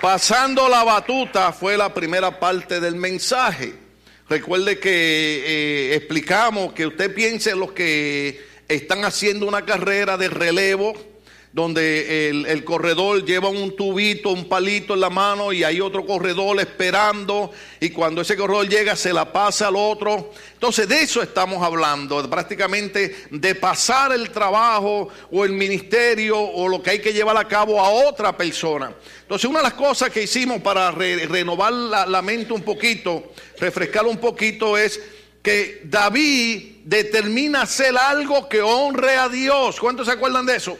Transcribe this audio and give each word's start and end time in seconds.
Pasando 0.00 0.66
la 0.70 0.82
batuta 0.82 1.52
fue 1.52 1.76
la 1.76 1.92
primera 1.92 2.40
parte 2.40 2.80
del 2.80 2.94
mensaje. 2.94 3.74
Recuerde 4.30 4.78
que 4.78 4.90
eh, 4.90 5.94
explicamos 5.94 6.72
que 6.72 6.86
usted 6.86 7.14
piense 7.14 7.50
en 7.50 7.60
los 7.60 7.72
que 7.72 8.40
están 8.66 9.04
haciendo 9.04 9.46
una 9.46 9.66
carrera 9.66 10.16
de 10.16 10.30
relevo 10.30 10.94
donde 11.52 12.28
el, 12.28 12.64
corredor 12.64 13.24
lleva 13.24 13.48
un 13.48 13.74
tubito, 13.74 14.30
un 14.30 14.48
palito 14.48 14.94
en 14.94 15.00
la 15.00 15.10
mano 15.10 15.52
y 15.52 15.64
hay 15.64 15.80
otro 15.80 16.06
corredor 16.06 16.60
esperando 16.60 17.50
y 17.80 17.90
cuando 17.90 18.20
ese 18.20 18.36
corredor 18.36 18.68
llega 18.68 18.94
se 18.94 19.12
la 19.12 19.32
pasa 19.32 19.66
al 19.66 19.74
otro. 19.74 20.32
Entonces 20.52 20.88
de 20.88 21.02
eso 21.02 21.20
estamos 21.22 21.60
hablando, 21.62 22.28
prácticamente 22.30 23.26
de 23.30 23.54
pasar 23.56 24.12
el 24.12 24.30
trabajo 24.30 25.08
o 25.32 25.44
el 25.44 25.52
ministerio 25.52 26.38
o 26.38 26.68
lo 26.68 26.80
que 26.80 26.90
hay 26.90 26.98
que 27.00 27.12
llevar 27.12 27.36
a 27.36 27.48
cabo 27.48 27.80
a 27.80 27.90
otra 27.90 28.36
persona. 28.36 28.92
Entonces 29.22 29.50
una 29.50 29.58
de 29.58 29.64
las 29.64 29.74
cosas 29.74 30.10
que 30.10 30.22
hicimos 30.22 30.62
para 30.62 30.92
renovar 30.92 31.72
la, 31.72 32.06
la 32.06 32.22
mente 32.22 32.52
un 32.52 32.62
poquito, 32.62 33.32
refrescar 33.58 34.06
un 34.06 34.18
poquito 34.18 34.78
es 34.78 35.00
que 35.42 35.80
David 35.84 36.82
determina 36.84 37.62
hacer 37.62 37.96
algo 37.96 38.48
que 38.48 38.62
honre 38.62 39.16
a 39.16 39.28
Dios. 39.28 39.80
¿Cuántos 39.80 40.06
se 40.06 40.12
acuerdan 40.12 40.46
de 40.46 40.56
eso? 40.56 40.78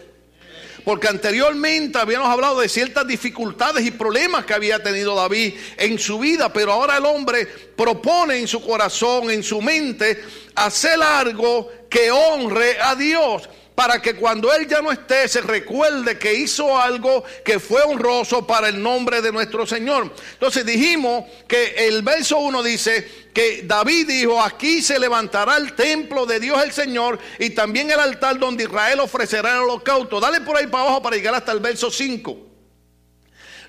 Porque 0.85 1.09
anteriormente 1.09 1.99
habíamos 1.99 2.29
hablado 2.29 2.61
de 2.61 2.69
ciertas 2.69 3.07
dificultades 3.07 3.85
y 3.85 3.91
problemas 3.91 4.45
que 4.45 4.55
había 4.55 4.83
tenido 4.83 5.15
David 5.15 5.55
en 5.77 5.99
su 5.99 6.19
vida, 6.19 6.53
pero 6.53 6.73
ahora 6.73 6.97
el 6.97 7.07
hombre 7.07 7.47
propone 7.47 8.39
en 8.39 8.49
su 8.49 8.61
corazón, 8.63 9.31
en 9.31 9.43
su 9.43 9.61
mente, 9.61 10.23
hacer 10.55 11.03
algo 11.03 11.71
que 11.89 12.11
honre 12.11 12.81
a 12.81 12.95
Dios 12.95 13.49
para 13.81 14.03
que 14.03 14.15
cuando 14.15 14.53
Él 14.53 14.69
ya 14.69 14.83
no 14.83 14.93
esté 14.93 15.27
se 15.27 15.41
recuerde 15.41 16.19
que 16.19 16.35
hizo 16.35 16.79
algo 16.79 17.25
que 17.43 17.59
fue 17.59 17.81
honroso 17.81 18.47
para 18.47 18.69
el 18.69 18.83
nombre 18.83 19.23
de 19.23 19.33
nuestro 19.33 19.67
Señor. 19.67 20.13
Entonces 20.35 20.67
dijimos 20.67 21.25
que 21.49 21.89
el 21.89 22.03
verso 22.03 22.37
1 22.41 22.63
dice 22.63 23.31
que 23.33 23.63
David 23.65 24.07
dijo, 24.07 24.43
aquí 24.43 24.83
se 24.83 24.99
levantará 24.99 25.57
el 25.57 25.73
templo 25.73 26.27
de 26.27 26.41
Dios 26.41 26.63
el 26.63 26.73
Señor 26.73 27.19
y 27.39 27.49
también 27.51 27.91
el 27.91 28.01
altar 28.01 28.39
donde 28.39 28.65
Israel 28.65 29.01
ofrecerá 29.01 29.55
el 29.55 29.61
holocausto. 29.61 30.21
Dale 30.21 30.43
por 30.43 30.59
ahí 30.59 30.67
para 30.67 30.85
abajo 30.85 31.01
para 31.01 31.17
llegar 31.17 31.35
hasta 31.35 31.53
el 31.53 31.61
verso 31.61 31.91
5. 31.91 32.50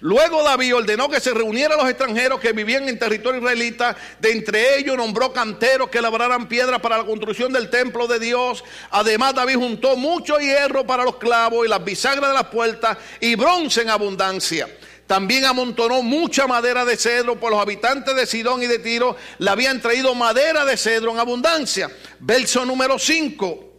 Luego 0.02 0.44
David 0.44 0.76
ordenó 0.76 1.08
que 1.10 1.20
se 1.20 1.32
reunieran 1.32 1.78
los 1.78 1.88
extranjeros 1.88 2.40
que 2.40 2.54
vivían 2.54 2.90
en 2.90 2.98
territorio 2.98 3.40
israelita. 3.40 3.96
De 4.20 4.32
entre 4.32 4.80
ellos 4.80 4.98
nombró 4.98 5.32
canteros 5.32 5.90
que 5.90 6.02
labraran 6.02 6.48
piedra 6.48 6.80
para 6.80 6.98
la 6.98 7.06
construcción 7.06 7.54
del 7.54 7.70
templo 7.70 8.08
de 8.08 8.20
Dios. 8.20 8.64
Además 8.90 9.36
David 9.36 9.58
juntó 9.58 9.96
mucho 9.96 10.40
hierro 10.40 10.88
para 10.88 11.04
los 11.04 11.18
clavos 11.18 11.66
y 11.66 11.70
las 11.70 11.84
bisagras 11.86 12.30
de 12.30 12.34
las 12.34 12.48
puertas 12.48 12.98
y 13.20 13.36
bronce 13.36 13.84
en 13.84 13.92
abundancia. 13.92 14.68
También 15.06 15.46
amontonó 15.46 16.02
mucha 16.02 16.48
madera 16.48 16.84
de 16.84 16.98
cedro, 16.98 17.40
pues 17.40 17.52
los 17.52 17.62
habitantes 17.62 18.16
de 18.16 18.26
Sidón 18.26 18.64
y 18.64 18.68
de 18.68 18.80
Tiro 18.80 19.16
le 19.38 19.50
habían 19.52 19.82
traído 19.82 20.16
madera 20.16 20.66
de 20.66 20.78
cedro 20.78 21.12
en 21.12 21.20
abundancia. 21.20 21.92
Verso 22.20 22.66
número 22.66 22.98
5. 22.98 23.74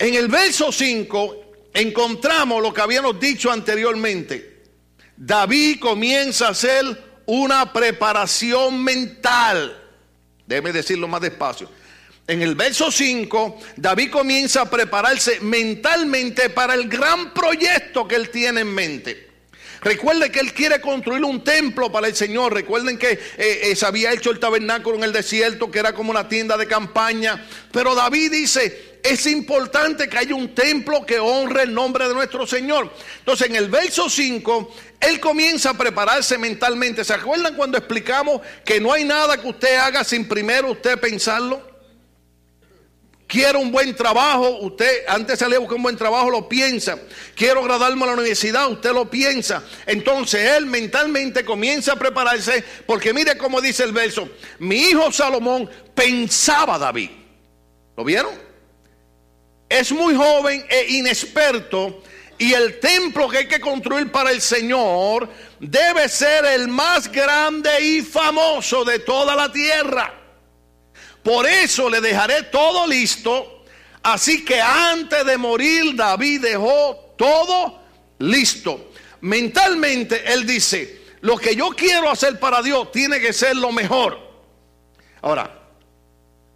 En 0.00 0.14
el 0.14 0.26
verso 0.26 0.72
5 0.72 1.36
encontramos 1.74 2.60
lo 2.60 2.74
que 2.74 2.80
habíamos 2.80 3.20
dicho 3.20 3.52
anteriormente. 3.52 4.49
David 5.22 5.80
comienza 5.80 6.46
a 6.46 6.52
hacer 6.52 6.82
una 7.26 7.70
preparación 7.74 8.82
mental. 8.82 9.78
Déjeme 10.46 10.72
decirlo 10.72 11.08
más 11.08 11.20
despacio. 11.20 11.68
En 12.26 12.40
el 12.40 12.54
verso 12.54 12.90
5, 12.90 13.58
David 13.76 14.10
comienza 14.10 14.62
a 14.62 14.70
prepararse 14.70 15.38
mentalmente 15.40 16.48
para 16.48 16.72
el 16.72 16.88
gran 16.88 17.34
proyecto 17.34 18.08
que 18.08 18.14
él 18.14 18.30
tiene 18.30 18.62
en 18.62 18.74
mente. 18.74 19.29
Recuerden 19.82 20.30
que 20.30 20.40
él 20.40 20.52
quiere 20.52 20.80
construir 20.80 21.24
un 21.24 21.42
templo 21.42 21.90
para 21.90 22.06
el 22.06 22.14
Señor. 22.14 22.52
Recuerden 22.52 22.98
que 22.98 23.12
eh, 23.12 23.18
eh, 23.38 23.76
se 23.76 23.86
había 23.86 24.12
hecho 24.12 24.30
el 24.30 24.38
tabernáculo 24.38 24.96
en 24.96 25.04
el 25.04 25.12
desierto, 25.12 25.70
que 25.70 25.78
era 25.78 25.94
como 25.94 26.10
una 26.10 26.28
tienda 26.28 26.56
de 26.56 26.66
campaña. 26.66 27.46
Pero 27.72 27.94
David 27.94 28.32
dice, 28.32 28.98
es 29.02 29.26
importante 29.26 30.08
que 30.08 30.18
haya 30.18 30.34
un 30.34 30.54
templo 30.54 31.06
que 31.06 31.18
honre 31.18 31.62
el 31.62 31.72
nombre 31.72 32.06
de 32.08 32.14
nuestro 32.14 32.46
Señor. 32.46 32.92
Entonces, 33.20 33.48
en 33.48 33.56
el 33.56 33.68
verso 33.68 34.10
5, 34.10 34.74
él 35.00 35.18
comienza 35.18 35.70
a 35.70 35.74
prepararse 35.74 36.36
mentalmente. 36.36 37.04
¿Se 37.04 37.14
acuerdan 37.14 37.56
cuando 37.56 37.78
explicamos 37.78 38.40
que 38.64 38.80
no 38.80 38.92
hay 38.92 39.04
nada 39.04 39.40
que 39.40 39.48
usted 39.48 39.76
haga 39.76 40.04
sin 40.04 40.28
primero 40.28 40.72
usted 40.72 40.98
pensarlo? 40.98 41.69
Quiero 43.30 43.60
un 43.60 43.70
buen 43.70 43.94
trabajo, 43.94 44.58
usted 44.58 45.04
antes 45.06 45.38
salir 45.38 45.56
a 45.56 45.60
buscar 45.60 45.76
un 45.76 45.84
buen 45.84 45.96
trabajo 45.96 46.30
lo 46.30 46.48
piensa. 46.48 46.98
Quiero 47.36 47.62
graduarme 47.62 48.02
a 48.02 48.06
la 48.08 48.12
universidad, 48.14 48.68
usted 48.68 48.92
lo 48.92 49.08
piensa. 49.08 49.62
Entonces 49.86 50.56
él 50.56 50.66
mentalmente 50.66 51.44
comienza 51.44 51.92
a 51.92 51.96
prepararse 51.96 52.64
porque 52.86 53.14
mire 53.14 53.38
cómo 53.38 53.60
dice 53.60 53.84
el 53.84 53.92
verso. 53.92 54.28
Mi 54.58 54.76
hijo 54.76 55.12
Salomón 55.12 55.70
pensaba 55.94 56.76
David. 56.76 57.10
¿Lo 57.96 58.04
vieron? 58.04 58.50
es 59.70 59.92
muy 59.92 60.14
joven 60.16 60.66
e 60.68 60.86
inexperto 60.94 62.02
y 62.36 62.52
el 62.52 62.80
templo 62.80 63.28
que 63.28 63.38
hay 63.38 63.48
que 63.48 63.60
construir 63.60 64.10
para 64.10 64.32
el 64.32 64.40
Señor 64.40 65.28
debe 65.60 66.08
ser 66.08 66.44
el 66.44 66.68
más 66.68 67.10
grande 67.10 67.70
y 67.80 68.02
famoso 68.02 68.84
de 68.84 68.98
toda 68.98 69.36
la 69.36 69.52
tierra. 69.52 70.19
Por 71.22 71.46
eso 71.46 71.88
le 71.90 72.00
dejaré 72.00 72.44
todo 72.44 72.86
listo. 72.86 73.64
Así 74.02 74.44
que 74.44 74.60
antes 74.60 75.24
de 75.26 75.36
morir 75.36 75.94
David 75.94 76.42
dejó 76.42 77.14
todo 77.16 77.80
listo. 78.18 78.92
Mentalmente 79.20 80.32
él 80.32 80.46
dice, 80.46 81.02
lo 81.20 81.36
que 81.36 81.54
yo 81.54 81.70
quiero 81.70 82.10
hacer 82.10 82.38
para 82.38 82.62
Dios 82.62 82.90
tiene 82.92 83.20
que 83.20 83.32
ser 83.32 83.56
lo 83.56 83.72
mejor. 83.72 84.18
Ahora, 85.20 85.60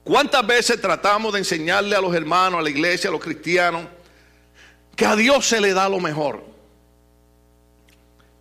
¿Cuántas 0.05 0.47
veces 0.47 0.79
tratamos 0.83 1.33
de 1.33 1.39
enseñarle 1.39 1.97
a 1.97 2.01
los 2.01 2.15
hermanos, 2.15 2.61
a 2.61 2.63
la 2.63 2.69
iglesia, 2.69 3.09
a 3.09 3.13
los 3.13 3.23
cristianos, 3.23 3.87
que 4.95 5.07
a 5.07 5.17
Dios 5.17 5.49
se 5.49 5.63
le 5.63 5.73
da 5.73 5.89
lo 5.89 5.99
mejor? 5.99 6.45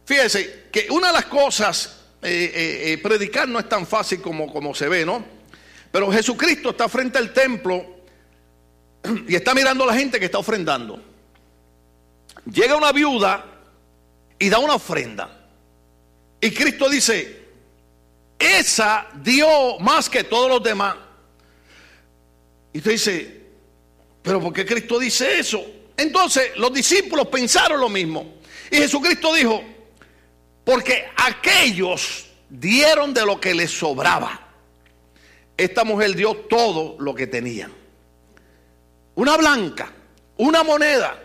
Fíjese 0.05 0.66
que 0.69 0.88
una 0.90 1.07
de 1.07 1.13
las 1.13 1.25
cosas, 1.25 2.01
eh, 2.22 2.51
eh, 2.53 2.91
eh, 2.91 2.97
predicar 2.97 3.47
no 3.47 3.59
es 3.59 3.69
tan 3.69 3.88
fácil 3.88 4.22
como, 4.22 4.51
como 4.51 4.75
se 4.75 4.90
ve, 4.90 5.05
¿no? 5.05 5.23
Pero 5.93 6.11
Jesucristo 6.11 6.71
está 6.71 6.89
frente 6.89 7.19
al 7.19 7.31
templo 7.31 7.85
y 9.27 9.35
está 9.35 9.53
mirando 9.53 9.83
a 9.83 9.87
la 9.87 9.93
gente 9.93 10.19
que 10.19 10.25
está 10.25 10.39
ofrendando. 10.39 10.99
Llega 12.51 12.75
una 12.75 12.91
viuda 12.91 13.45
y 14.39 14.49
da 14.49 14.57
una 14.57 14.73
ofrenda. 14.73 15.45
Y 16.41 16.49
Cristo 16.49 16.89
dice, 16.89 17.43
esa 18.39 19.05
dio 19.21 19.77
más 19.81 20.09
que 20.09 20.23
todos 20.23 20.49
los 20.49 20.63
demás. 20.63 20.95
Y 22.73 22.79
usted 22.79 22.91
dice, 22.91 23.41
pero 24.23 24.41
¿por 24.41 24.51
qué 24.51 24.65
Cristo 24.65 24.97
dice 24.97 25.37
eso? 25.37 25.63
Entonces 25.95 26.57
los 26.57 26.73
discípulos 26.73 27.27
pensaron 27.27 27.79
lo 27.79 27.87
mismo. 27.87 28.37
Y 28.71 28.77
Jesucristo 28.77 29.31
dijo, 29.35 29.63
porque 30.65 31.05
aquellos 31.17 32.25
dieron 32.49 33.13
de 33.13 33.27
lo 33.27 33.39
que 33.39 33.53
les 33.53 33.69
sobraba. 33.69 34.42
Esta 35.63 35.84
mujer 35.84 36.16
dio 36.16 36.35
todo 36.35 36.97
lo 37.00 37.16
que 37.16 37.28
tenía. 37.28 37.69
Una 39.16 39.38
blanca, 39.38 39.91
una 40.38 40.63
moneda, 40.63 41.18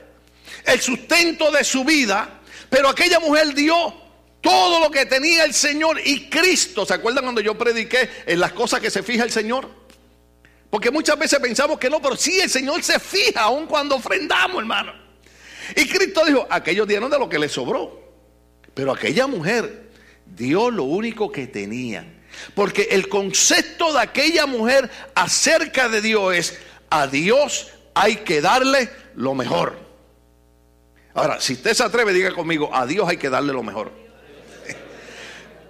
el 0.65 0.81
sustento 0.81 1.51
de 1.51 1.65
su 1.65 1.85
vida, 1.85 2.41
pero 2.71 2.89
aquella 2.89 3.19
mujer 3.19 3.55
dio 3.55 3.95
todo 4.41 4.81
lo 4.81 4.91
que 4.91 5.07
tenía 5.07 5.45
el 5.45 5.55
Señor 5.55 6.01
y 6.05 6.29
Cristo. 6.29 6.87
¿Se 6.87 6.95
acuerdan 6.95 7.25
cuando 7.25 7.41
yo 7.41 7.57
prediqué 7.57 8.09
en 8.27 8.39
las 8.39 8.53
cosas 8.53 8.81
que 8.81 8.91
se 8.91 9.03
fija 9.03 9.25
el 9.25 9.31
Señor? 9.31 9.69
Porque 10.71 10.91
muchas 10.91 11.19
veces 11.19 11.39
pensamos 11.41 11.79
que 11.79 11.89
no, 11.89 12.01
pero 12.01 12.17
sí 12.17 12.39
el 12.41 12.51
Señor 12.51 12.83
se 12.83 13.01
fija 13.01 13.43
aun 13.43 13.67
cuando 13.67 13.97
ofrendamos, 13.97 14.59
hermano. 14.59 14.93
Y 15.75 15.87
Cristo 15.89 16.25
dijo, 16.25 16.47
aquellos 16.51 16.87
dieron 16.87 17.11
de 17.11 17.19
lo 17.19 17.29
que 17.29 17.39
les 17.39 17.53
sobró. 17.53 18.01
Pero 18.75 18.93
aquella 18.93 19.27
mujer 19.27 19.91
dio 20.27 20.71
lo 20.71 20.85
único 20.85 21.33
que 21.33 21.47
tenía. 21.47 22.18
Porque 22.55 22.89
el 22.91 23.09
concepto 23.09 23.93
de 23.93 24.01
aquella 24.01 24.47
mujer 24.47 24.91
acerca 25.15 25.89
de 25.89 26.01
Dios 26.01 26.35
es, 26.35 26.59
a 26.91 27.07
Dios 27.07 27.69
hay 27.95 28.17
que 28.17 28.41
darle 28.41 28.91
lo 29.15 29.35
mejor. 29.35 29.79
Ahora, 31.15 31.41
si 31.41 31.55
usted 31.55 31.75
se 31.75 31.83
atreve, 31.83 32.13
diga 32.13 32.33
conmigo, 32.33 32.71
a 32.73 32.87
Dios 32.87 33.09
hay 33.09 33.17
que 33.17 33.29
darle 33.29 33.53
lo 33.53 33.63
mejor. 33.63 33.91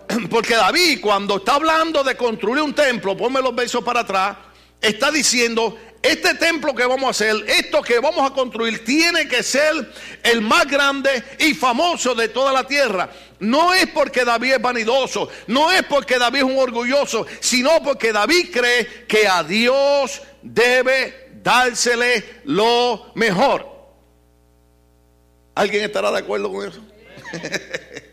Porque 0.30 0.54
David, 0.54 1.00
cuando 1.00 1.36
está 1.36 1.54
hablando 1.54 2.04
de 2.04 2.16
construir 2.16 2.62
un 2.62 2.74
templo, 2.74 3.16
ponme 3.16 3.40
los 3.40 3.54
besos 3.54 3.82
para 3.82 4.00
atrás, 4.00 4.36
está 4.80 5.10
diciendo, 5.10 5.78
este 6.02 6.34
templo 6.34 6.74
que 6.74 6.86
vamos 6.86 7.08
a 7.08 7.10
hacer, 7.10 7.36
esto 7.48 7.82
que 7.82 7.98
vamos 7.98 8.30
a 8.30 8.34
construir, 8.34 8.84
tiene 8.84 9.26
que 9.26 9.42
ser 9.42 9.74
el 10.22 10.40
más 10.40 10.66
grande 10.66 11.22
y 11.38 11.54
famoso 11.54 12.14
de 12.14 12.28
toda 12.28 12.52
la 12.52 12.66
tierra. 12.66 13.10
No 13.40 13.74
es 13.74 13.86
porque 13.88 14.24
David 14.24 14.54
es 14.54 14.62
vanidoso, 14.62 15.28
no 15.46 15.70
es 15.70 15.82
porque 15.84 16.18
David 16.18 16.38
es 16.38 16.44
un 16.44 16.58
orgulloso, 16.58 17.26
sino 17.40 17.82
porque 17.82 18.12
David 18.12 18.50
cree 18.52 19.06
que 19.06 19.26
a 19.26 19.42
Dios 19.42 20.22
debe 20.42 21.28
dársele 21.42 22.42
lo 22.44 23.12
mejor. 23.14 23.66
¿Alguien 25.54 25.84
estará 25.84 26.10
de 26.12 26.18
acuerdo 26.18 26.52
con 26.52 26.68
eso? 26.68 26.80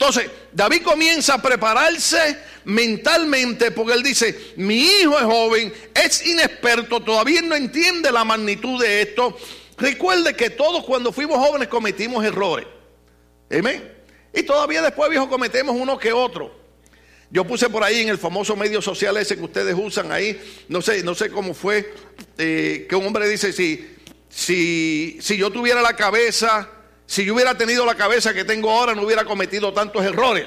Entonces, 0.00 0.30
David 0.52 0.82
comienza 0.84 1.34
a 1.34 1.42
prepararse 1.42 2.38
mentalmente 2.66 3.72
porque 3.72 3.94
él 3.94 4.04
dice, 4.04 4.52
mi 4.54 4.78
hijo 4.78 5.18
es 5.18 5.24
joven, 5.24 5.74
es 5.92 6.24
inexperto, 6.24 7.00
todavía 7.00 7.42
no 7.42 7.56
entiende 7.56 8.12
la 8.12 8.24
magnitud 8.24 8.80
de 8.80 9.02
esto. 9.02 9.36
Recuerde 9.76 10.34
que 10.34 10.50
todos 10.50 10.84
cuando 10.84 11.10
fuimos 11.10 11.44
jóvenes 11.44 11.66
cometimos 11.66 12.24
errores. 12.24 12.68
Amén. 13.50 13.92
Y 14.32 14.44
todavía 14.44 14.82
después, 14.82 15.10
viejo, 15.10 15.28
cometemos 15.28 15.74
uno 15.74 15.98
que 15.98 16.12
otro. 16.12 16.54
Yo 17.32 17.44
puse 17.44 17.68
por 17.68 17.82
ahí 17.82 18.02
en 18.02 18.08
el 18.08 18.18
famoso 18.18 18.54
medio 18.54 18.80
social 18.80 19.16
ese 19.16 19.36
que 19.36 19.42
ustedes 19.42 19.74
usan 19.76 20.12
ahí, 20.12 20.40
no 20.68 20.80
sé, 20.80 21.02
no 21.02 21.16
sé 21.16 21.28
cómo 21.28 21.54
fue, 21.54 21.92
eh, 22.38 22.86
que 22.88 22.94
un 22.94 23.04
hombre 23.04 23.28
dice, 23.28 23.52
si, 23.52 23.96
si, 24.28 25.18
si 25.20 25.36
yo 25.36 25.50
tuviera 25.50 25.82
la 25.82 25.96
cabeza 25.96 26.70
si 27.08 27.24
yo 27.24 27.34
hubiera 27.34 27.56
tenido 27.56 27.86
la 27.86 27.94
cabeza 27.94 28.34
que 28.34 28.44
tengo 28.44 28.70
ahora, 28.70 28.94
no 28.94 29.00
hubiera 29.00 29.24
cometido 29.24 29.72
tantos 29.72 30.04
errores. 30.04 30.44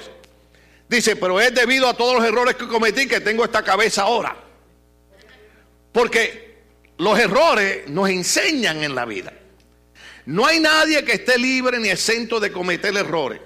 Dice, 0.87 1.15
pero 1.15 1.41
es 1.41 1.51
debido 1.55 1.89
a 1.89 1.97
todos 1.97 2.17
los 2.19 2.23
errores 2.23 2.55
que 2.55 2.67
cometí 2.67 3.07
que 3.07 3.19
tengo 3.19 3.43
esta 3.43 3.63
cabeza 3.63 4.03
ahora. 4.03 4.37
Porque 5.91 6.59
los 6.97 7.17
errores 7.17 7.89
nos 7.89 8.07
enseñan 8.11 8.83
en 8.83 8.93
la 8.93 9.05
vida. 9.05 9.33
No 10.27 10.45
hay 10.45 10.59
nadie 10.59 11.03
que 11.03 11.13
esté 11.13 11.39
libre 11.39 11.79
ni 11.79 11.89
exento 11.89 12.39
de 12.39 12.51
cometer 12.51 12.95
errores. 12.95 13.41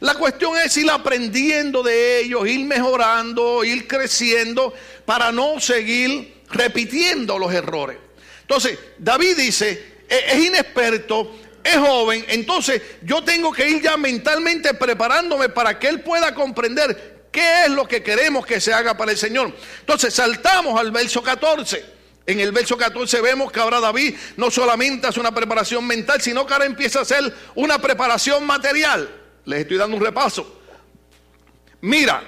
La 0.00 0.16
cuestión 0.16 0.58
es 0.58 0.76
ir 0.76 0.90
aprendiendo 0.90 1.82
de 1.82 2.20
ellos, 2.20 2.46
ir 2.46 2.66
mejorando, 2.66 3.64
ir 3.64 3.88
creciendo 3.88 4.74
para 5.06 5.32
no 5.32 5.58
seguir 5.60 6.42
repitiendo 6.50 7.38
los 7.38 7.54
errores. 7.54 7.96
Entonces, 8.42 8.78
David 8.98 9.38
dice, 9.38 9.94
e-, 10.10 10.24
es 10.26 10.44
inexperto, 10.44 11.39
es 11.62 11.76
joven, 11.76 12.24
entonces 12.28 12.80
yo 13.02 13.22
tengo 13.22 13.52
que 13.52 13.68
ir 13.68 13.82
ya 13.82 13.96
mentalmente 13.96 14.74
preparándome 14.74 15.48
para 15.48 15.78
que 15.78 15.88
él 15.88 16.00
pueda 16.00 16.34
comprender 16.34 17.28
qué 17.30 17.64
es 17.64 17.70
lo 17.70 17.86
que 17.86 18.02
queremos 18.02 18.46
que 18.46 18.60
se 18.60 18.72
haga 18.72 18.96
para 18.96 19.12
el 19.12 19.18
Señor. 19.18 19.54
Entonces 19.80 20.14
saltamos 20.14 20.78
al 20.78 20.90
verso 20.90 21.22
14. 21.22 22.00
En 22.26 22.40
el 22.40 22.52
verso 22.52 22.76
14 22.76 23.20
vemos 23.20 23.50
que 23.50 23.60
ahora 23.60 23.80
David 23.80 24.14
no 24.36 24.50
solamente 24.50 25.06
hace 25.06 25.20
una 25.20 25.34
preparación 25.34 25.86
mental, 25.86 26.20
sino 26.20 26.46
que 26.46 26.52
ahora 26.52 26.66
empieza 26.66 27.00
a 27.00 27.02
hacer 27.02 27.34
una 27.54 27.78
preparación 27.78 28.44
material. 28.46 29.08
Les 29.44 29.60
estoy 29.60 29.76
dando 29.76 29.96
un 29.96 30.02
repaso. 30.02 30.60
Mira, 31.80 32.22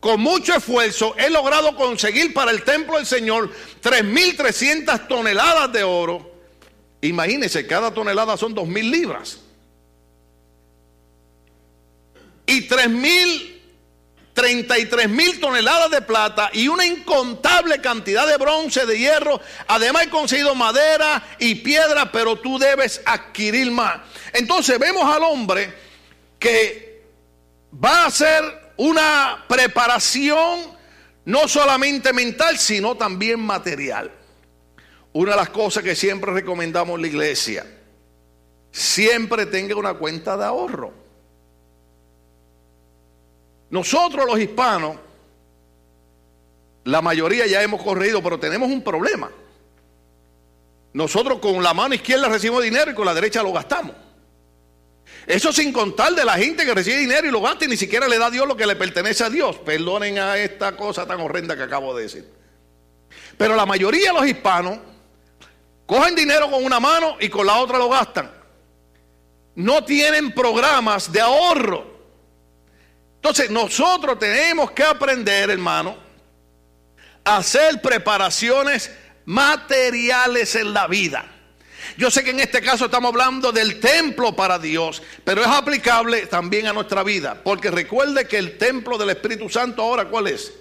con 0.00 0.20
mucho 0.20 0.54
esfuerzo 0.54 1.14
he 1.18 1.28
logrado 1.30 1.76
conseguir 1.76 2.32
para 2.32 2.50
el 2.50 2.62
templo 2.62 2.96
del 2.96 3.06
Señor 3.06 3.50
3.300 3.82 5.06
toneladas 5.06 5.72
de 5.72 5.84
oro 5.84 6.31
Imagínense, 7.02 7.66
cada 7.66 7.92
tonelada 7.92 8.36
son 8.36 8.54
dos 8.54 8.66
mil 8.66 8.90
libras. 8.90 9.40
Y 12.46 12.62
tres 12.62 12.88
mil, 12.88 13.60
treinta 14.32 14.78
y 14.78 14.86
tres 14.86 15.08
mil 15.08 15.40
toneladas 15.40 15.90
de 15.90 16.02
plata 16.02 16.50
y 16.52 16.68
una 16.68 16.86
incontable 16.86 17.80
cantidad 17.80 18.26
de 18.26 18.36
bronce, 18.36 18.86
de 18.86 18.98
hierro. 18.98 19.40
Además 19.66 20.04
he 20.04 20.10
conseguido 20.10 20.54
madera 20.54 21.22
y 21.40 21.56
piedra, 21.56 22.12
pero 22.12 22.38
tú 22.38 22.56
debes 22.58 23.02
adquirir 23.04 23.72
más. 23.72 24.00
Entonces 24.32 24.78
vemos 24.78 25.04
al 25.04 25.24
hombre 25.24 25.74
que 26.38 27.02
va 27.84 28.04
a 28.04 28.06
hacer 28.06 28.74
una 28.76 29.44
preparación 29.48 30.70
no 31.24 31.48
solamente 31.48 32.12
mental, 32.12 32.58
sino 32.58 32.96
también 32.96 33.40
material. 33.40 34.21
Una 35.12 35.32
de 35.32 35.36
las 35.36 35.50
cosas 35.50 35.82
que 35.82 35.94
siempre 35.94 36.32
recomendamos 36.32 36.96
en 36.96 37.02
la 37.02 37.08
iglesia, 37.08 37.66
siempre 38.70 39.46
tenga 39.46 39.76
una 39.76 39.94
cuenta 39.94 40.36
de 40.36 40.44
ahorro. 40.44 40.92
Nosotros 43.70 44.26
los 44.26 44.38
hispanos, 44.38 44.96
la 46.84 47.02
mayoría 47.02 47.46
ya 47.46 47.62
hemos 47.62 47.82
corrido, 47.82 48.22
pero 48.22 48.38
tenemos 48.38 48.70
un 48.70 48.82
problema. 48.82 49.30
Nosotros 50.94 51.38
con 51.38 51.62
la 51.62 51.72
mano 51.72 51.94
izquierda 51.94 52.28
recibimos 52.28 52.62
dinero 52.62 52.90
y 52.90 52.94
con 52.94 53.06
la 53.06 53.14
derecha 53.14 53.42
lo 53.42 53.52
gastamos. 53.52 53.94
Eso 55.26 55.52
sin 55.52 55.72
contar 55.72 56.14
de 56.14 56.24
la 56.24 56.34
gente 56.34 56.64
que 56.64 56.74
recibe 56.74 56.98
dinero 56.98 57.26
y 57.26 57.30
lo 57.30 57.40
gasta 57.40 57.64
y 57.64 57.68
ni 57.68 57.76
siquiera 57.76 58.08
le 58.08 58.18
da 58.18 58.26
a 58.26 58.30
Dios 58.30 58.46
lo 58.46 58.56
que 58.56 58.66
le 58.66 58.76
pertenece 58.76 59.24
a 59.24 59.30
Dios. 59.30 59.56
Perdonen 59.58 60.18
a 60.18 60.36
esta 60.36 60.76
cosa 60.76 61.06
tan 61.06 61.20
horrenda 61.20 61.56
que 61.56 61.62
acabo 61.62 61.94
de 61.94 62.02
decir. 62.04 62.28
Pero 63.38 63.54
la 63.54 63.64
mayoría 63.64 64.12
de 64.12 64.18
los 64.18 64.26
hispanos 64.26 64.78
Cogen 65.86 66.14
dinero 66.14 66.50
con 66.50 66.64
una 66.64 66.80
mano 66.80 67.16
y 67.20 67.28
con 67.28 67.46
la 67.46 67.58
otra 67.58 67.78
lo 67.78 67.88
gastan. 67.88 68.30
No 69.54 69.84
tienen 69.84 70.32
programas 70.32 71.12
de 71.12 71.20
ahorro. 71.20 71.92
Entonces 73.16 73.50
nosotros 73.50 74.18
tenemos 74.18 74.72
que 74.72 74.82
aprender, 74.82 75.50
hermano, 75.50 75.96
a 77.24 77.36
hacer 77.36 77.80
preparaciones 77.80 78.90
materiales 79.24 80.54
en 80.56 80.72
la 80.72 80.86
vida. 80.86 81.28
Yo 81.96 82.10
sé 82.10 82.24
que 82.24 82.30
en 82.30 82.40
este 82.40 82.60
caso 82.60 82.86
estamos 82.86 83.10
hablando 83.10 83.52
del 83.52 83.78
templo 83.78 84.34
para 84.34 84.58
Dios, 84.58 85.02
pero 85.24 85.42
es 85.42 85.48
aplicable 85.48 86.26
también 86.26 86.66
a 86.66 86.72
nuestra 86.72 87.02
vida, 87.02 87.40
porque 87.42 87.70
recuerde 87.70 88.26
que 88.26 88.38
el 88.38 88.56
templo 88.56 88.96
del 88.96 89.10
Espíritu 89.10 89.48
Santo 89.48 89.82
ahora, 89.82 90.06
¿cuál 90.06 90.28
es? 90.28 90.52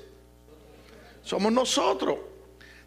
Somos 1.24 1.52
nosotros. 1.52 2.31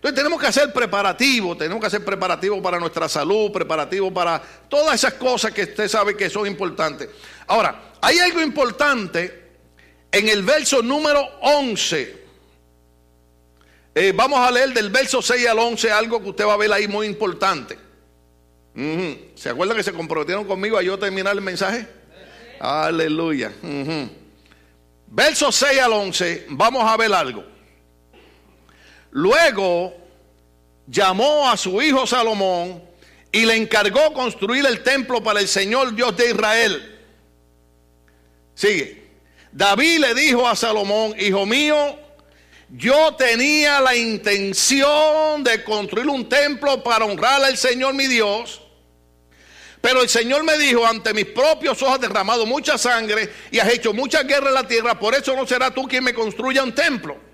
Entonces 0.05 0.23
tenemos 0.23 0.39
que 0.39 0.49
hacer 0.49 0.71
preparativos, 0.71 1.57
tenemos 1.57 1.81
que 1.81 1.87
hacer 1.87 2.05
preparativos 2.05 2.61
para 2.61 2.79
nuestra 2.79 3.09
salud, 3.09 3.51
preparativos 3.51 4.13
para 4.13 4.39
todas 4.69 4.97
esas 4.97 5.15
cosas 5.15 5.51
que 5.53 5.63
usted 5.63 5.89
sabe 5.89 6.15
que 6.15 6.29
son 6.29 6.47
importantes. 6.47 7.09
Ahora, 7.47 7.95
hay 8.03 8.19
algo 8.19 8.43
importante 8.43 9.53
en 10.13 10.29
el 10.29 10.43
verso 10.43 10.83
número 10.83 11.27
11. 11.41 12.23
Eh, 13.95 14.13
vamos 14.15 14.41
a 14.41 14.51
leer 14.51 14.75
del 14.75 14.91
verso 14.91 15.23
6 15.23 15.47
al 15.47 15.59
11 15.59 15.91
algo 15.91 16.23
que 16.23 16.29
usted 16.29 16.45
va 16.45 16.53
a 16.53 16.59
ver 16.59 16.71
ahí 16.71 16.87
muy 16.87 17.07
importante. 17.07 17.79
¿Se 19.35 19.49
acuerdan 19.49 19.75
que 19.75 19.85
se 19.85 19.95
comprometieron 19.95 20.45
conmigo 20.45 20.77
a 20.77 20.83
yo 20.83 20.99
terminar 20.99 21.35
el 21.35 21.41
mensaje? 21.41 21.89
Aleluya. 22.61 23.53
Verso 25.07 25.51
6 25.51 25.81
al 25.81 25.95
11, 25.95 26.49
vamos 26.51 26.85
a 26.85 26.95
ver 26.99 27.11
algo. 27.15 27.54
Luego 29.15 29.95
llamó 30.89 31.49
a 31.49 31.57
su 31.57 31.81
hijo 31.81 32.05
Salomón 32.05 32.83
y 33.31 33.47
le 33.47 33.55
encargó 33.55 34.13
construir 34.13 34.67
el 34.67 34.83
templo 34.83 35.23
para 35.23 35.39
el 35.39 35.47
Señor 35.47 35.95
Dios 35.95 36.17
de 36.17 36.31
Israel. 36.31 37.01
Sigue. 38.57 39.05
David 39.53 40.01
le 40.01 40.15
dijo 40.15 40.49
a 40.49 40.57
Salomón, 40.57 41.15
hijo 41.17 41.47
mío, 41.47 41.97
yo 42.71 43.15
tenía 43.15 43.81
la 43.81 43.95
intención 43.95 45.45
de 45.45 45.63
construir 45.63 46.09
un 46.09 46.29
templo 46.29 46.83
para 46.83 47.05
honrar 47.05 47.45
al 47.45 47.57
Señor 47.57 47.95
mi 47.95 48.09
Dios. 48.09 48.63
Pero 49.81 50.03
el 50.03 50.09
Señor 50.09 50.43
me 50.43 50.59
dijo, 50.59 50.85
ante 50.85 51.15
mis 51.15 51.27
propios 51.27 51.81
ojos 51.83 51.95
has 51.95 52.01
derramado 52.01 52.47
mucha 52.47 52.77
sangre 52.77 53.33
y 53.53 53.61
has 53.61 53.73
hecho 53.73 53.93
mucha 53.93 54.25
guerra 54.25 54.49
en 54.49 54.55
la 54.55 54.67
tierra, 54.67 54.99
por 54.99 55.15
eso 55.15 55.37
no 55.37 55.47
será 55.47 55.73
tú 55.73 55.87
quien 55.87 56.03
me 56.03 56.13
construya 56.13 56.65
un 56.65 56.75
templo. 56.75 57.34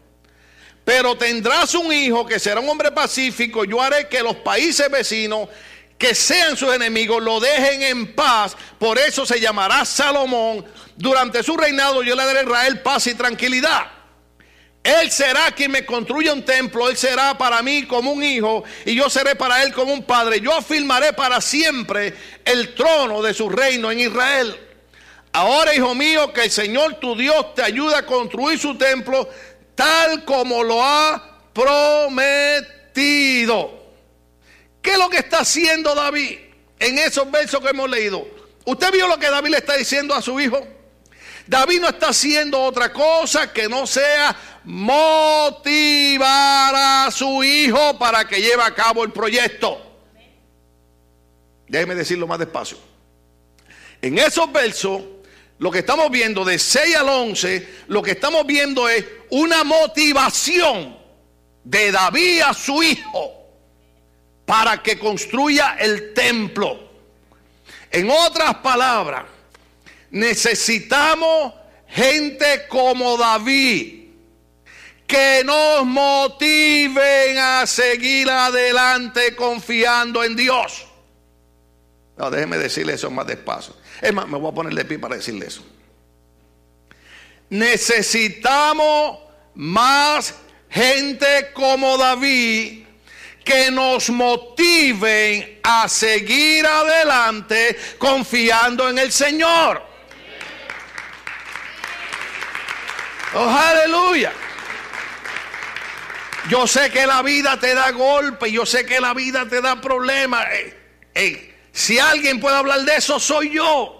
Pero 0.84 1.16
tendrás 1.16 1.74
un 1.74 1.92
hijo 1.92 2.26
que 2.26 2.38
será 2.38 2.60
un 2.60 2.68
hombre 2.68 2.90
pacífico. 2.90 3.64
Yo 3.64 3.80
haré 3.80 4.08
que 4.08 4.22
los 4.22 4.36
países 4.36 4.90
vecinos 4.90 5.48
que 5.98 6.14
sean 6.14 6.56
sus 6.56 6.74
enemigos 6.74 7.22
lo 7.22 7.40
dejen 7.40 7.82
en 7.82 8.14
paz. 8.14 8.56
Por 8.78 8.98
eso 8.98 9.26
se 9.26 9.38
llamará 9.38 9.84
Salomón. 9.84 10.64
Durante 10.96 11.42
su 11.42 11.56
reinado 11.56 12.02
yo 12.02 12.16
le 12.16 12.24
daré 12.24 12.40
a 12.40 12.42
Israel 12.42 12.80
paz 12.80 13.06
y 13.06 13.14
tranquilidad. 13.14 14.00
Él 14.82 15.10
será 15.10 15.52
quien 15.52 15.72
me 15.72 15.84
construya 15.84 16.32
un 16.32 16.42
templo, 16.42 16.88
Él 16.88 16.96
será 16.96 17.36
para 17.36 17.60
mí 17.62 17.86
como 17.86 18.12
un 18.12 18.22
hijo 18.22 18.64
y 18.86 18.94
yo 18.94 19.10
seré 19.10 19.36
para 19.36 19.62
Él 19.62 19.74
como 19.74 19.92
un 19.92 20.04
padre. 20.04 20.40
Yo 20.40 20.54
afirmaré 20.54 21.12
para 21.12 21.40
siempre 21.42 22.14
el 22.46 22.74
trono 22.74 23.20
de 23.20 23.34
su 23.34 23.50
reino 23.50 23.90
en 23.90 24.00
Israel. 24.00 24.58
Ahora, 25.32 25.74
hijo 25.74 25.94
mío, 25.94 26.32
que 26.32 26.44
el 26.44 26.50
Señor 26.50 26.94
tu 26.94 27.14
Dios 27.14 27.54
te 27.54 27.62
ayude 27.62 27.94
a 27.94 28.06
construir 28.06 28.58
su 28.58 28.76
templo 28.76 29.28
tal 29.80 30.24
como 30.26 30.62
lo 30.62 30.84
ha 30.84 31.40
prometido. 31.54 33.00
¿Qué 34.82 34.92
es 34.92 34.98
lo 34.98 35.08
que 35.08 35.16
está 35.16 35.38
haciendo 35.38 35.94
David 35.94 36.38
en 36.78 36.98
esos 36.98 37.30
versos 37.30 37.62
que 37.62 37.70
hemos 37.70 37.88
leído? 37.88 38.28
¿Usted 38.66 38.92
vio 38.92 39.08
lo 39.08 39.18
que 39.18 39.30
David 39.30 39.52
le 39.52 39.56
está 39.56 39.76
diciendo 39.76 40.14
a 40.14 40.20
su 40.20 40.38
hijo? 40.38 40.62
David 41.46 41.80
no 41.80 41.88
está 41.88 42.10
haciendo 42.10 42.60
otra 42.60 42.92
cosa 42.92 43.54
que 43.54 43.70
no 43.70 43.86
sea 43.86 44.36
motivar 44.64 46.28
a 46.74 47.10
su 47.10 47.42
hijo 47.42 47.98
para 47.98 48.28
que 48.28 48.38
lleve 48.38 48.62
a 48.62 48.74
cabo 48.74 49.02
el 49.02 49.12
proyecto. 49.12 49.80
Déjeme 51.68 51.94
decirlo 51.94 52.26
más 52.26 52.38
despacio. 52.38 52.76
En 54.02 54.18
esos 54.18 54.52
versos 54.52 55.00
lo 55.60 55.70
que 55.70 55.80
estamos 55.80 56.10
viendo 56.10 56.42
de 56.42 56.58
6 56.58 56.96
al 56.96 57.08
11, 57.10 57.68
lo 57.88 58.02
que 58.02 58.12
estamos 58.12 58.46
viendo 58.46 58.88
es 58.88 59.04
una 59.28 59.62
motivación 59.62 60.96
de 61.62 61.92
David 61.92 62.40
a 62.40 62.54
su 62.54 62.82
hijo 62.82 63.46
para 64.46 64.82
que 64.82 64.98
construya 64.98 65.76
el 65.78 66.14
templo. 66.14 66.90
En 67.90 68.08
otras 68.10 68.56
palabras, 68.56 69.26
necesitamos 70.10 71.52
gente 71.88 72.66
como 72.66 73.18
David 73.18 74.00
que 75.06 75.42
nos 75.44 75.84
motiven 75.84 77.36
a 77.36 77.66
seguir 77.66 78.30
adelante 78.30 79.36
confiando 79.36 80.24
en 80.24 80.36
Dios. 80.36 80.86
No, 82.16 82.30
déjeme 82.30 82.56
decirle 82.56 82.94
eso 82.94 83.10
más 83.10 83.26
despacio. 83.26 83.79
Es 84.00 84.12
más, 84.12 84.26
me 84.26 84.38
voy 84.38 84.50
a 84.50 84.54
poner 84.54 84.72
de 84.74 84.84
pie 84.84 84.98
para 84.98 85.16
decirle 85.16 85.46
eso. 85.46 85.64
Necesitamos 87.50 89.18
más 89.54 90.34
gente 90.68 91.50
como 91.52 91.98
David 91.98 92.84
que 93.44 93.70
nos 93.70 94.10
motiven 94.10 95.60
a 95.62 95.88
seguir 95.88 96.64
adelante 96.66 97.76
confiando 97.98 98.88
en 98.88 98.98
el 98.98 99.10
Señor. 99.10 99.82
Oh, 103.34 103.48
aleluya. 103.48 104.32
Yo 106.48 106.66
sé 106.66 106.90
que 106.90 107.06
la 107.06 107.22
vida 107.22 107.58
te 107.58 107.74
da 107.74 107.90
golpes, 107.90 108.50
yo 108.50 108.66
sé 108.66 108.84
que 108.84 109.00
la 109.00 109.14
vida 109.14 109.46
te 109.48 109.60
da 109.60 109.80
problemas. 109.80 110.46
Si 111.72 111.98
alguien 111.98 112.40
puede 112.40 112.56
hablar 112.56 112.82
de 112.82 112.96
eso, 112.96 113.20
soy 113.20 113.50
yo. 113.50 113.96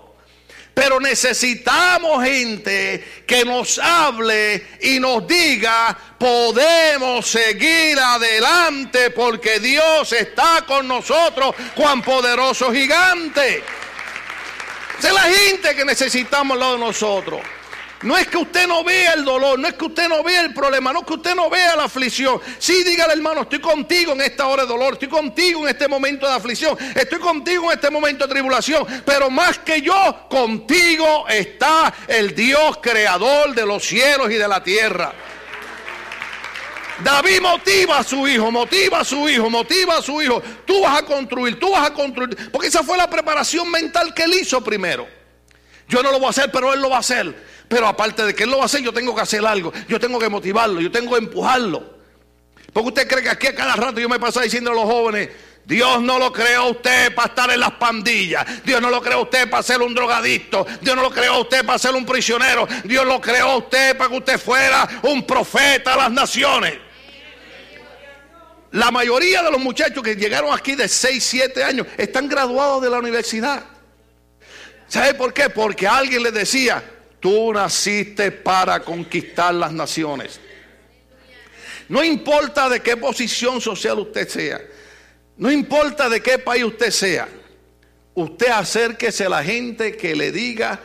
Pero 0.74 1.00
necesitamos 1.00 2.24
gente 2.24 3.22
que 3.26 3.44
nos 3.44 3.78
hable 3.78 4.66
y 4.80 4.98
nos 4.98 5.26
diga, 5.26 5.96
podemos 6.18 7.26
seguir 7.26 7.98
adelante 7.98 9.10
porque 9.10 9.58
Dios 9.58 10.12
está 10.12 10.64
con 10.66 10.86
nosotros, 10.86 11.54
cuán 11.74 12.02
poderoso 12.02 12.72
gigante. 12.72 13.62
es 15.02 15.12
la 15.12 15.22
gente 15.22 15.74
que 15.74 15.84
necesitamos 15.84 16.54
al 16.54 16.60
lado 16.60 16.72
de 16.74 16.78
nosotros. 16.78 17.40
No 18.02 18.16
es 18.16 18.28
que 18.28 18.38
usted 18.38 18.66
no 18.66 18.82
vea 18.82 19.12
el 19.12 19.24
dolor, 19.24 19.58
no 19.58 19.68
es 19.68 19.74
que 19.74 19.84
usted 19.84 20.08
no 20.08 20.22
vea 20.22 20.40
el 20.40 20.54
problema, 20.54 20.90
no 20.90 21.00
es 21.00 21.06
que 21.06 21.12
usted 21.12 21.34
no 21.34 21.50
vea 21.50 21.76
la 21.76 21.84
aflicción. 21.84 22.40
Sí, 22.58 22.82
dígale 22.82 23.12
hermano, 23.12 23.42
estoy 23.42 23.60
contigo 23.60 24.12
en 24.12 24.22
esta 24.22 24.46
hora 24.46 24.62
de 24.62 24.68
dolor, 24.68 24.94
estoy 24.94 25.08
contigo 25.08 25.64
en 25.64 25.68
este 25.68 25.86
momento 25.86 26.26
de 26.26 26.32
aflicción, 26.32 26.78
estoy 26.94 27.18
contigo 27.18 27.70
en 27.70 27.78
este 27.78 27.90
momento 27.90 28.26
de 28.26 28.32
tribulación, 28.32 28.86
pero 29.04 29.28
más 29.28 29.58
que 29.58 29.82
yo, 29.82 30.26
contigo 30.30 31.26
está 31.28 31.92
el 32.08 32.34
Dios 32.34 32.78
creador 32.80 33.54
de 33.54 33.66
los 33.66 33.84
cielos 33.84 34.30
y 34.30 34.34
de 34.34 34.48
la 34.48 34.62
tierra. 34.62 35.12
David 37.04 37.40
motiva 37.42 37.98
a 37.98 38.04
su 38.04 38.26
hijo, 38.26 38.50
motiva 38.50 39.00
a 39.00 39.04
su 39.04 39.28
hijo, 39.28 39.50
motiva 39.50 39.98
a 39.98 40.02
su 40.02 40.20
hijo. 40.22 40.42
Tú 40.66 40.82
vas 40.82 40.98
a 40.98 41.02
construir, 41.04 41.58
tú 41.58 41.70
vas 41.70 41.86
a 41.86 41.94
construir. 41.94 42.50
Porque 42.50 42.68
esa 42.68 42.82
fue 42.82 42.98
la 42.98 43.08
preparación 43.08 43.70
mental 43.70 44.12
que 44.12 44.24
él 44.24 44.34
hizo 44.34 44.62
primero. 44.62 45.08
Yo 45.88 46.02
no 46.02 46.12
lo 46.12 46.18
voy 46.18 46.26
a 46.26 46.30
hacer, 46.30 46.50
pero 46.52 46.74
él 46.74 46.80
lo 46.80 46.90
va 46.90 46.96
a 46.96 47.00
hacer. 47.00 47.49
Pero 47.70 47.86
aparte 47.86 48.24
de 48.24 48.34
que 48.34 48.42
él 48.42 48.50
lo 48.50 48.56
va 48.56 48.64
a 48.64 48.66
hacer, 48.66 48.82
yo 48.82 48.92
tengo 48.92 49.14
que 49.14 49.20
hacer 49.20 49.46
algo. 49.46 49.72
Yo 49.86 50.00
tengo 50.00 50.18
que 50.18 50.28
motivarlo, 50.28 50.80
yo 50.80 50.90
tengo 50.90 51.12
que 51.12 51.18
empujarlo. 51.18 52.00
Porque 52.72 52.88
usted 52.88 53.06
cree 53.06 53.22
que 53.22 53.30
aquí 53.30 53.46
a 53.46 53.54
cada 53.54 53.76
rato 53.76 54.00
yo 54.00 54.08
me 54.08 54.18
paso 54.18 54.40
diciendo 54.40 54.72
a 54.72 54.74
los 54.74 54.86
jóvenes, 54.86 55.28
Dios 55.64 56.02
no 56.02 56.18
lo 56.18 56.32
creó 56.32 56.62
a 56.62 56.68
usted 56.70 57.14
para 57.14 57.28
estar 57.28 57.48
en 57.48 57.60
las 57.60 57.70
pandillas. 57.70 58.44
Dios 58.64 58.82
no 58.82 58.90
lo 58.90 59.00
creó 59.00 59.18
a 59.18 59.22
usted 59.22 59.48
para 59.48 59.62
ser 59.62 59.80
un 59.82 59.94
drogadicto. 59.94 60.66
Dios 60.80 60.96
no 60.96 61.02
lo 61.02 61.12
creó 61.12 61.34
a 61.34 61.38
usted 61.38 61.64
para 61.64 61.78
ser 61.78 61.94
un 61.94 62.04
prisionero. 62.04 62.66
Dios 62.82 63.06
lo 63.06 63.20
creó 63.20 63.50
a 63.50 63.56
usted 63.58 63.96
para 63.96 64.10
que 64.10 64.16
usted 64.16 64.40
fuera 64.40 64.88
un 65.02 65.24
profeta 65.24 65.94
a 65.94 65.96
las 65.96 66.10
naciones. 66.10 66.76
La 68.72 68.90
mayoría 68.90 69.44
de 69.44 69.50
los 69.52 69.60
muchachos 69.60 70.02
que 70.02 70.16
llegaron 70.16 70.52
aquí 70.52 70.74
de 70.74 70.88
6, 70.88 71.22
7 71.22 71.62
años 71.62 71.86
están 71.96 72.26
graduados 72.26 72.82
de 72.82 72.90
la 72.90 72.98
universidad. 72.98 73.62
¿Sabe 74.88 75.14
por 75.14 75.32
qué? 75.32 75.50
Porque 75.50 75.86
alguien 75.86 76.24
les 76.24 76.34
decía, 76.34 76.82
Tú 77.20 77.52
naciste 77.52 78.32
para 78.32 78.80
conquistar 78.80 79.54
las 79.54 79.72
naciones. 79.72 80.40
No 81.88 82.02
importa 82.02 82.68
de 82.68 82.80
qué 82.80 82.96
posición 82.96 83.60
social 83.60 83.98
usted 83.98 84.26
sea. 84.26 84.60
No 85.36 85.50
importa 85.50 86.08
de 86.08 86.22
qué 86.22 86.38
país 86.38 86.64
usted 86.64 86.90
sea. 86.90 87.28
Usted 88.14 88.48
acérquese 88.48 89.26
a 89.26 89.28
la 89.28 89.44
gente 89.44 89.96
que 89.96 90.14
le 90.16 90.32
diga, 90.32 90.80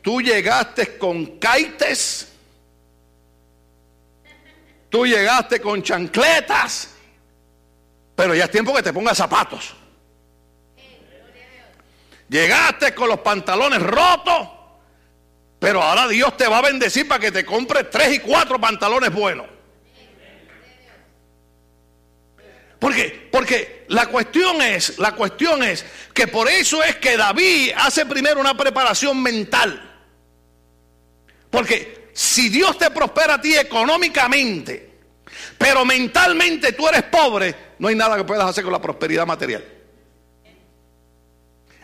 tú 0.00 0.22
llegaste 0.22 0.96
con 0.96 1.38
caites. 1.38 2.28
Tú 4.88 5.06
llegaste 5.06 5.60
con 5.60 5.82
chancletas. 5.82 6.94
Pero 8.16 8.34
ya 8.34 8.44
es 8.44 8.50
tiempo 8.50 8.74
que 8.74 8.82
te 8.82 8.92
pongas 8.92 9.18
zapatos. 9.18 9.74
Llegaste 12.28 12.94
con 12.94 13.08
los 13.08 13.20
pantalones 13.20 13.82
rotos 13.82 14.57
pero 15.58 15.82
ahora 15.82 16.06
Dios 16.06 16.36
te 16.36 16.46
va 16.46 16.58
a 16.58 16.62
bendecir 16.62 17.08
para 17.08 17.20
que 17.20 17.32
te 17.32 17.44
compres 17.44 17.90
tres 17.90 18.14
y 18.14 18.18
cuatro 18.20 18.60
pantalones 18.60 19.12
buenos. 19.12 19.46
Porque, 22.78 23.28
porque 23.32 23.84
la 23.88 24.06
cuestión 24.06 24.62
es, 24.62 24.98
la 24.98 25.12
cuestión 25.12 25.64
es 25.64 25.84
que 26.14 26.28
por 26.28 26.48
eso 26.48 26.82
es 26.82 26.96
que 26.96 27.16
David 27.16 27.72
hace 27.76 28.06
primero 28.06 28.40
una 28.40 28.56
preparación 28.56 29.20
mental. 29.20 29.84
Porque 31.50 32.10
si 32.12 32.48
Dios 32.48 32.78
te 32.78 32.90
prospera 32.90 33.34
a 33.34 33.40
ti 33.40 33.56
económicamente, 33.56 34.90
pero 35.56 35.84
mentalmente 35.84 36.72
tú 36.72 36.88
eres 36.88 37.02
pobre, 37.04 37.54
no 37.80 37.88
hay 37.88 37.96
nada 37.96 38.16
que 38.16 38.24
puedas 38.24 38.48
hacer 38.48 38.62
con 38.62 38.72
la 38.72 38.80
prosperidad 38.80 39.26
material. 39.26 39.77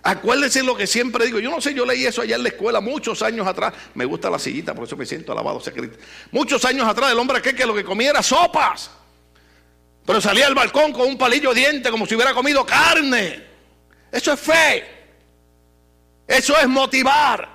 Acuérdense 0.06 0.62
lo 0.62 0.76
que 0.76 0.86
siempre 0.86 1.24
digo. 1.24 1.38
Yo 1.38 1.50
no 1.50 1.62
sé, 1.62 1.72
yo 1.72 1.86
leí 1.86 2.04
eso 2.04 2.20
allá 2.20 2.36
en 2.36 2.42
la 2.42 2.50
escuela 2.50 2.82
muchos 2.82 3.22
años 3.22 3.46
atrás. 3.46 3.72
Me 3.94 4.04
gusta 4.04 4.28
la 4.28 4.38
sillita, 4.38 4.74
por 4.74 4.84
eso 4.84 4.98
me 4.98 5.06
siento 5.06 5.32
alabado, 5.32 5.60
secreto. 5.60 5.98
Muchos 6.30 6.62
años 6.66 6.86
atrás, 6.86 7.10
el 7.10 7.18
hombre 7.18 7.38
aquel 7.38 7.56
que 7.56 7.64
lo 7.64 7.74
que 7.74 7.82
comía 7.82 8.10
era 8.10 8.22
sopas. 8.22 8.90
Pero 10.04 10.20
salía 10.20 10.46
al 10.46 10.54
balcón 10.54 10.92
con 10.92 11.08
un 11.08 11.16
palillo 11.16 11.54
de 11.54 11.60
diente 11.60 11.90
como 11.90 12.04
si 12.04 12.14
hubiera 12.14 12.34
comido 12.34 12.66
carne. 12.66 13.46
Eso 14.12 14.34
es 14.34 14.40
fe. 14.40 14.84
Eso 16.26 16.54
es 16.58 16.68
motivar. 16.68 17.48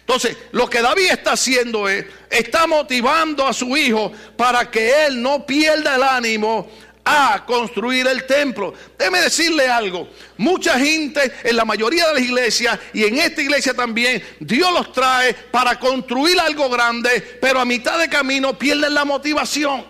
Entonces, 0.00 0.36
lo 0.52 0.68
que 0.68 0.82
David 0.82 1.08
está 1.10 1.32
haciendo 1.32 1.88
es, 1.88 2.04
está 2.28 2.66
motivando 2.66 3.46
a 3.46 3.54
su 3.54 3.74
hijo 3.78 4.12
para 4.36 4.70
que 4.70 5.06
él 5.06 5.22
no 5.22 5.46
pierda 5.46 5.96
el 5.96 6.02
ánimo 6.02 6.68
a 7.04 7.44
construir 7.44 8.06
el 8.06 8.24
templo. 8.26 8.72
Déjeme 8.98 9.20
decirle 9.20 9.68
algo. 9.68 10.08
Mucha 10.38 10.78
gente 10.78 11.32
en 11.42 11.56
la 11.56 11.64
mayoría 11.64 12.08
de 12.08 12.14
las 12.14 12.22
iglesias 12.22 12.78
y 12.92 13.04
en 13.04 13.18
esta 13.18 13.42
iglesia 13.42 13.74
también, 13.74 14.22
Dios 14.40 14.72
los 14.72 14.92
trae 14.92 15.34
para 15.34 15.78
construir 15.78 16.40
algo 16.40 16.68
grande, 16.70 17.38
pero 17.40 17.60
a 17.60 17.64
mitad 17.64 17.98
de 17.98 18.08
camino 18.08 18.58
pierden 18.58 18.94
la 18.94 19.04
motivación. 19.04 19.84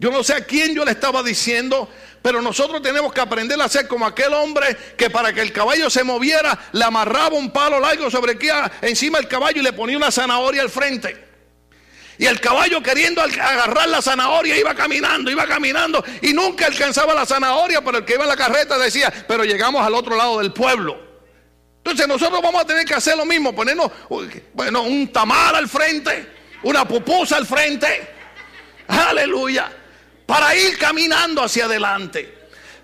Yo 0.00 0.10
no 0.12 0.22
sé 0.22 0.34
a 0.34 0.44
quién 0.44 0.74
yo 0.74 0.84
le 0.84 0.92
estaba 0.92 1.24
diciendo, 1.24 1.88
pero 2.22 2.40
nosotros 2.40 2.80
tenemos 2.82 3.12
que 3.12 3.20
aprender 3.20 3.60
a 3.60 3.68
ser 3.68 3.88
como 3.88 4.06
aquel 4.06 4.32
hombre 4.32 4.76
que 4.96 5.10
para 5.10 5.32
que 5.32 5.40
el 5.40 5.52
caballo 5.52 5.90
se 5.90 6.04
moviera 6.04 6.56
le 6.72 6.84
amarraba 6.84 7.36
un 7.36 7.50
palo 7.50 7.80
largo 7.80 8.10
sobre 8.10 8.32
aquí 8.32 8.48
encima 8.82 9.18
del 9.18 9.26
caballo 9.26 9.60
y 9.60 9.64
le 9.64 9.72
ponía 9.72 9.96
una 9.96 10.12
zanahoria 10.12 10.62
al 10.62 10.70
frente. 10.70 11.27
Y 12.18 12.26
el 12.26 12.40
caballo 12.40 12.82
queriendo 12.82 13.22
agarrar 13.22 13.88
la 13.88 14.02
zanahoria 14.02 14.58
iba 14.58 14.74
caminando, 14.74 15.30
iba 15.30 15.46
caminando 15.46 16.04
y 16.20 16.32
nunca 16.32 16.66
alcanzaba 16.66 17.14
la 17.14 17.24
zanahoria, 17.24 17.80
pero 17.82 17.98
el 17.98 18.04
que 18.04 18.14
iba 18.14 18.24
en 18.24 18.28
la 18.28 18.36
carreta 18.36 18.76
decía, 18.76 19.12
pero 19.28 19.44
llegamos 19.44 19.86
al 19.86 19.94
otro 19.94 20.16
lado 20.16 20.38
del 20.40 20.52
pueblo. 20.52 20.98
Entonces 21.78 22.08
nosotros 22.08 22.42
vamos 22.42 22.62
a 22.62 22.66
tener 22.66 22.84
que 22.84 22.94
hacer 22.94 23.16
lo 23.16 23.24
mismo, 23.24 23.54
ponernos 23.54 23.90
bueno, 24.52 24.82
un 24.82 25.12
tamal 25.12 25.54
al 25.54 25.68
frente, 25.68 26.28
una 26.64 26.86
pupusa 26.86 27.36
al 27.36 27.46
frente. 27.46 28.14
Aleluya. 28.88 29.70
Para 30.26 30.54
ir 30.56 30.76
caminando 30.76 31.42
hacia 31.42 31.66
adelante. 31.66 32.37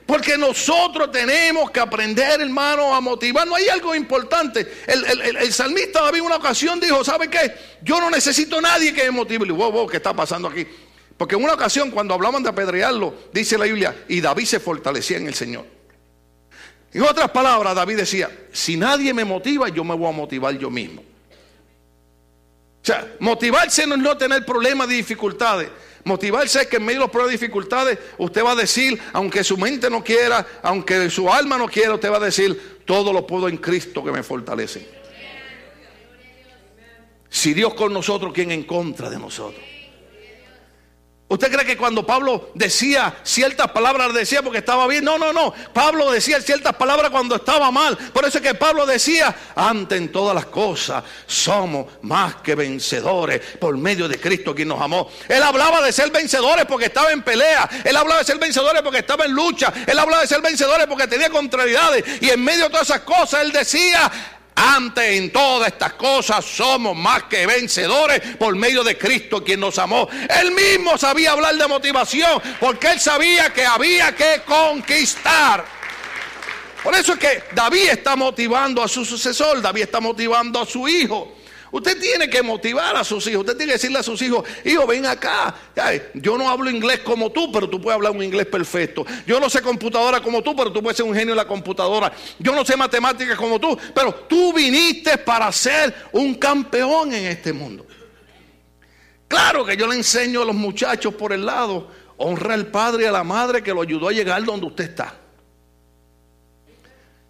Porque 0.07 0.37
nosotros 0.37 1.11
tenemos 1.11 1.71
que 1.71 1.81
aprender, 1.81 2.41
hermano, 2.41 2.95
a 2.95 3.01
motivar. 3.01 3.47
No 3.47 3.55
hay 3.55 3.69
algo 3.69 3.95
importante. 3.95 4.83
El, 4.87 5.53
salmista 5.53 6.03
David 6.03 6.19
en 6.19 6.27
una 6.27 6.37
ocasión 6.37 6.79
dijo, 6.79 7.03
¿sabe 7.03 7.29
qué? 7.29 7.55
Yo 7.83 8.01
no 8.01 8.11
necesito 8.11 8.59
a 8.59 8.61
nadie 8.61 8.93
que 8.93 9.05
me 9.05 9.13
motive. 9.13 9.51
Wow, 9.51 9.73
wow, 9.73 9.87
¿qué 9.87 9.97
está 9.97 10.13
pasando 10.13 10.49
aquí? 10.49 10.67
Porque 11.17 11.37
en 11.37 11.45
una 11.45 11.55
ocasión, 11.55 11.91
cuando 11.91 12.13
hablaban 12.13 12.43
de 12.43 12.51
apedrearlo, 12.51 13.15
dice 13.33 13.57
la 13.57 13.65
Biblia, 13.65 14.05
y 14.09 14.21
David 14.21 14.45
se 14.45 14.61
fortalecía 14.61 15.17
en 15.17 15.27
el 15.27 15.35
Señor. 15.35 15.65
En 16.93 17.03
otras 17.03 17.31
palabras, 17.31 17.75
David 17.75 17.97
decía, 17.97 18.31
si 18.53 18.77
nadie 18.77 19.15
me 19.15 19.25
motiva, 19.25 19.69
yo 19.69 19.85
me 19.85 19.95
voy 19.95 20.09
a 20.09 20.13
motivar 20.13 20.57
yo 20.59 20.71
mismo. 20.71 21.03
O 21.03 22.87
sea, 22.87 23.15
motivarse 23.21 23.87
no 23.87 23.95
es 23.95 24.01
no 24.03 24.17
tener 24.17 24.45
problemas 24.45 24.91
y 24.91 24.97
dificultades. 24.97 25.71
Motivarse 26.05 26.63
es 26.63 26.67
que 26.67 26.77
en 26.77 26.85
medio 26.85 27.07
de 27.07 27.27
y 27.27 27.31
dificultades 27.31 27.99
usted 28.19 28.45
va 28.45 28.53
a 28.53 28.57
decir, 28.57 29.01
aunque 29.13 29.43
su 29.43 29.57
mente 29.57 29.89
no 29.89 30.05
quiera, 30.05 30.47
aunque 30.63 31.09
su 31.09 31.33
alma 31.33 31.57
no 31.57 31.67
quiera, 31.67 31.95
usted 31.95 32.11
va 32.11 32.19
a 32.19 32.21
decir, 32.21 32.83
todo 32.85 33.13
lo 33.13 33.27
puedo 33.27 33.49
en 33.49 33.57
Cristo 33.57 34.05
que 34.05 34.13
me 34.13 34.23
fortalece. 34.23 34.87
Si 37.31 37.55
Dios 37.55 37.75
con 37.75 37.93
nosotros, 37.93 38.33
¿quién 38.33 38.51
en 38.53 38.65
contra 38.65 39.09
de 39.09 39.19
nosotros? 39.19 39.74
¿Usted 41.27 41.51
cree 41.51 41.65
que 41.65 41.77
cuando 41.79 42.07
Pablo 42.07 42.51
decía 42.55 43.17
ciertas 43.23 43.71
palabras 43.71 44.13
decía 44.13 44.43
porque 44.43 44.59
estaba 44.59 44.87
bien? 44.87 45.05
No, 45.05 45.17
no, 45.17 45.33
no. 45.33 45.55
Pablo 45.73 46.13
decía 46.13 46.39
ciertas 46.43 46.75
palabras 46.75 47.11
cuando 47.11 47.37
estaba 47.37 47.71
mal. 47.71 47.97
Por 47.97 48.27
eso 48.27 48.39
es 48.39 48.45
que 48.45 48.55
Pablo 48.55 48.85
decía, 48.85 49.35
ante 49.57 49.97
en 49.97 50.13
todas 50.13 50.35
las 50.35 50.47
cosas 50.47 51.03
somos 51.27 51.87
más 52.03 52.37
que 52.37 52.55
vencedores 52.55 53.41
por 53.59 53.75
medio 53.79 54.07
de 54.07 54.21
Cristo 54.21 54.55
quien 54.55 54.69
nos 54.69 54.81
amó. 54.81 55.11
Él 55.27 55.43
hablaba 55.43 55.81
de 55.81 55.93
ser 55.93 56.11
vencedores 56.11 56.67
porque 56.67 56.87
estaba 56.87 57.11
en 57.11 57.23
pelea. 57.23 57.71
Él 57.85 57.97
hablaba 57.97 58.21
de 58.21 58.27
ser 58.27 58.39
vencedores 58.39 58.83
porque 58.83 58.99
estaba 58.99 59.25
en 59.25 59.33
lucha. 59.33 59.73
Él 59.87 59.99
hablaba 59.99 60.21
de 60.21 60.29
ser 60.29 60.43
vencedores 60.43 60.87
porque 60.87 61.09
tenía 61.09 61.31
contrariedades. 61.31 62.05
Y 62.21 62.29
en 62.29 62.45
medio 62.45 62.65
de 62.65 62.71
todas 62.71 62.91
esas 62.91 63.01
cosas 63.01 63.41
él 63.41 63.51
decía, 63.51 64.13
antes 64.57 65.05
en 65.05 65.33
todas 65.33 65.69
estas 65.69 65.95
cosas 65.95 66.45
somos 66.45 66.97
más 66.97 67.25
que 67.25 67.47
vencedores 67.47 68.21
por 68.39 68.55
medio 68.57 68.85
de 68.85 68.97
Cristo 68.97 69.43
quien 69.43 69.61
nos 69.61 69.79
amó. 69.79 70.09
Él 70.41 70.53
mismo 70.53 70.97
sabía 70.97 71.33
hablar 71.33 71.57
de 71.57 71.67
motivación 71.67 72.41
porque 72.61 72.93
él 72.93 73.01
sabía 73.01 73.53
que 73.53 73.65
había 73.65 74.15
que 74.15 74.43
conquistar. 74.45 75.65
Por 76.83 76.95
eso 76.95 77.15
es 77.15 77.19
que 77.19 77.45
David 77.53 77.89
está 77.91 78.15
motivando 78.15 78.83
a 78.83 78.89
su 78.89 79.05
sucesor, 79.05 79.63
David 79.63 79.83
está 79.83 80.01
motivando 80.01 80.61
a 80.61 80.67
su 80.67 80.87
hijo. 80.87 81.33
Usted 81.75 81.99
tiene 81.99 82.31
que 82.31 82.41
motivar 82.41 82.95
a 82.95 83.03
sus 83.03 83.27
hijos. 83.27 83.41
Usted 83.41 83.57
tiene 83.57 83.73
que 83.73 83.79
decirle 83.79 83.99
a 83.99 84.03
sus 84.05 84.23
hijos, 84.23 84.49
hijo, 84.65 84.87
ven 84.87 85.05
acá. 85.07 85.53
Yo 86.15 86.39
no 86.39 86.49
hablo 86.49 86.71
inglés 86.71 87.01
como 87.01 87.33
tú, 87.33 87.51
pero 87.51 87.69
tú 87.69 87.81
puedes 87.81 87.97
hablar 87.97 88.13
un 88.13 88.23
inglés 88.23 88.47
perfecto. 88.47 89.05
Yo 89.27 89.41
no 89.41 89.51
sé 89.51 89.61
computadora 89.61 90.21
como 90.21 90.41
tú, 90.41 90.55
pero 90.55 90.73
tú 90.73 90.81
puedes 90.81 90.97
ser 90.97 91.05
un 91.05 91.17
genio 91.17 91.33
en 91.33 91.39
la 91.39 91.49
computadora. 91.49 92.13
Yo 92.39 92.55
no 92.55 92.65
sé 92.65 92.77
matemáticas 92.77 93.37
como 93.37 93.59
tú, 93.59 93.77
pero 93.93 94.15
tú 94.15 94.53
viniste 94.53 95.19
para 95.19 95.51
ser 95.51 95.93
un 96.13 96.37
campeón 96.37 97.13
en 97.13 97.25
este 97.25 97.53
mundo. 97.53 97.85
Claro 99.27 99.65
que 99.65 99.77
yo 99.77 99.89
le 99.89 99.97
enseño 99.97 100.43
a 100.43 100.45
los 100.45 100.55
muchachos 100.55 101.13
por 101.15 101.33
el 101.33 101.45
lado, 101.45 101.91
honra 102.19 102.55
al 102.55 102.69
padre 102.69 103.03
y 103.03 103.07
a 103.07 103.11
la 103.11 103.25
madre 103.25 103.65
que 103.65 103.75
lo 103.75 103.83
ayudó 103.83 104.07
a 104.07 104.13
llegar 104.13 104.45
donde 104.45 104.67
usted 104.67 104.85
está. 104.85 105.19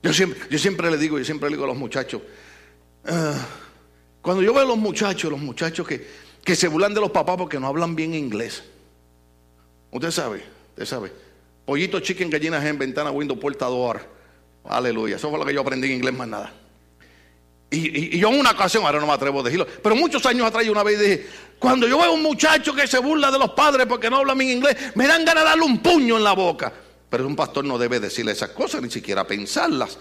Yo 0.02 0.12
siempre, 0.12 0.38
yo 0.50 0.58
siempre 0.58 0.90
le 0.90 0.98
digo, 0.98 1.18
yo 1.18 1.24
siempre 1.24 1.48
le 1.48 1.56
digo 1.56 1.64
a 1.64 1.68
los 1.68 1.78
muchachos, 1.78 2.20
ah, 3.06 3.38
cuando 4.24 4.42
yo 4.42 4.54
veo 4.54 4.62
a 4.62 4.66
los 4.66 4.78
muchachos, 4.78 5.30
los 5.30 5.38
muchachos 5.38 5.86
que, 5.86 6.08
que 6.42 6.56
se 6.56 6.66
burlan 6.66 6.94
de 6.94 7.00
los 7.02 7.10
papás 7.10 7.36
porque 7.36 7.60
no 7.60 7.66
hablan 7.66 7.94
bien 7.94 8.14
inglés. 8.14 8.64
Usted 9.90 10.10
sabe, 10.10 10.42
usted 10.70 10.86
sabe. 10.86 11.12
Pollito, 11.66 12.00
chicken, 12.00 12.30
gallinas 12.30 12.64
en 12.64 12.78
ventana, 12.78 13.10
window, 13.10 13.38
puerta, 13.38 13.66
door. 13.66 14.00
Aleluya. 14.64 15.16
Eso 15.16 15.28
fue 15.28 15.38
lo 15.38 15.44
que 15.44 15.52
yo 15.52 15.60
aprendí 15.60 15.88
en 15.88 15.96
inglés 15.96 16.14
más 16.14 16.26
nada. 16.26 16.54
Y, 17.70 18.18
yo 18.18 18.30
en 18.30 18.40
una 18.40 18.52
ocasión, 18.52 18.86
ahora 18.86 18.98
no 18.98 19.06
me 19.06 19.12
atrevo 19.12 19.40
a 19.40 19.42
decirlo, 19.42 19.66
pero 19.82 19.94
muchos 19.94 20.24
años 20.24 20.46
atrás 20.46 20.64
yo 20.64 20.72
una 20.72 20.82
vez 20.82 20.98
dije, 20.98 21.26
cuando 21.58 21.86
yo 21.86 21.98
veo 21.98 22.06
a 22.06 22.12
un 22.12 22.22
muchacho 22.22 22.74
que 22.74 22.86
se 22.86 23.00
burla 23.00 23.30
de 23.30 23.38
los 23.38 23.50
padres 23.50 23.86
porque 23.86 24.08
no 24.08 24.16
habla 24.16 24.32
bien 24.32 24.52
inglés, 24.52 24.74
me 24.94 25.06
dan 25.06 25.22
ganas 25.26 25.44
de 25.44 25.50
darle 25.50 25.66
un 25.66 25.82
puño 25.82 26.16
en 26.16 26.24
la 26.24 26.32
boca. 26.32 26.72
Pero 27.10 27.26
un 27.26 27.36
pastor 27.36 27.66
no 27.66 27.76
debe 27.76 28.00
decirle 28.00 28.32
esas 28.32 28.50
cosas, 28.52 28.80
ni 28.80 28.90
siquiera 28.90 29.26
pensarlas. 29.26 29.98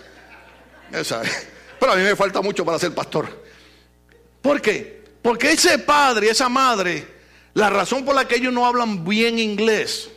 Pero 0.94 1.92
a 1.92 1.96
mí 1.98 2.03
me 2.03 2.15
falta 2.15 2.42
mucho 2.42 2.63
para 2.63 2.80
ser 2.80 2.96
pastor. 2.96 3.42
¿Por 4.43 4.62
qué? 4.62 5.01
Porque 5.21 5.53
ese 5.53 5.79
padre, 5.79 6.29
esa 6.29 6.50
madre, 6.50 7.07
la 7.53 7.69
razón 7.69 8.03
por 8.03 8.13
la 8.13 8.27
que 8.27 8.35
ellos 8.35 8.51
no 8.51 8.65
hablan 8.65 9.05
bien 9.05 9.39
inglés 9.39 10.09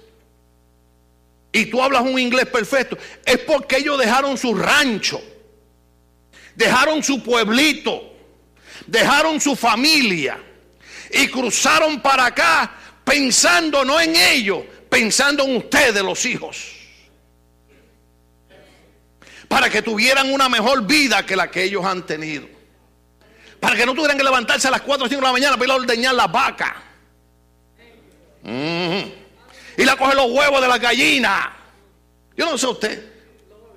y 1.53 1.67
tú 1.67 1.81
hablas 1.81 2.03
un 2.03 2.19
inglés 2.19 2.47
perfecto 2.47 2.99
es 3.25 3.39
porque 3.39 3.77
ellos 3.77 3.97
dejaron 3.99 4.37
su 4.37 4.53
rancho, 4.53 5.23
dejaron 6.57 7.05
su 7.05 7.23
pueblito, 7.23 8.15
dejaron 8.89 9.41
su 9.41 9.55
familia 9.55 10.39
y 11.13 11.29
cruzaron 11.29 12.03
para 12.03 12.27
acá 12.27 12.75
pensando 13.05 13.85
no 13.85 14.01
en 14.01 14.17
ellos, 14.17 14.65
pensando 14.91 15.45
en 15.45 15.57
ustedes 15.57 16.03
los 16.03 16.27
hijos. 16.27 16.73
Para 19.47 19.71
que 19.71 19.83
tuvieran 19.83 20.33
una 20.33 20.49
mejor 20.49 20.85
vida 20.85 21.25
que 21.25 21.37
la 21.37 21.49
que 21.49 21.63
ellos 21.63 21.85
han 21.85 22.05
tenido. 22.05 22.56
Para 23.61 23.77
que 23.77 23.87
no 23.87 23.95
tuvieran 23.95 24.17
que 24.17 24.25
levantarse 24.25 24.69
a 24.69 24.71
las 24.71 24.83
4 24.83 25.07
o 25.07 25.09
5 25.09 25.21
de 25.21 25.27
la 25.27 25.33
mañana 25.33 25.57
para 25.57 25.67
ir 25.67 25.71
a 25.73 25.77
ordeñar 25.77 26.15
la 26.15 26.27
vaca. 26.27 26.83
Y 29.77 29.85
la 29.85 29.97
coge 29.97 30.15
los 30.15 30.31
huevos 30.31 30.61
de 30.61 30.69
la 30.69 30.79
gallina. 30.79 31.57
Yo 32.37 32.47
no 32.47 32.57
sé 32.57 32.67
usted. 32.67 33.17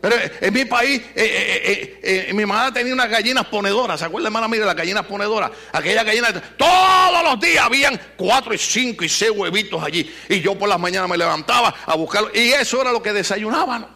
Pero 0.02 0.16
en 0.40 0.54
mi 0.54 0.64
país, 0.64 1.02
eh, 1.14 2.00
eh, 2.04 2.30
eh, 2.30 2.34
mi 2.34 2.46
mamá 2.46 2.72
tenía 2.72 2.94
unas 2.94 3.10
gallinas 3.10 3.46
ponedoras. 3.48 4.00
¿Se 4.00 4.06
acuerda, 4.06 4.30
hermana? 4.30 4.48
Mire, 4.48 4.64
las 4.64 4.76
gallinas 4.76 5.06
ponedoras. 5.06 5.52
Aquellas 5.74 6.06
gallinas, 6.06 6.34
todos 6.58 7.24
los 7.24 7.40
días 7.40 7.66
habían 7.66 8.00
cuatro 8.16 8.54
y 8.54 8.58
cinco 8.58 9.04
y 9.04 9.10
seis 9.10 9.32
huevitos 9.32 9.84
allí. 9.84 10.10
Y 10.30 10.40
yo 10.40 10.58
por 10.58 10.70
las 10.70 10.80
mañanas 10.80 11.10
me 11.10 11.18
levantaba 11.18 11.76
a 11.86 11.96
buscarlo. 11.96 12.32
Y 12.34 12.52
eso 12.52 12.82
era 12.82 12.94
lo 12.94 13.04
que 13.04 13.12
desayunaban. 13.12 13.88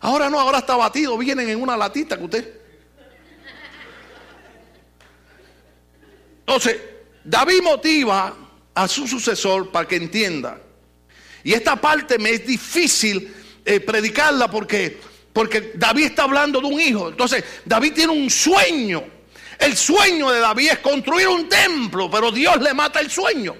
Ahora 0.00 0.28
no, 0.28 0.40
ahora 0.40 0.58
está 0.58 0.74
batido. 0.74 1.16
Vienen 1.16 1.48
en 1.48 1.62
una 1.62 1.76
latita 1.76 2.16
que 2.16 2.24
usted. 2.24 2.57
Entonces, 6.48 6.80
David 7.24 7.60
motiva 7.62 8.34
a 8.72 8.88
su 8.88 9.06
sucesor 9.06 9.70
para 9.70 9.86
que 9.86 9.96
entienda. 9.96 10.58
Y 11.44 11.52
esta 11.52 11.76
parte 11.76 12.18
me 12.18 12.30
es 12.30 12.46
difícil 12.46 13.34
eh, 13.66 13.80
predicarla 13.80 14.50
porque, 14.50 14.98
porque 15.30 15.72
David 15.74 16.06
está 16.06 16.22
hablando 16.22 16.58
de 16.62 16.66
un 16.66 16.80
hijo. 16.80 17.10
Entonces, 17.10 17.44
David 17.66 17.92
tiene 17.92 18.14
un 18.14 18.30
sueño. 18.30 19.04
El 19.58 19.76
sueño 19.76 20.30
de 20.30 20.40
David 20.40 20.70
es 20.70 20.78
construir 20.78 21.28
un 21.28 21.50
templo, 21.50 22.10
pero 22.10 22.32
Dios 22.32 22.58
le 22.62 22.72
mata 22.72 23.00
el 23.00 23.10
sueño. 23.10 23.54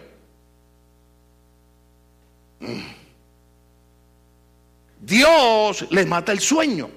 Dios 4.98 5.85
le 5.90 6.07
mata 6.07 6.33
el 6.33 6.40
sueño. 6.40 6.88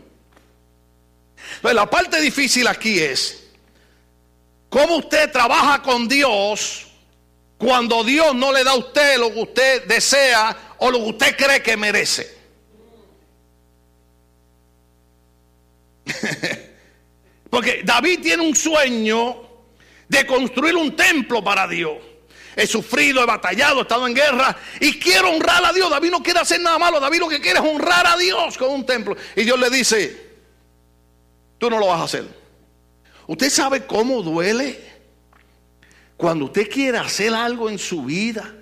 Entonces, 1.56 1.76
la 1.76 1.90
parte 1.90 2.22
difícil 2.22 2.66
aquí 2.70 2.98
es 2.98 3.42
¿Cómo 4.72 4.96
usted 4.96 5.30
trabaja 5.30 5.82
con 5.82 6.08
Dios 6.08 6.88
cuando 7.58 8.06
Dios 8.06 8.34
no 8.34 8.54
le 8.54 8.64
da 8.64 8.72
a 8.72 8.76
usted 8.76 9.18
lo 9.18 9.30
que 9.34 9.42
usted 9.42 9.86
desea 9.86 10.76
o 10.78 10.90
lo 10.90 11.00
que 11.00 11.10
usted 11.10 11.36
cree 11.36 11.62
que 11.62 11.76
merece? 11.76 12.34
Porque 17.50 17.82
David 17.84 18.22
tiene 18.22 18.48
un 18.48 18.56
sueño 18.56 19.42
de 20.08 20.26
construir 20.26 20.78
un 20.78 20.96
templo 20.96 21.44
para 21.44 21.68
Dios. 21.68 21.98
He 22.56 22.66
sufrido, 22.66 23.22
he 23.22 23.26
batallado, 23.26 23.80
he 23.80 23.82
estado 23.82 24.08
en 24.08 24.16
guerra 24.16 24.56
y 24.80 24.98
quiero 24.98 25.32
honrar 25.32 25.66
a 25.66 25.74
Dios. 25.74 25.90
David 25.90 26.12
no 26.12 26.24
quiere 26.24 26.40
hacer 26.40 26.62
nada 26.62 26.80
malo. 26.80 27.02
David 27.02 27.20
lo 27.20 27.28
que 27.28 27.42
quiere 27.42 27.60
es 27.60 27.66
honrar 27.66 28.08
a 28.08 28.16
Dios 28.16 28.58
con 28.58 28.70
un 28.70 28.86
templo. 28.86 29.18
Y 29.36 29.44
Dios 29.44 29.60
le 29.60 29.70
dice, 29.70 30.32
tú 31.58 31.70
no 31.70 31.78
lo 31.78 31.88
vas 31.88 32.00
a 32.00 32.04
hacer. 32.06 32.41
¿Usted 33.32 33.50
sabe 33.50 33.86
cómo 33.86 34.22
duele 34.22 34.78
cuando 36.18 36.46
usted 36.46 36.70
quiere 36.70 36.98
hacer 36.98 37.34
algo 37.34 37.70
en 37.70 37.80
su 37.80 38.04
vida 38.04 38.54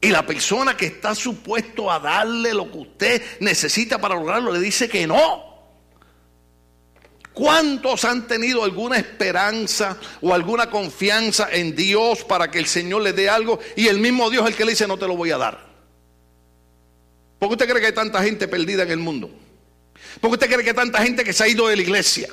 y 0.00 0.08
la 0.08 0.26
persona 0.26 0.76
que 0.76 0.86
está 0.86 1.14
supuesto 1.14 1.88
a 1.88 2.00
darle 2.00 2.52
lo 2.54 2.72
que 2.72 2.78
usted 2.78 3.22
necesita 3.38 4.00
para 4.00 4.16
lograrlo 4.16 4.52
le 4.52 4.58
dice 4.58 4.88
que 4.88 5.06
no? 5.06 5.44
¿Cuántos 7.32 8.04
han 8.04 8.26
tenido 8.26 8.64
alguna 8.64 8.96
esperanza 8.96 9.96
o 10.22 10.34
alguna 10.34 10.68
confianza 10.68 11.48
en 11.52 11.76
Dios 11.76 12.24
para 12.24 12.50
que 12.50 12.58
el 12.58 12.66
Señor 12.66 13.02
le 13.02 13.12
dé 13.12 13.28
algo 13.28 13.60
y 13.76 13.86
el 13.86 14.00
mismo 14.00 14.28
Dios 14.28 14.42
es 14.42 14.48
el 14.50 14.56
que 14.56 14.64
le 14.64 14.72
dice 14.72 14.88
no 14.88 14.98
te 14.98 15.06
lo 15.06 15.16
voy 15.16 15.30
a 15.30 15.38
dar? 15.38 15.68
¿Por 17.38 17.48
qué 17.48 17.52
usted 17.52 17.68
cree 17.68 17.80
que 17.80 17.86
hay 17.86 17.94
tanta 17.94 18.24
gente 18.24 18.48
perdida 18.48 18.82
en 18.82 18.90
el 18.90 18.98
mundo? 18.98 19.30
¿Por 20.20 20.30
qué 20.30 20.34
usted 20.34 20.48
cree 20.48 20.64
que 20.64 20.70
hay 20.70 20.76
tanta 20.76 21.00
gente 21.00 21.22
que 21.22 21.32
se 21.32 21.44
ha 21.44 21.48
ido 21.48 21.68
de 21.68 21.76
la 21.76 21.82
iglesia? 21.82 22.28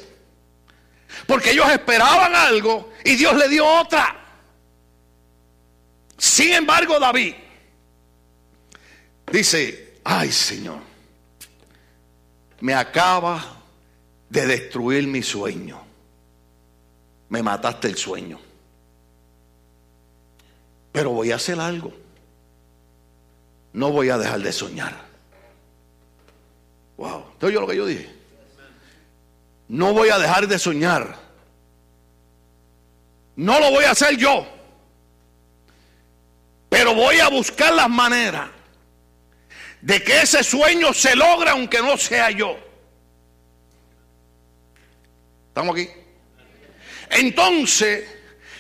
Porque 1.28 1.52
ellos 1.52 1.70
esperaban 1.70 2.36
algo 2.36 2.92
y 3.04 3.16
Dios 3.16 3.36
le 3.36 3.50
dio 3.50 3.66
otra. 3.66 4.16
Sin 6.18 6.54
embargo, 6.54 7.00
David 7.00 7.36
dice, 9.32 10.00
ay 10.04 10.32
Señor, 10.32 10.80
me 12.62 12.74
acaba 12.74 13.62
de 14.30 14.46
destruir 14.46 15.08
mi 15.08 15.24
sueño. 15.24 15.82
Me 17.30 17.42
mataste 17.42 17.88
el 17.88 17.98
sueño. 17.98 18.40
Pero 20.92 21.12
voy 21.12 21.32
a 21.32 21.36
hacer 21.36 21.60
algo. 21.60 21.94
No 23.74 23.92
voy 23.92 24.10
a 24.10 24.18
dejar 24.18 24.40
de 24.40 24.54
soñar. 24.54 25.06
Wow. 26.98 27.26
¿Te 27.40 27.48
oyó 27.48 27.62
lo 27.62 27.68
que 27.68 27.76
yo 27.76 27.86
dije? 27.86 28.15
No 29.68 29.94
voy 29.94 30.10
a 30.10 30.20
dejar 30.20 30.48
de 30.48 30.60
soñar. 30.60 31.18
No 33.36 33.60
lo 33.60 33.72
voy 33.72 33.86
a 33.86 33.92
hacer 33.92 34.16
yo. 34.18 34.48
Pero 36.70 36.94
voy 36.94 37.20
a 37.20 37.30
buscar 37.30 37.74
las 37.74 37.90
maneras 37.90 38.50
de 39.82 40.04
que 40.04 40.22
ese 40.22 40.44
sueño 40.44 40.94
se 40.94 41.16
logre 41.16 41.50
aunque 41.50 41.82
no 41.82 41.98
sea 41.98 42.32
yo. 42.32 42.58
¿Estamos 45.50 45.76
aquí? 45.76 45.90
Entonces, 47.10 48.10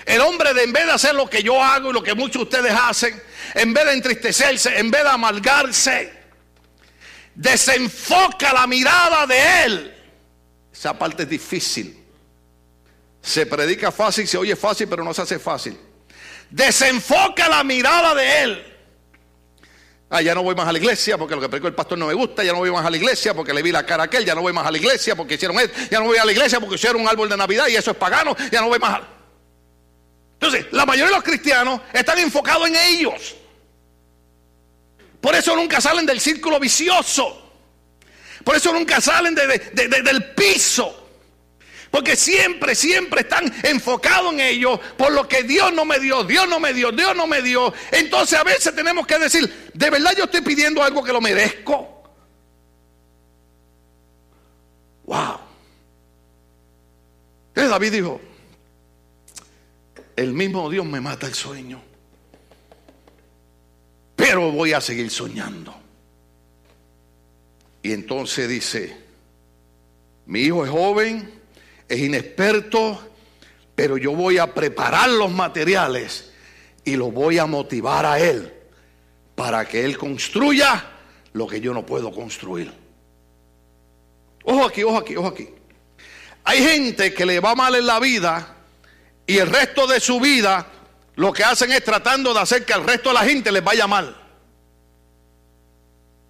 el 0.05 0.21
hombre 0.21 0.53
de 0.53 0.63
en 0.63 0.71
vez 0.71 0.85
de 0.85 0.91
hacer 0.91 1.15
lo 1.15 1.29
que 1.29 1.43
yo 1.43 1.61
hago 1.61 1.89
y 1.89 1.93
lo 1.93 2.03
que 2.03 2.13
muchos 2.13 2.35
de 2.35 2.43
ustedes 2.43 2.73
hacen, 2.79 3.21
en 3.53 3.73
vez 3.73 3.85
de 3.85 3.93
entristecerse, 3.93 4.77
en 4.77 4.91
vez 4.91 5.03
de 5.03 5.09
amargarse, 5.09 6.13
desenfoca 7.33 8.53
la 8.53 8.67
mirada 8.67 9.25
de 9.25 9.63
Él. 9.65 9.94
Esa 10.75 10.97
parte 10.97 11.23
es 11.23 11.29
difícil. 11.29 12.03
Se 13.21 13.45
predica 13.45 13.91
fácil, 13.91 14.27
se 14.27 14.37
oye 14.37 14.55
fácil, 14.55 14.87
pero 14.89 15.03
no 15.03 15.13
se 15.13 15.21
hace 15.21 15.39
fácil. 15.39 15.79
Desenfoca 16.49 17.47
la 17.47 17.63
mirada 17.63 18.13
de 18.13 18.43
Él. 18.43 18.71
Ah, 20.09 20.21
ya 20.21 20.35
no 20.35 20.43
voy 20.43 20.53
más 20.53 20.67
a 20.67 20.71
la 20.71 20.77
iglesia 20.77 21.17
porque 21.17 21.33
lo 21.33 21.41
que 21.41 21.49
predicó 21.49 21.67
el 21.67 21.73
pastor 21.73 21.97
no 21.97 22.07
me 22.07 22.13
gusta, 22.13 22.43
ya 22.43 22.51
no 22.51 22.59
voy 22.59 22.71
más 22.71 22.85
a 22.85 22.89
la 22.89 22.97
iglesia 22.97 23.33
porque 23.33 23.53
le 23.53 23.63
vi 23.63 23.71
la 23.71 23.85
cara 23.85 24.03
a 24.03 24.05
aquel, 24.05 24.23
ya 24.25 24.35
no 24.35 24.41
voy 24.41 24.53
más 24.53 24.67
a 24.67 24.71
la 24.71 24.77
iglesia 24.77 25.15
porque 25.15 25.35
hicieron 25.35 25.59
esto, 25.59 25.75
ya 25.89 25.99
no 25.99 26.05
voy 26.05 26.17
a 26.17 26.25
la 26.25 26.31
iglesia 26.31 26.59
porque 26.59 26.75
hicieron 26.75 27.01
un 27.01 27.07
árbol 27.07 27.27
de 27.27 27.37
Navidad 27.37 27.67
y 27.67 27.75
eso 27.75 27.91
es 27.91 27.97
pagano, 27.97 28.35
ya 28.51 28.61
no 28.61 28.67
voy 28.67 28.79
más 28.79 28.99
a... 28.99 29.07
Entonces, 30.33 30.67
la 30.71 30.85
mayoría 30.85 31.09
de 31.09 31.15
los 31.15 31.23
cristianos 31.23 31.81
están 31.91 32.19
enfocados 32.19 32.67
en 32.67 32.75
ellos. 32.75 33.35
Por 35.21 35.33
eso 35.33 35.55
nunca 35.55 35.81
salen 35.81 36.05
del 36.05 36.19
círculo 36.19 36.59
vicioso. 36.59 37.44
Por 38.45 38.55
eso 38.55 38.71
nunca 38.71 39.01
salen 39.01 39.35
del 39.35 40.33
piso. 40.35 41.01
Porque 41.89 42.15
siempre, 42.15 42.75
siempre 42.75 43.21
están 43.21 43.51
enfocados 43.63 44.33
en 44.33 44.41
ellos 44.41 44.79
por 44.97 45.11
lo 45.11 45.27
que 45.27 45.43
Dios 45.43 45.73
no 45.73 45.83
me 45.83 45.97
dio, 45.97 46.23
Dios 46.23 46.47
no 46.47 46.59
me 46.59 46.73
dio, 46.73 46.91
Dios 46.91 47.15
no 47.15 47.25
me 47.25 47.41
dio. 47.41 47.73
Entonces 47.91 48.37
a 48.37 48.43
veces 48.43 48.75
tenemos 48.75 49.07
que 49.07 49.17
decir, 49.17 49.71
¿de 49.73 49.89
verdad 49.89 50.11
yo 50.15 50.25
estoy 50.25 50.41
pidiendo 50.41 50.83
algo 50.83 51.03
que 51.03 51.11
lo 51.11 51.21
merezco? 51.21 52.03
Wow. 55.05 55.39
Entonces 57.47 57.71
David 57.71 57.91
dijo, 57.91 58.21
el 60.17 60.33
mismo 60.33 60.69
Dios 60.69 60.85
me 60.85 61.01
mata 61.01 61.27
el 61.27 61.33
sueño, 61.33 61.81
pero 64.15 64.51
voy 64.51 64.73
a 64.73 64.81
seguir 64.81 65.09
soñando. 65.09 65.84
Y 67.85 67.93
entonces 67.93 68.49
dice, 68.49 68.97
mi 70.25 70.39
hijo 70.39 70.65
es 70.65 70.71
joven, 70.71 71.39
es 71.87 71.99
inexperto, 71.99 72.99
pero 73.75 73.95
yo 73.95 74.13
voy 74.13 74.39
a 74.39 74.55
preparar 74.55 75.07
los 75.07 75.29
materiales 75.31 76.31
y 76.83 76.95
lo 76.95 77.11
voy 77.11 77.37
a 77.37 77.45
motivar 77.45 78.07
a 78.07 78.17
él 78.19 78.51
para 79.35 79.65
que 79.67 79.85
él 79.85 79.99
construya 79.99 80.93
lo 81.33 81.45
que 81.45 81.61
yo 81.61 81.75
no 81.75 81.85
puedo 81.85 82.11
construir. 82.11 82.73
Ojo 84.45 84.65
aquí, 84.65 84.81
ojo 84.81 84.97
aquí, 84.97 85.15
ojo 85.15 85.27
aquí. 85.27 85.49
Hay 86.43 86.63
gente 86.63 87.13
que 87.13 87.23
le 87.23 87.39
va 87.39 87.53
mal 87.53 87.75
en 87.75 87.85
la 87.85 87.99
vida 87.99 88.55
y 89.27 89.37
el 89.37 89.47
resto 89.47 89.85
de 89.85 89.99
su 89.99 90.19
vida 90.19 90.65
lo 91.17 91.31
que 91.31 91.43
hacen 91.43 91.71
es 91.71 91.83
tratando 91.83 92.33
de 92.33 92.39
hacer 92.39 92.65
que 92.65 92.73
al 92.73 92.83
resto 92.83 93.09
de 93.09 93.13
la 93.13 93.25
gente 93.25 93.51
les 93.51 93.63
vaya 93.63 93.85
mal. 93.85 94.24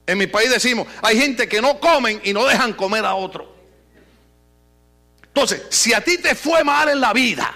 En 0.08 0.18
mi 0.18 0.28
país 0.28 0.50
decimos, 0.50 0.88
hay 1.02 1.20
gente 1.20 1.48
que 1.48 1.62
no 1.62 1.80
comen 1.80 2.22
y 2.24 2.32
no 2.32 2.46
dejan 2.46 2.74
comer 2.74 3.06
a 3.06 3.16
otro. 3.16 3.56
Entonces, 5.26 5.64
si 5.70 5.94
a 5.94 6.02
ti 6.02 6.18
te 6.20 6.36
fue 6.36 6.64
mal 6.64 6.90
en 6.90 7.02
la 7.02 7.12
vida, 7.12 7.54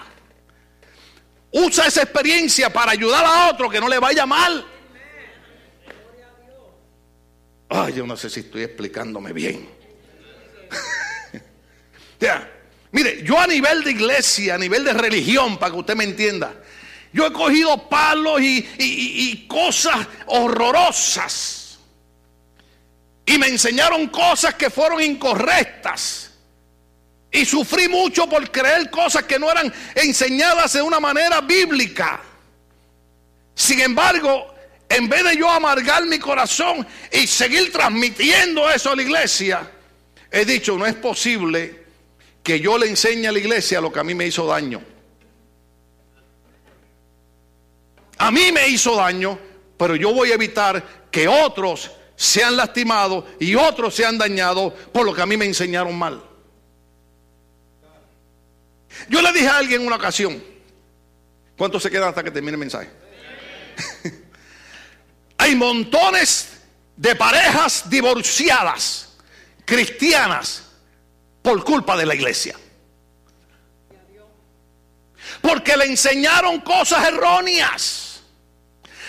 usa 1.52 1.86
esa 1.86 2.02
experiencia 2.02 2.72
para 2.72 2.92
ayudar 2.92 3.24
a 3.24 3.50
otro 3.50 3.70
que 3.70 3.80
no 3.80 3.88
le 3.88 3.98
vaya 3.98 4.26
mal. 4.26 4.66
Ay, 7.68 7.94
yo 7.94 8.06
no 8.06 8.16
sé 8.16 8.28
si 8.28 8.40
estoy 8.40 8.64
explicándome 8.64 9.32
bien. 9.32 9.68
ya, 12.20 12.50
mire, 12.90 13.22
yo 13.22 13.38
a 13.38 13.46
nivel 13.46 13.84
de 13.84 13.92
iglesia, 13.92 14.56
a 14.56 14.58
nivel 14.58 14.84
de 14.84 14.92
religión, 14.92 15.56
para 15.56 15.72
que 15.72 15.78
usted 15.78 15.94
me 15.94 16.02
entienda, 16.02 16.52
yo 17.12 17.26
he 17.26 17.32
cogido 17.32 17.88
palos 17.88 18.40
y, 18.40 18.68
y 18.76 19.46
cosas 19.46 20.04
horrorosas. 20.26 21.59
Y 23.26 23.38
me 23.38 23.48
enseñaron 23.48 24.08
cosas 24.08 24.54
que 24.54 24.70
fueron 24.70 25.00
incorrectas. 25.02 26.30
Y 27.32 27.44
sufrí 27.44 27.88
mucho 27.88 28.28
por 28.28 28.50
creer 28.50 28.90
cosas 28.90 29.22
que 29.24 29.38
no 29.38 29.50
eran 29.50 29.72
enseñadas 29.94 30.72
de 30.72 30.82
una 30.82 30.98
manera 30.98 31.40
bíblica. 31.40 32.20
Sin 33.54 33.80
embargo, 33.80 34.54
en 34.88 35.08
vez 35.08 35.22
de 35.22 35.36
yo 35.36 35.48
amargar 35.48 36.04
mi 36.06 36.18
corazón 36.18 36.86
y 37.12 37.26
seguir 37.26 37.70
transmitiendo 37.70 38.68
eso 38.68 38.90
a 38.90 38.96
la 38.96 39.02
iglesia, 39.02 39.70
he 40.30 40.44
dicho, 40.44 40.76
no 40.76 40.86
es 40.86 40.94
posible 40.94 41.84
que 42.42 42.58
yo 42.58 42.76
le 42.76 42.88
enseñe 42.88 43.28
a 43.28 43.32
la 43.32 43.38
iglesia 43.38 43.80
lo 43.80 43.92
que 43.92 44.00
a 44.00 44.04
mí 44.04 44.14
me 44.14 44.26
hizo 44.26 44.46
daño. 44.46 44.82
A 48.18 48.30
mí 48.30 48.50
me 48.52 48.68
hizo 48.68 48.96
daño, 48.96 49.38
pero 49.78 49.94
yo 49.94 50.12
voy 50.12 50.32
a 50.32 50.34
evitar 50.34 51.08
que 51.10 51.28
otros 51.28 51.90
sean 52.20 52.54
lastimados 52.54 53.24
y 53.40 53.54
otros 53.54 53.94
sean 53.94 54.18
dañados 54.18 54.74
por 54.92 55.06
lo 55.06 55.14
que 55.14 55.22
a 55.22 55.26
mí 55.26 55.38
me 55.38 55.46
enseñaron 55.46 55.98
mal. 55.98 56.22
Yo 59.08 59.22
le 59.22 59.32
dije 59.32 59.48
a 59.48 59.56
alguien 59.56 59.80
en 59.80 59.86
una 59.86 59.96
ocasión, 59.96 60.44
¿cuánto 61.56 61.80
se 61.80 61.90
queda 61.90 62.08
hasta 62.08 62.22
que 62.22 62.30
termine 62.30 62.52
el 62.52 62.58
mensaje? 62.58 62.90
Hay 65.38 65.56
montones 65.56 66.58
de 66.94 67.16
parejas 67.16 67.88
divorciadas, 67.88 69.16
cristianas, 69.64 70.64
por 71.40 71.64
culpa 71.64 71.96
de 71.96 72.04
la 72.04 72.14
iglesia. 72.14 72.54
Porque 75.40 75.74
le 75.74 75.86
enseñaron 75.86 76.60
cosas 76.60 77.08
erróneas. 77.08 78.09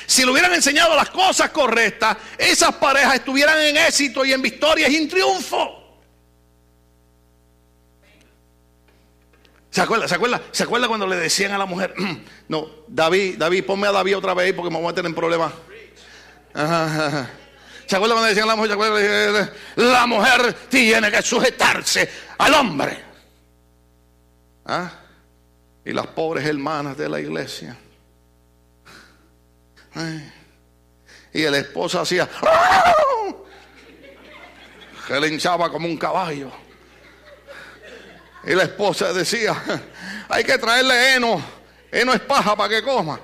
Si 0.06 0.24
le 0.26 0.32
hubieran 0.32 0.54
enseñado 0.54 0.96
las 0.96 1.10
cosas 1.10 1.50
correctas, 1.52 2.18
esas 2.38 2.76
parejas 2.76 3.16
estuvieran 3.16 3.60
en 3.60 3.78
éxito 3.78 4.26
y 4.26 4.34
en 4.34 4.42
victoria 4.42 4.90
y 4.90 4.96
en 4.96 5.08
triunfo. 5.08 5.82
¿Se 9.70 9.82
acuerda? 9.82 10.08
¿Se 10.08 10.16
acuerda? 10.16 10.42
¿Se 10.52 10.64
acuerda 10.64 10.88
cuando 10.90 11.08
le 11.08 11.16
decían 11.16 11.54
a 11.54 11.58
la 11.58 11.66
mujer, 11.66 11.96
no, 12.50 12.68
David, 12.88 13.38
David, 13.38 13.66
ponme 13.66 13.88
a 13.88 13.92
David 13.94 14.18
otra 14.18 14.34
vez 14.34 14.54
porque 14.54 14.70
me 14.70 14.82
voy 14.82 14.92
a 14.92 14.94
tener 14.94 15.10
en 15.10 15.16
problemas? 15.16 15.54
¿Se 16.54 17.96
acuerda 17.96 18.16
cuando 18.16 18.24
le 18.24 18.30
decían 18.30 18.50
a 18.50 18.56
la 18.56 18.56
mujer, 18.58 19.54
la 19.78 20.08
mujer 20.08 20.54
tiene 20.70 21.10
que 21.10 21.22
sujetarse 21.22 22.10
al 22.38 22.54
hombre? 22.54 23.02
¿Ah? 24.66 24.92
Y 25.86 25.94
las 25.94 26.08
pobres 26.08 26.46
hermanas 26.46 26.98
de 26.98 27.08
la 27.08 27.20
iglesia. 27.22 27.78
Y 31.34 31.44
el 31.44 31.56
esposo 31.56 32.00
hacía, 32.00 32.28
que 35.08 35.20
le 35.20 35.28
hinchaba 35.28 35.70
como 35.72 35.88
un 35.88 35.98
caballo. 35.98 36.52
Y 38.44 38.54
la 38.54 38.64
esposa 38.64 39.14
decía, 39.14 39.56
hay 40.30 40.44
que 40.44 40.58
traerle 40.58 41.16
heno, 41.16 41.42
heno 41.92 42.14
es 42.14 42.22
paja 42.22 42.56
para 42.56 42.70
que 42.70 42.82
coma. 42.82 43.20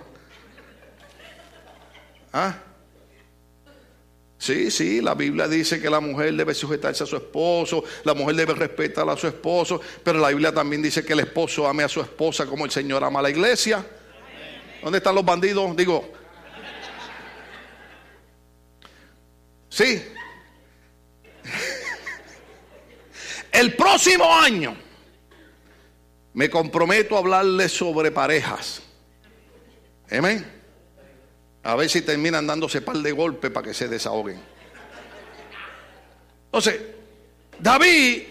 ¿Ah? 2.31 2.55
Sí, 4.37 4.69
sí, 4.69 5.01
la 5.01 5.15
Biblia 5.15 5.47
dice 5.47 5.81
que 5.81 5.89
la 5.89 5.99
mujer 5.99 6.33
debe 6.35 6.53
sujetarse 6.53 7.03
a 7.03 7.07
su 7.07 7.15
esposo, 7.15 7.83
la 8.03 8.13
mujer 8.13 8.35
debe 8.35 8.53
respetar 8.53 9.09
a 9.09 9.17
su 9.17 9.25
esposo, 9.27 9.81
pero 10.03 10.19
la 10.19 10.29
Biblia 10.29 10.53
también 10.53 10.81
dice 10.81 11.03
que 11.03 11.13
el 11.13 11.21
esposo 11.21 11.67
ame 11.67 11.83
a 11.83 11.89
su 11.89 12.01
esposa 12.01 12.45
como 12.45 12.63
el 12.63 12.71
Señor 12.71 13.03
ama 13.03 13.19
a 13.19 13.23
la 13.23 13.29
iglesia. 13.31 13.83
¿Dónde 14.83 14.99
están 14.99 15.15
los 15.15 15.25
bandidos? 15.25 15.75
Digo, 15.75 16.13
sí. 19.77 20.03
El 23.51 23.75
próximo 23.75 24.33
año 24.33 24.75
me 26.33 26.49
comprometo 26.49 27.15
a 27.15 27.19
hablarles 27.19 27.71
sobre 27.71 28.11
parejas. 28.11 28.81
Amén. 30.11 30.45
A 31.63 31.75
ver 31.75 31.89
si 31.89 32.01
terminan 32.01 32.47
dándose 32.47 32.81
par 32.81 32.97
de 32.97 33.11
golpes 33.11 33.51
para 33.51 33.67
que 33.67 33.73
se 33.73 33.87
desahoguen. 33.87 34.41
Entonces, 36.45 36.81
David 37.59 38.23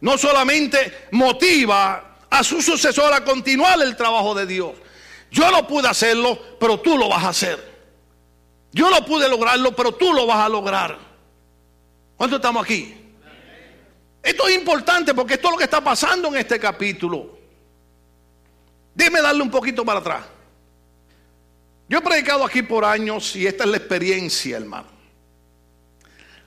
no 0.00 0.18
solamente 0.18 1.08
motiva 1.12 2.18
a 2.28 2.44
su 2.44 2.60
sucesor 2.60 3.12
a 3.12 3.24
continuar 3.24 3.80
el 3.80 3.96
trabajo 3.96 4.34
de 4.34 4.46
Dios. 4.46 4.72
Yo 5.30 5.50
no 5.50 5.66
pude 5.66 5.88
hacerlo, 5.88 6.38
pero 6.58 6.80
tú 6.80 6.98
lo 6.98 7.08
vas 7.08 7.24
a 7.24 7.28
hacer. 7.30 7.67
Yo 8.72 8.90
no 8.90 9.04
pude 9.04 9.28
lograrlo, 9.28 9.74
pero 9.74 9.92
tú 9.94 10.12
lo 10.12 10.26
vas 10.26 10.44
a 10.44 10.48
lograr. 10.48 10.98
¿Cuánto 12.16 12.36
estamos 12.36 12.64
aquí? 12.64 12.94
Esto 14.22 14.48
es 14.48 14.56
importante 14.56 15.14
porque 15.14 15.34
esto 15.34 15.48
es 15.48 15.52
lo 15.52 15.58
que 15.58 15.64
está 15.64 15.82
pasando 15.82 16.28
en 16.28 16.36
este 16.36 16.58
capítulo. 16.58 17.38
Déjeme 18.94 19.22
darle 19.22 19.42
un 19.42 19.50
poquito 19.50 19.84
para 19.84 20.00
atrás. 20.00 20.24
Yo 21.88 21.98
he 21.98 22.02
predicado 22.02 22.44
aquí 22.44 22.62
por 22.62 22.84
años 22.84 23.34
y 23.36 23.46
esta 23.46 23.64
es 23.64 23.70
la 23.70 23.76
experiencia, 23.76 24.56
hermano. 24.56 24.88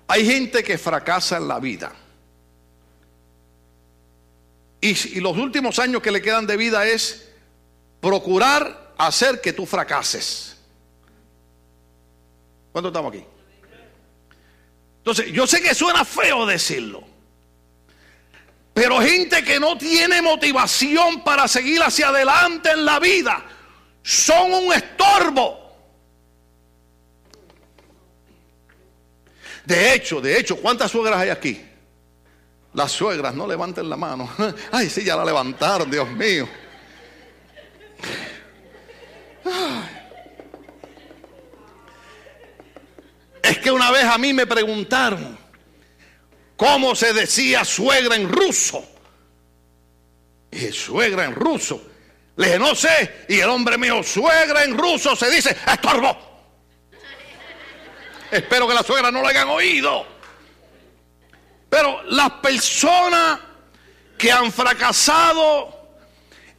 Hay 0.08 0.26
gente 0.26 0.64
que 0.64 0.78
fracasa 0.78 1.38
en 1.38 1.48
la 1.48 1.60
vida. 1.60 1.94
Y, 4.82 5.18
y, 5.18 5.20
los 5.22 5.38
últimos 5.38 5.80
años 5.80 6.02
que 6.02 6.12
le 6.12 6.22
quedan 6.22 6.46
de 6.46 6.58
vida 6.58 6.86
es 6.86 7.32
procurar 8.02 8.94
hacer 8.98 9.40
que 9.40 9.54
tú 9.54 9.66
fracases. 9.66 10.51
¿Cuántos 12.72 12.92
estamos 12.92 13.14
aquí? 13.14 13.26
Entonces, 14.98 15.32
yo 15.32 15.48
sé 15.48 15.62
que 15.62 15.74
suena 15.74 16.06
feo 16.06 16.46
decirlo. 16.46 17.04
Pero 18.74 19.02
gente 19.02 19.44
que 19.44 19.60
no 19.60 19.78
tiene 19.78 20.22
motivación 20.22 21.24
para 21.24 21.48
seguir 21.48 21.82
hacia 21.82 22.08
adelante 22.08 22.72
en 22.72 22.86
la 22.86 23.00
vida 23.00 23.44
son 24.04 24.54
un 24.54 24.74
estorbo. 24.74 25.60
De 29.66 29.94
hecho, 29.94 30.22
de 30.22 30.40
hecho, 30.40 30.56
¿cuántas 30.58 30.92
suegras 30.92 31.20
hay 31.20 31.30
aquí? 31.30 31.62
Las 32.74 32.92
suegras, 32.92 33.36
no 33.36 33.46
levanten 33.46 33.90
la 33.90 33.98
mano. 33.98 34.30
Ay, 34.72 34.90
sí, 34.90 35.04
ya 35.04 35.16
la 35.16 35.26
levantaron, 35.26 35.90
Dios 35.92 36.10
mío. 36.12 36.48
Es 43.42 43.58
que 43.60 43.72
una 43.72 43.92
vez 43.92 44.06
a 44.06 44.18
mí 44.18 44.34
me 44.34 44.46
preguntaron 44.46 45.38
cómo 46.56 46.96
se 46.96 47.14
decía 47.14 47.66
suegra 47.66 48.16
en 48.16 48.30
ruso. 48.30 48.88
Y 50.52 50.72
suegra 50.72 51.26
en 51.26 51.34
ruso. 51.34 51.82
Le 52.36 52.48
dije, 52.48 52.60
no 52.60 52.76
sé. 52.76 53.26
Y 53.30 53.40
el 53.40 53.50
hombre 53.50 53.78
mío, 53.78 54.04
suegra 54.04 54.64
en 54.64 54.78
ruso 54.78 55.16
se 55.16 55.30
dice 55.30 55.56
estorbo. 55.68 56.32
Espero 58.32 58.68
que 58.68 58.74
la 58.74 58.84
suegra 58.84 59.12
no 59.12 59.22
lo 59.22 59.28
hayan 59.28 59.50
oído. 59.50 60.06
Pero 61.70 62.04
las 62.04 62.32
personas 62.34 63.40
que 64.18 64.32
han 64.32 64.52
fracasado 64.52 65.81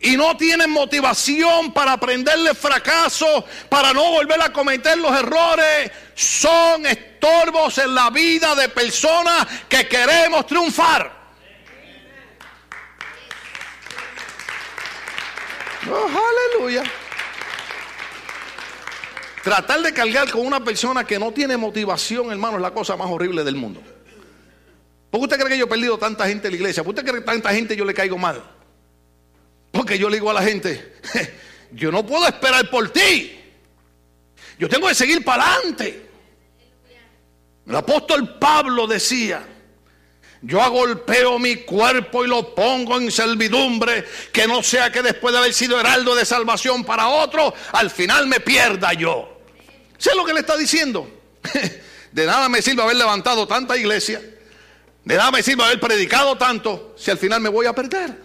y 0.02 0.16
no 0.16 0.36
tienen 0.36 0.68
motivación 0.70 1.72
para 1.72 1.92
aprenderle 1.92 2.54
fracaso, 2.54 3.44
para 3.68 3.92
no 3.92 4.10
volver 4.10 4.42
a 4.42 4.52
cometer 4.52 4.98
los 4.98 5.12
errores, 5.12 5.92
son 6.14 6.84
estorbos 6.86 7.78
en 7.78 7.94
la 7.94 8.10
vida 8.10 8.54
de 8.56 8.68
personas 8.68 9.46
que 9.68 9.86
queremos 9.86 10.44
triunfar. 10.46 11.22
Oh, 15.88 16.10
aleluya. 16.56 16.82
Tratar 19.44 19.82
de 19.82 19.92
cargar 19.92 20.30
con 20.30 20.44
una 20.44 20.64
persona 20.64 21.04
que 21.04 21.18
no 21.18 21.32
tiene 21.32 21.56
motivación, 21.56 22.32
hermano, 22.32 22.56
es 22.56 22.62
la 22.62 22.72
cosa 22.72 22.96
más 22.96 23.08
horrible 23.08 23.44
del 23.44 23.54
mundo. 23.54 23.80
¿Por 25.10 25.20
qué 25.20 25.24
usted 25.24 25.36
cree 25.38 25.50
que 25.50 25.58
yo 25.58 25.64
he 25.66 25.68
perdido 25.68 25.96
tanta 25.98 26.26
gente 26.26 26.48
en 26.48 26.52
la 26.52 26.56
iglesia? 26.56 26.82
¿Por 26.82 26.92
qué 26.92 27.00
usted 27.00 27.12
cree 27.12 27.22
que 27.22 27.26
tanta 27.26 27.52
gente 27.52 27.76
yo 27.76 27.84
le 27.84 27.94
caigo 27.94 28.18
mal? 28.18 28.42
Porque 29.72 29.98
yo 29.98 30.08
le 30.08 30.16
digo 30.16 30.30
a 30.30 30.34
la 30.34 30.42
gente, 30.42 30.94
yo 31.72 31.90
no 31.90 32.06
puedo 32.06 32.26
esperar 32.28 32.70
por 32.70 32.90
ti. 32.90 33.38
Yo 34.58 34.68
tengo 34.68 34.86
que 34.86 34.94
seguir 34.94 35.24
para 35.24 35.54
adelante. 35.54 36.08
El 37.66 37.74
apóstol 37.74 38.38
Pablo 38.38 38.86
decía, 38.86 39.44
yo 40.42 40.60
agolpeo 40.60 41.38
mi 41.38 41.56
cuerpo 41.56 42.24
y 42.24 42.28
lo 42.28 42.54
pongo 42.54 43.00
en 43.00 43.10
servidumbre, 43.10 44.04
que 44.32 44.46
no 44.46 44.62
sea 44.62 44.92
que 44.92 45.02
después 45.02 45.32
de 45.32 45.38
haber 45.38 45.54
sido 45.54 45.80
heraldo 45.80 46.14
de 46.14 46.24
salvación 46.24 46.84
para 46.84 47.08
otro, 47.08 47.54
al 47.72 47.90
final 47.90 48.26
me 48.26 48.40
pierda 48.40 48.92
yo. 48.92 49.40
¿Sé 49.96 50.14
lo 50.14 50.24
que 50.24 50.34
le 50.34 50.40
está 50.40 50.56
diciendo? 50.56 51.08
De 52.12 52.26
nada 52.26 52.48
me 52.48 52.60
sirve 52.60 52.82
haber 52.82 52.96
levantado 52.96 53.48
tanta 53.48 53.74
iglesia, 53.74 54.20
de 55.02 55.16
nada 55.16 55.30
me 55.30 55.42
sirve 55.42 55.64
haber 55.64 55.80
predicado 55.80 56.36
tanto, 56.36 56.94
si 56.98 57.10
al 57.10 57.16
final 57.16 57.40
me 57.40 57.48
voy 57.48 57.64
a 57.64 57.72
perder. 57.72 58.21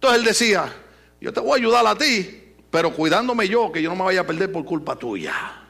Entonces 0.00 0.18
él 0.18 0.24
decía, 0.24 0.74
yo 1.20 1.30
te 1.30 1.40
voy 1.40 1.52
a 1.52 1.56
ayudar 1.56 1.86
a 1.86 1.94
ti, 1.94 2.54
pero 2.70 2.90
cuidándome 2.90 3.46
yo, 3.46 3.70
que 3.70 3.82
yo 3.82 3.90
no 3.90 3.96
me 3.96 4.04
vaya 4.04 4.22
a 4.22 4.26
perder 4.26 4.50
por 4.50 4.64
culpa 4.64 4.96
tuya. 4.96 5.60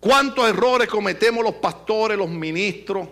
¿Cuántos 0.00 0.48
errores 0.48 0.88
cometemos 0.88 1.44
los 1.44 1.56
pastores, 1.56 2.16
los 2.16 2.30
ministros? 2.30 3.06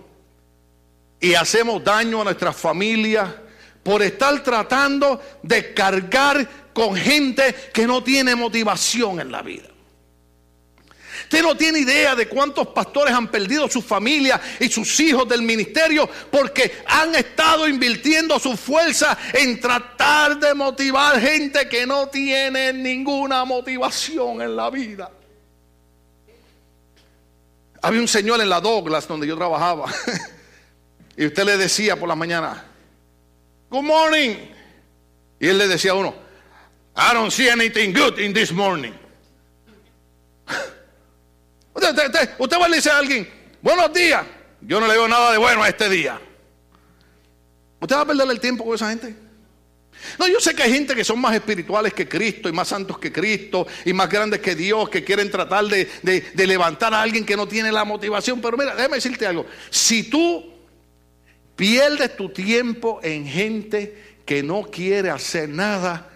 Y 1.20 1.34
hacemos 1.34 1.84
daño 1.84 2.22
a 2.22 2.24
nuestras 2.24 2.56
familias 2.56 3.28
por 3.82 4.02
estar 4.02 4.42
tratando 4.42 5.20
de 5.42 5.74
cargar 5.74 6.48
con 6.72 6.96
gente 6.96 7.54
que 7.70 7.86
no 7.86 8.02
tiene 8.02 8.34
motivación 8.34 9.20
en 9.20 9.30
la 9.30 9.42
vida. 9.42 9.68
Usted 11.34 11.46
no 11.48 11.56
tiene 11.56 11.80
idea 11.80 12.14
de 12.14 12.28
cuántos 12.28 12.68
pastores 12.68 13.12
han 13.12 13.26
perdido 13.26 13.68
su 13.68 13.82
familia 13.82 14.40
y 14.60 14.68
sus 14.68 15.00
hijos 15.00 15.28
del 15.28 15.42
ministerio 15.42 16.08
porque 16.30 16.84
han 16.86 17.12
estado 17.16 17.66
invirtiendo 17.66 18.38
su 18.38 18.56
fuerza 18.56 19.18
en 19.32 19.58
tratar 19.58 20.38
de 20.38 20.54
motivar 20.54 21.20
gente 21.20 21.68
que 21.68 21.88
no 21.88 22.06
tiene 22.06 22.72
ninguna 22.72 23.44
motivación 23.44 24.42
en 24.42 24.54
la 24.54 24.70
vida. 24.70 25.10
Había 27.82 28.00
un 28.00 28.06
señor 28.06 28.40
en 28.40 28.48
la 28.48 28.60
Douglas 28.60 29.08
donde 29.08 29.26
yo 29.26 29.36
trabajaba 29.36 29.92
y 31.16 31.26
usted 31.26 31.42
le 31.42 31.56
decía 31.56 31.98
por 31.98 32.08
la 32.08 32.14
mañana, 32.14 32.64
Good 33.70 33.82
morning. 33.82 34.36
Y 35.40 35.48
él 35.48 35.58
le 35.58 35.66
decía 35.66 35.90
a 35.90 35.94
uno, 35.94 36.14
I 36.96 37.12
don't 37.12 37.32
see 37.32 37.48
anything 37.48 37.92
good 37.92 38.20
in 38.20 38.32
this 38.32 38.52
morning. 38.52 38.92
Usted, 42.38 42.58
va 42.58 42.66
a 42.66 42.68
decir 42.68 42.92
a 42.92 42.98
alguien, 42.98 43.28
buenos 43.60 43.92
días. 43.92 44.24
Yo 44.60 44.80
no 44.80 44.86
le 44.86 44.94
veo 44.94 45.08
nada 45.08 45.32
de 45.32 45.38
bueno 45.38 45.62
a 45.62 45.68
este 45.68 45.88
día. 45.88 46.20
¿Usted 47.80 47.96
va 47.96 48.00
a 48.00 48.06
perder 48.06 48.30
el 48.30 48.40
tiempo 48.40 48.64
con 48.64 48.74
esa 48.74 48.88
gente? 48.88 49.14
No, 50.18 50.26
yo 50.26 50.40
sé 50.40 50.54
que 50.54 50.62
hay 50.62 50.72
gente 50.72 50.94
que 50.94 51.04
son 51.04 51.20
más 51.20 51.34
espirituales 51.34 51.92
que 51.92 52.08
Cristo 52.08 52.48
y 52.48 52.52
más 52.52 52.68
santos 52.68 52.98
que 52.98 53.12
Cristo 53.12 53.66
y 53.84 53.92
más 53.92 54.08
grandes 54.08 54.40
que 54.40 54.54
Dios 54.54 54.88
que 54.88 55.04
quieren 55.04 55.30
tratar 55.30 55.64
de, 55.66 55.86
de 56.02 56.46
levantar 56.46 56.92
a 56.94 57.02
alguien 57.02 57.24
que 57.24 57.36
no 57.36 57.46
tiene 57.46 57.70
la 57.70 57.84
motivación. 57.84 58.40
Pero 58.40 58.56
mira, 58.56 58.74
déjame 58.74 58.96
decirte 58.96 59.26
algo. 59.26 59.46
Si 59.70 60.04
tú 60.04 60.52
pierdes 61.56 62.16
tu 62.16 62.30
tiempo 62.30 63.00
en 63.02 63.26
gente 63.26 64.16
que 64.26 64.42
no 64.42 64.62
quiere 64.62 65.10
hacer 65.10 65.48
nada, 65.48 66.10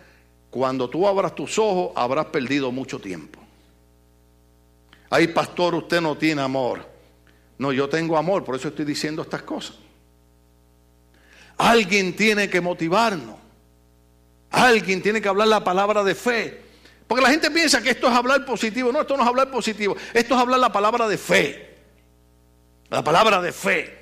cuando 0.50 0.88
tú 0.88 1.07
abras 1.07 1.35
tus 1.35 1.59
ojos 1.59 1.92
habrás 1.94 2.26
perdido 2.26 2.72
mucho 2.72 2.98
tiempo. 2.98 3.38
Ay, 5.10 5.28
pastor, 5.28 5.74
usted 5.74 6.00
no 6.00 6.16
tiene 6.16 6.42
amor. 6.42 6.86
No, 7.58 7.72
yo 7.72 7.88
tengo 7.88 8.16
amor, 8.16 8.44
por 8.44 8.56
eso 8.56 8.68
estoy 8.68 8.84
diciendo 8.84 9.22
estas 9.22 9.42
cosas. 9.42 9.76
Alguien 11.56 12.14
tiene 12.14 12.48
que 12.48 12.60
motivarnos. 12.60 13.36
Alguien 14.50 15.02
tiene 15.02 15.20
que 15.20 15.28
hablar 15.28 15.48
la 15.48 15.64
palabra 15.64 16.04
de 16.04 16.14
fe. 16.14 16.62
Porque 17.06 17.22
la 17.22 17.30
gente 17.30 17.50
piensa 17.50 17.82
que 17.82 17.90
esto 17.90 18.06
es 18.06 18.12
hablar 18.12 18.44
positivo. 18.44 18.92
No, 18.92 19.00
esto 19.00 19.16
no 19.16 19.22
es 19.22 19.28
hablar 19.28 19.50
positivo. 19.50 19.96
Esto 20.14 20.34
es 20.34 20.40
hablar 20.40 20.60
la 20.60 20.70
palabra 20.70 21.08
de 21.08 21.18
fe. 21.18 21.76
La 22.90 23.02
palabra 23.02 23.40
de 23.40 23.52
fe. 23.52 23.98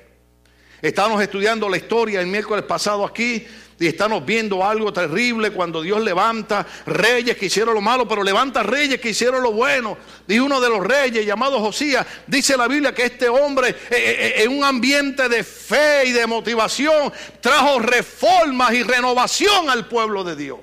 Estábamos 0.81 1.21
estudiando 1.21 1.67
la 1.67 1.77
historia 1.77 2.21
el 2.21 2.27
miércoles 2.27 2.63
pasado 2.65 3.03
aquí 3.03 3.47
y 3.79 3.85
estamos 3.85 4.25
viendo 4.25 4.65
algo 4.65 4.91
terrible 4.91 5.51
cuando 5.51 5.81
Dios 5.81 6.01
levanta 6.01 6.65
reyes 6.85 7.37
que 7.37 7.45
hicieron 7.45 7.75
lo 7.75 7.81
malo, 7.81 8.07
pero 8.07 8.23
levanta 8.23 8.63
reyes 8.63 8.99
que 8.99 9.09
hicieron 9.09 9.43
lo 9.43 9.51
bueno. 9.51 9.97
Y 10.27 10.39
uno 10.39 10.59
de 10.59 10.69
los 10.69 10.83
reyes 10.83 11.25
llamado 11.25 11.59
Josías, 11.59 12.05
dice 12.25 12.57
la 12.57 12.67
Biblia 12.67 12.93
que 12.93 13.03
este 13.03 13.29
hombre 13.29 13.69
eh, 13.69 13.75
eh, 13.91 14.33
eh, 14.39 14.43
en 14.43 14.57
un 14.57 14.63
ambiente 14.63 15.29
de 15.29 15.43
fe 15.43 16.05
y 16.07 16.11
de 16.11 16.25
motivación 16.25 17.13
trajo 17.39 17.77
reformas 17.79 18.73
y 18.73 18.81
renovación 18.81 19.69
al 19.69 19.87
pueblo 19.87 20.23
de 20.23 20.35
Dios. 20.35 20.59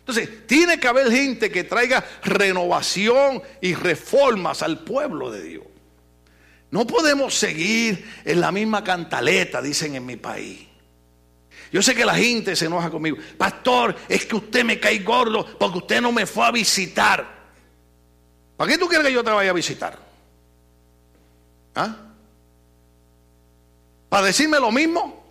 Entonces, 0.00 0.46
tiene 0.46 0.78
que 0.78 0.88
haber 0.88 1.10
gente 1.10 1.50
que 1.50 1.64
traiga 1.64 2.04
renovación 2.24 3.40
y 3.60 3.74
reformas 3.74 4.62
al 4.62 4.80
pueblo 4.80 5.30
de 5.30 5.42
Dios. 5.42 5.64
No 6.70 6.86
podemos 6.86 7.34
seguir 7.34 8.04
en 8.24 8.40
la 8.40 8.50
misma 8.50 8.82
cantaleta, 8.82 9.62
dicen 9.62 9.94
en 9.94 10.04
mi 10.04 10.16
país. 10.16 10.71
Yo 11.72 11.80
sé 11.80 11.94
que 11.94 12.04
la 12.04 12.14
gente 12.14 12.54
se 12.54 12.66
enoja 12.66 12.90
conmigo. 12.90 13.16
Pastor, 13.38 13.96
es 14.06 14.26
que 14.26 14.36
usted 14.36 14.62
me 14.62 14.78
cae 14.78 14.98
gordo 14.98 15.58
porque 15.58 15.78
usted 15.78 16.00
no 16.02 16.12
me 16.12 16.26
fue 16.26 16.44
a 16.44 16.50
visitar. 16.50 17.26
¿Para 18.56 18.70
qué 18.70 18.78
tú 18.78 18.86
quieres 18.86 19.06
que 19.06 19.12
yo 19.14 19.24
te 19.24 19.30
vaya 19.30 19.50
a 19.50 19.54
visitar? 19.54 19.98
¿Ah? 21.74 21.96
¿Para 24.10 24.26
decirme 24.26 24.60
lo 24.60 24.70
mismo? 24.70 25.22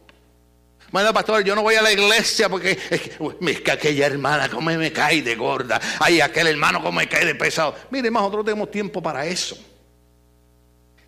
Bueno, 0.91 1.13
pastor, 1.13 1.43
yo 1.43 1.55
no 1.55 1.61
voy 1.61 1.75
a 1.75 1.81
la 1.83 1.91
iglesia 1.91 2.49
porque 2.49 2.77
es 2.89 3.61
que, 3.61 3.71
aquella 3.71 4.07
hermana 4.07 4.49
como 4.49 4.71
me 4.71 4.91
cae 4.91 5.21
de 5.21 5.35
gorda. 5.35 5.79
Ay, 5.99 6.21
aquel 6.21 6.47
hermano 6.47 6.79
como 6.79 6.99
me 6.99 7.07
cae 7.07 7.23
de 7.23 7.35
pesado. 7.35 7.75
Mire, 7.91 8.09
más 8.09 8.23
nosotros 8.23 8.45
tenemos 8.45 8.71
tiempo 8.71 8.99
para 8.99 9.27
eso. 9.27 9.55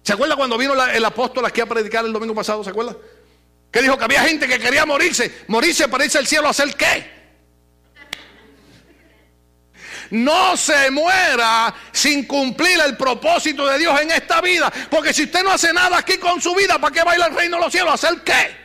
¿Se 0.04 0.14
acuerda 0.14 0.36
cuando 0.36 0.60
vino 0.60 0.74
el 0.86 1.06
apóstol 1.06 1.46
aquí 1.46 1.60
a 1.60 1.66
predicar 1.66 2.06
el 2.06 2.14
domingo 2.14 2.36
pasado? 2.36 2.64
¿Se 2.64 2.70
acuerda? 2.70 2.96
Que 3.74 3.82
dijo 3.82 3.98
que 3.98 4.04
había 4.06 4.24
gente 4.24 4.48
que 4.48 4.60
quería 4.60 4.86
morirse. 4.86 5.46
Morirse 5.48 5.88
para 5.88 6.06
irse 6.06 6.20
al 6.20 6.28
cielo 6.28 6.46
a 6.46 6.52
hacer 6.52 6.76
qué? 6.76 7.12
No 10.12 10.56
se 10.56 10.92
muera 10.92 11.74
sin 11.92 12.26
cumplir 12.28 12.80
el 12.86 12.96
propósito 12.96 13.66
de 13.66 13.80
Dios 13.80 14.00
en 14.00 14.12
esta 14.12 14.42
vida. 14.42 14.72
Porque 14.92 15.12
si 15.12 15.24
usted 15.24 15.44
no 15.44 15.50
hace 15.50 15.74
nada 15.74 15.98
aquí 15.98 16.20
con 16.20 16.40
su 16.40 16.54
vida, 16.54 16.78
¿para 16.78 16.94
qué 16.94 17.04
va 17.04 17.14
a 17.14 17.16
ir 17.16 17.24
al 17.24 17.34
reino 17.34 17.58
de 17.58 17.64
los 17.64 17.72
cielos? 17.72 17.90
¿A 17.90 17.94
hacer 17.96 18.22
qué? 18.22 18.64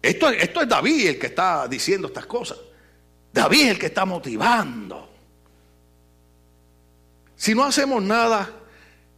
Esto, 0.00 0.30
esto 0.30 0.62
es 0.62 0.68
David 0.70 1.06
el 1.06 1.18
que 1.18 1.26
está 1.26 1.68
diciendo 1.68 2.08
estas 2.08 2.24
cosas. 2.24 2.56
David 3.30 3.64
es 3.64 3.68
el 3.72 3.78
que 3.78 3.86
está 3.86 4.06
motivando. 4.06 5.12
si 7.36 7.54
no 7.54 7.64
hacemos 7.64 8.02
nada 8.02 8.59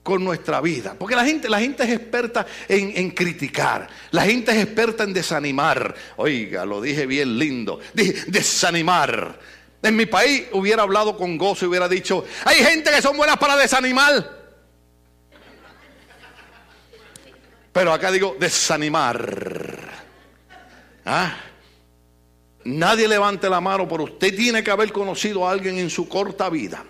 con 0.02 0.24
nuestra 0.24 0.60
vida. 0.60 0.94
Porque 0.98 1.14
la 1.14 1.24
gente, 1.24 1.48
la 1.48 1.60
gente 1.60 1.84
es 1.84 1.90
experta 1.90 2.46
en, 2.68 3.10
criticar, 3.10 3.88
la 4.10 4.22
gente 4.22 4.52
es 4.52 4.64
experta 4.64 5.04
en 5.04 5.12
desanimar. 5.12 5.94
Oiga, 6.16 6.64
lo 6.64 6.80
dije 6.80 7.06
bien 7.06 7.38
lindo, 7.38 7.80
dije 7.94 8.24
desanimar. 8.26 9.38
En 9.82 9.96
mi 9.96 10.06
país 10.06 10.44
hubiera 10.52 10.82
hablado 10.82 11.16
con 11.16 11.36
gozo 11.36 11.64
y 11.64 11.68
hubiera 11.68 11.88
dicho, 11.88 12.24
hay 12.44 12.56
gente 12.56 12.90
que 12.90 13.02
son 13.02 13.16
buenas 13.16 13.36
para 13.36 13.56
desanimar. 13.56 14.42
Pero 17.72 17.92
acá 17.92 18.10
digo 18.10 18.36
desanimar. 18.38 19.90
¿Ah? 21.04 21.36
Nadie 22.64 23.08
levante 23.08 23.50
la 23.50 23.60
mano, 23.60 23.88
pero 23.88 24.04
usted 24.04 24.36
tiene 24.36 24.62
que 24.62 24.70
haber 24.70 24.92
conocido 24.92 25.48
a 25.48 25.50
alguien 25.50 25.78
en 25.78 25.90
su 25.90 26.08
corta 26.08 26.48
vida. 26.48 26.84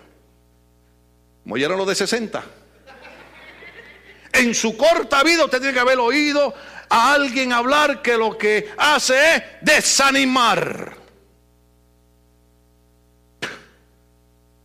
Como 1.43 1.57
ya 1.57 1.67
los 1.67 1.87
de 1.87 1.95
60 1.95 2.43
en 4.33 4.53
su 4.53 4.75
corta 4.75 5.23
vida 5.23 5.45
usted 5.45 5.59
tiene 5.59 5.73
que 5.73 5.79
haber 5.79 5.99
oído 5.99 6.53
a 6.89 7.13
alguien 7.13 7.53
hablar 7.53 8.01
que 8.01 8.17
lo 8.17 8.37
que 8.37 8.69
hace 8.77 9.35
es 9.35 9.43
desanimar. 9.61 10.97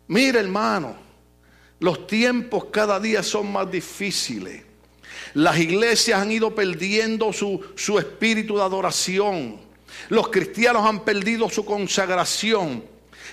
Mire 0.08 0.40
hermano, 0.40 0.96
los 1.80 2.06
tiempos 2.06 2.66
cada 2.72 2.98
día 2.98 3.22
son 3.22 3.52
más 3.52 3.70
difíciles. 3.70 4.62
Las 5.34 5.58
iglesias 5.58 6.20
han 6.20 6.32
ido 6.32 6.54
perdiendo 6.54 7.32
su, 7.32 7.62
su 7.76 7.98
espíritu 7.98 8.56
de 8.56 8.62
adoración. 8.62 9.60
Los 10.08 10.28
cristianos 10.28 10.86
han 10.86 11.04
perdido 11.04 11.48
su 11.50 11.64
consagración. 11.64 12.84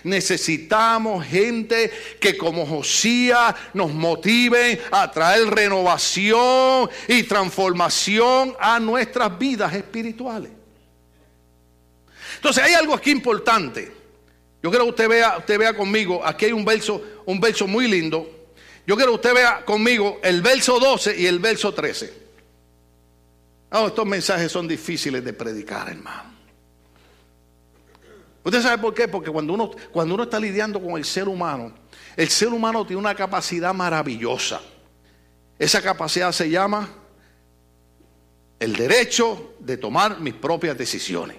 Necesitamos 0.05 1.25
gente 1.25 1.91
que 2.19 2.37
como 2.37 2.63
Josías 2.63 3.55
nos 3.73 3.91
motive 3.91 4.79
a 4.91 5.09
traer 5.09 5.47
renovación 5.47 6.87
y 7.07 7.23
transformación 7.23 8.55
a 8.59 8.79
nuestras 8.79 9.35
vidas 9.35 9.73
espirituales. 9.73 10.51
Entonces 12.35 12.63
hay 12.63 12.75
algo 12.75 12.93
aquí 12.93 13.09
importante. 13.09 13.91
Yo 14.61 14.69
quiero 14.69 14.85
que 14.85 14.91
usted 14.91 15.09
vea, 15.09 15.39
usted 15.39 15.57
vea 15.57 15.75
conmigo, 15.75 16.23
aquí 16.23 16.45
hay 16.45 16.51
un 16.51 16.63
verso, 16.63 17.01
un 17.25 17.39
verso 17.39 17.65
muy 17.65 17.87
lindo. 17.87 18.29
Yo 18.85 18.95
quiero 18.95 19.13
que 19.13 19.15
usted 19.15 19.33
vea 19.33 19.65
conmigo 19.65 20.19
el 20.21 20.43
verso 20.43 20.79
12 20.79 21.19
y 21.19 21.25
el 21.25 21.39
verso 21.39 21.73
13. 21.73 22.13
Oh, 23.71 23.87
estos 23.87 24.05
mensajes 24.05 24.51
son 24.51 24.67
difíciles 24.67 25.25
de 25.25 25.33
predicar, 25.33 25.89
hermano. 25.89 26.34
¿Usted 28.45 28.61
sabe 28.61 28.77
por 28.77 28.93
qué? 28.93 29.07
Porque 29.07 29.31
cuando 29.31 29.53
uno, 29.53 29.71
cuando 29.91 30.13
uno 30.13 30.23
está 30.23 30.39
lidiando 30.39 30.79
con 30.79 30.97
el 30.97 31.03
ser 31.03 31.27
humano, 31.27 31.73
el 32.15 32.29
ser 32.29 32.49
humano 32.49 32.85
tiene 32.85 32.99
una 32.99 33.15
capacidad 33.15 33.73
maravillosa. 33.73 34.61
Esa 35.57 35.81
capacidad 35.81 36.31
se 36.31 36.47
llama 36.47 36.87
el 38.59 38.75
derecho 38.75 39.55
de 39.59 39.77
tomar 39.77 40.19
mis 40.19 40.35
propias 40.35 40.77
decisiones. 40.77 41.37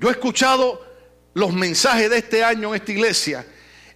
Yo 0.00 0.08
he 0.08 0.12
escuchado 0.12 0.84
los 1.34 1.52
mensajes 1.52 2.10
de 2.10 2.18
este 2.18 2.42
año 2.42 2.70
en 2.70 2.80
esta 2.80 2.90
iglesia 2.90 3.46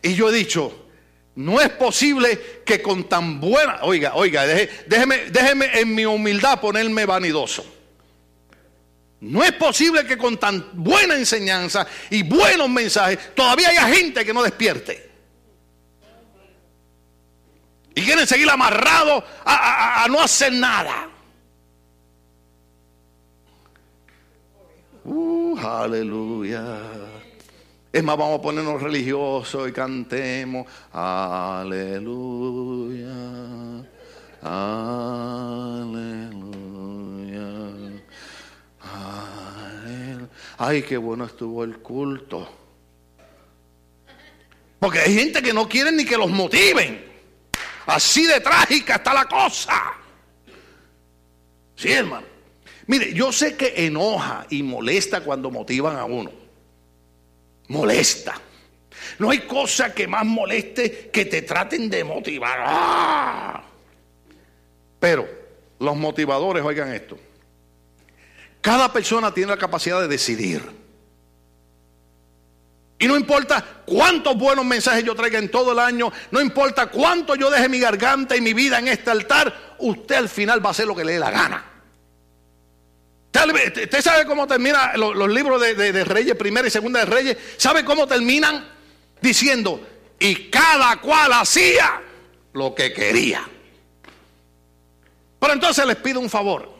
y 0.00 0.14
yo 0.14 0.30
he 0.30 0.32
dicho, 0.32 0.86
no 1.34 1.60
es 1.60 1.70
posible 1.70 2.62
que 2.64 2.80
con 2.80 3.08
tan 3.08 3.40
buena, 3.40 3.80
oiga, 3.82 4.14
oiga, 4.14 4.46
déjeme, 4.46 5.30
déjeme 5.30 5.80
en 5.80 5.92
mi 5.96 6.06
humildad 6.06 6.60
ponerme 6.60 7.06
vanidoso. 7.06 7.73
No 9.24 9.42
es 9.42 9.52
posible 9.52 10.04
que 10.04 10.18
con 10.18 10.36
tan 10.36 10.68
buena 10.74 11.14
enseñanza 11.14 11.86
y 12.10 12.22
buenos 12.22 12.68
mensajes 12.68 13.34
todavía 13.34 13.70
haya 13.70 13.88
gente 13.88 14.22
que 14.24 14.34
no 14.34 14.42
despierte. 14.42 15.10
Y 17.94 18.02
quieren 18.02 18.26
seguir 18.26 18.50
amarrados 18.50 19.24
a, 19.44 20.06
no 20.10 20.20
hacer 20.20 20.52
nada. 20.52 21.08
Uh, 25.04 25.56
aleluya. 25.58 26.80
Es 27.92 28.02
más, 28.02 28.18
vamos 28.18 28.40
a 28.40 28.42
ponernos 28.42 28.82
religiosos 28.82 29.68
y 29.68 29.72
cantemos. 29.72 30.66
Aleluya. 30.92 31.94
Aleluya. 34.42 36.43
Ay, 40.66 40.82
qué 40.82 40.96
bueno 40.96 41.24
estuvo 41.24 41.64
el 41.64 41.78
culto. 41.78 42.48
Porque 44.78 45.00
hay 45.00 45.14
gente 45.14 45.42
que 45.42 45.52
no 45.52 45.68
quiere 45.68 45.92
ni 45.92 46.04
que 46.04 46.16
los 46.16 46.30
motiven. 46.30 47.04
Así 47.86 48.26
de 48.26 48.40
trágica 48.40 48.96
está 48.96 49.14
la 49.14 49.26
cosa. 49.26 49.94
Sí, 51.76 51.92
hermano. 51.92 52.26
Mire, 52.86 53.12
yo 53.14 53.32
sé 53.32 53.56
que 53.56 53.86
enoja 53.86 54.46
y 54.50 54.62
molesta 54.62 55.22
cuando 55.22 55.50
motivan 55.50 55.96
a 55.96 56.04
uno. 56.04 56.30
Molesta. 57.68 58.40
No 59.18 59.30
hay 59.30 59.40
cosa 59.40 59.94
que 59.94 60.06
más 60.06 60.24
moleste 60.24 61.10
que 61.10 61.24
te 61.24 61.42
traten 61.42 61.88
de 61.88 62.04
motivar. 62.04 62.58
¡Ah! 62.62 63.64
Pero 65.00 65.28
los 65.78 65.96
motivadores, 65.96 66.62
oigan 66.62 66.92
esto. 66.92 67.18
Cada 68.64 68.90
persona 68.90 69.30
tiene 69.30 69.50
la 69.50 69.58
capacidad 69.58 70.00
de 70.00 70.08
decidir. 70.08 70.62
Y 72.98 73.06
no 73.06 73.14
importa 73.14 73.62
cuántos 73.84 74.38
buenos 74.38 74.64
mensajes 74.64 75.04
yo 75.04 75.14
traiga 75.14 75.38
en 75.38 75.50
todo 75.50 75.72
el 75.72 75.78
año, 75.78 76.10
no 76.30 76.40
importa 76.40 76.86
cuánto 76.86 77.34
yo 77.34 77.50
deje 77.50 77.68
mi 77.68 77.78
garganta 77.78 78.34
y 78.34 78.40
mi 78.40 78.54
vida 78.54 78.78
en 78.78 78.88
este 78.88 79.10
altar, 79.10 79.74
usted 79.80 80.14
al 80.14 80.30
final 80.30 80.64
va 80.64 80.68
a 80.68 80.70
hacer 80.70 80.86
lo 80.86 80.96
que 80.96 81.04
le 81.04 81.12
dé 81.12 81.18
la 81.18 81.30
gana. 81.30 81.62
Usted 83.34 84.00
sabe 84.00 84.24
cómo 84.24 84.46
terminan 84.46 84.98
los, 84.98 85.28
libros 85.28 85.60
de, 85.60 85.74
de, 85.74 86.04
Reyes, 86.04 86.34
primera 86.34 86.66
y 86.66 86.70
segunda 86.70 87.00
de 87.00 87.04
Reyes. 87.04 87.36
¿Sabe 87.58 87.84
cómo 87.84 88.06
terminan? 88.06 88.66
Diciendo, 89.20 89.86
y 90.18 90.48
cada 90.48 91.02
cual 91.02 91.34
hacía 91.34 92.00
lo 92.54 92.74
que 92.74 92.94
quería. 92.94 93.46
Pero 95.38 95.52
entonces 95.52 95.84
les 95.84 95.96
pido 95.96 96.18
un 96.18 96.30
favor. 96.30 96.73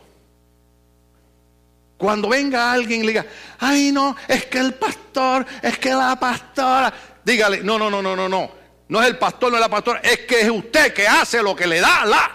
Cuando 2.05 2.29
venga 2.29 2.71
alguien 2.71 3.01
y 3.01 3.05
le 3.05 3.13
diga, 3.13 3.27
ay 3.61 3.91
no, 3.91 4.15
es 4.29 4.45
que 4.45 4.59
el 4.59 4.75
pastor, 4.75 5.47
es 5.63 5.79
que 5.79 5.89
la 5.89 6.15
pastora, 6.21 6.93
dígale, 7.25 7.63
no, 7.63 7.79
no, 7.79 7.89
no, 7.89 8.03
no, 8.03 8.15
no, 8.15 8.29
no. 8.29 8.51
No 8.89 9.01
es 9.01 9.09
el 9.09 9.17
pastor, 9.17 9.51
no 9.51 9.57
es 9.57 9.63
la 9.63 9.71
pastora, 9.71 10.01
es 10.01 10.19
que 10.19 10.43
es 10.43 10.51
usted 10.51 10.93
que 10.93 11.09
hace 11.09 11.43
lo 11.43 11.57
que 11.57 11.67
le 11.67 11.81
da 11.81 12.05
la. 12.05 12.31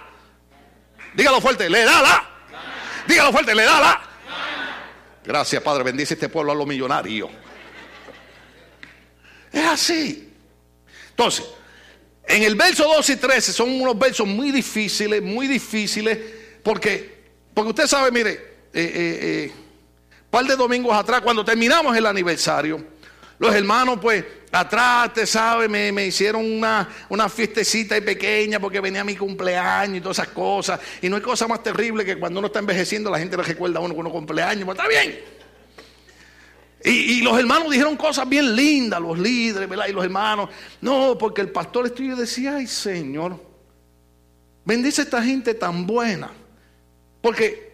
Dígalo 1.13 1.39
fuerte, 1.39 1.69
le 1.69 1.83
da 1.83 2.01
la. 2.01 2.29
Dígalo 3.07 3.31
fuerte, 3.31 3.53
le 3.53 3.61
da 3.61 3.79
la. 3.79 4.01
Gracias, 5.23 5.61
Padre, 5.61 5.83
bendice 5.83 6.15
este 6.15 6.29
pueblo 6.29 6.51
a 6.51 6.55
los 6.55 6.65
millonarios. 6.65 7.29
Es 9.51 9.65
así. 9.67 10.33
Entonces, 11.11 11.45
en 12.27 12.41
el 12.41 12.55
verso 12.55 12.85
12 12.85 13.13
y 13.13 13.15
13 13.17 13.53
son 13.53 13.69
unos 13.79 13.99
versos 13.99 14.25
muy 14.25 14.49
difíciles, 14.49 15.21
muy 15.21 15.45
difíciles, 15.45 16.17
porque, 16.63 17.23
porque 17.53 17.69
usted 17.69 17.85
sabe, 17.85 18.09
mire, 18.09 18.48
eh, 18.73 18.81
eh, 18.81 19.19
eh, 19.21 19.51
par 20.29 20.45
de 20.45 20.55
domingos 20.55 20.93
atrás, 20.95 21.21
cuando 21.21 21.43
terminamos 21.43 21.95
el 21.95 22.05
aniversario, 22.05 22.83
los 23.39 23.55
hermanos, 23.55 23.99
pues, 24.01 24.25
atrás, 24.51 25.13
te 25.13 25.25
sabe, 25.25 25.67
me, 25.67 25.91
me, 25.91 26.07
hicieron 26.07 26.43
una, 26.45 26.89
una 27.07 27.29
fiestecita 27.29 27.97
y 27.97 28.01
pequeña 28.01 28.59
porque 28.59 28.81
venía 28.81 29.03
mi 29.03 29.15
cumpleaños 29.15 29.97
y 29.97 30.01
todas 30.01 30.19
esas 30.19 30.33
cosas. 30.33 30.79
Y 31.01 31.09
no 31.09 31.15
hay 31.15 31.21
cosa 31.21 31.47
más 31.47 31.63
terrible 31.63 32.03
que 32.03 32.17
cuando 32.19 32.39
uno 32.39 32.47
está 32.47 32.59
envejeciendo, 32.59 33.09
la 33.09 33.19
gente 33.19 33.37
le 33.37 33.43
recuerda 33.43 33.79
a 33.79 33.81
uno 33.81 33.95
con 33.95 34.09
cumpleaños. 34.09 34.65
Pues 34.65 34.77
está 34.77 34.89
bien. 34.89 35.19
Y, 36.83 37.21
los 37.21 37.37
hermanos 37.37 37.69
dijeron 37.69 37.97
cosas 37.97 38.27
bien 38.27 38.55
lindas, 38.55 39.01
los 39.01 39.19
líderes, 39.19 39.67
¿verdad? 39.67 39.87
Y 39.87 39.91
los 39.91 40.03
hermanos, 40.03 40.49
no, 40.79 41.17
porque 41.17 41.41
el 41.41 41.49
pastor 41.49 41.87
estudio 41.87 42.15
decía, 42.15 42.55
ay 42.55 42.67
Señor, 42.67 43.37
bendice 44.63 45.01
a 45.01 45.03
esta 45.03 45.21
gente 45.21 45.53
tan 45.53 45.85
buena. 45.85 46.31
Porque 47.21 47.68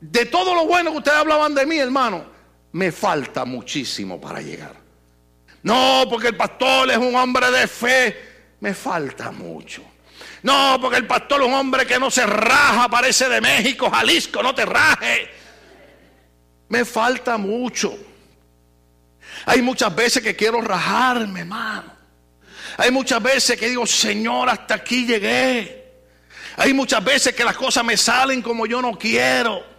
de 0.00 0.26
todo 0.26 0.54
lo 0.54 0.66
bueno 0.66 0.92
que 0.92 0.98
ustedes 0.98 1.18
hablaban 1.18 1.54
de 1.54 1.66
mí, 1.66 1.78
hermano, 1.78 2.24
me 2.72 2.92
falta 2.92 3.44
muchísimo 3.44 4.20
para 4.20 4.40
llegar. 4.40 4.76
No, 5.62 6.04
porque 6.08 6.28
el 6.28 6.36
pastor 6.36 6.90
es 6.90 6.98
un 6.98 7.14
hombre 7.16 7.50
de 7.50 7.66
fe, 7.66 8.16
me 8.60 8.74
falta 8.74 9.30
mucho. 9.30 9.82
No, 10.42 10.78
porque 10.80 10.98
el 10.98 11.06
pastor 11.06 11.42
es 11.42 11.48
un 11.48 11.54
hombre 11.54 11.86
que 11.86 11.98
no 11.98 12.10
se 12.10 12.24
raja, 12.24 12.88
parece 12.88 13.28
de 13.28 13.40
México, 13.40 13.90
Jalisco, 13.90 14.42
no 14.42 14.54
te 14.54 14.64
raje. 14.64 15.30
Me 16.68 16.84
falta 16.84 17.36
mucho. 17.36 17.98
Hay 19.46 19.62
muchas 19.62 19.94
veces 19.94 20.22
que 20.22 20.36
quiero 20.36 20.60
rajarme, 20.60 21.40
hermano. 21.40 21.98
Hay 22.76 22.90
muchas 22.92 23.20
veces 23.20 23.58
que 23.58 23.68
digo, 23.68 23.86
Señor, 23.86 24.48
hasta 24.48 24.74
aquí 24.74 25.04
llegué. 25.04 25.92
Hay 26.56 26.72
muchas 26.72 27.02
veces 27.02 27.34
que 27.34 27.44
las 27.44 27.56
cosas 27.56 27.84
me 27.84 27.96
salen 27.96 28.42
como 28.42 28.66
yo 28.66 28.80
no 28.80 28.96
quiero. 28.96 29.77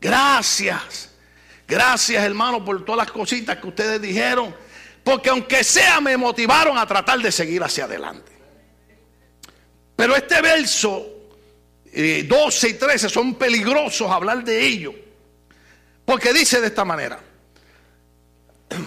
Gracias. 0.00 1.10
Gracias, 1.66 2.24
hermano, 2.24 2.64
por 2.64 2.84
todas 2.84 3.06
las 3.06 3.12
cositas 3.12 3.58
que 3.58 3.66
ustedes 3.66 4.00
dijeron. 4.00 4.54
porque 5.04 5.30
aunque 5.30 5.64
sea 5.64 6.02
me 6.02 6.16
motivaron 6.18 6.76
a 6.76 6.86
tratar 6.86 7.18
de 7.20 7.32
seguir 7.32 7.62
hacia 7.62 7.84
adelante. 7.84 8.30
Pero 9.96 10.14
este 10.14 10.42
verso 10.42 11.06
12 11.92 11.92
eh, 11.92 12.70
y 12.70 12.74
13 12.74 13.08
son 13.08 13.34
peligrosos 13.36 14.10
hablar 14.10 14.44
de 14.44 14.64
ello, 14.64 14.94
porque 16.04 16.32
dice 16.32 16.60
de 16.60 16.66
esta 16.66 16.84
manera, 16.84 17.18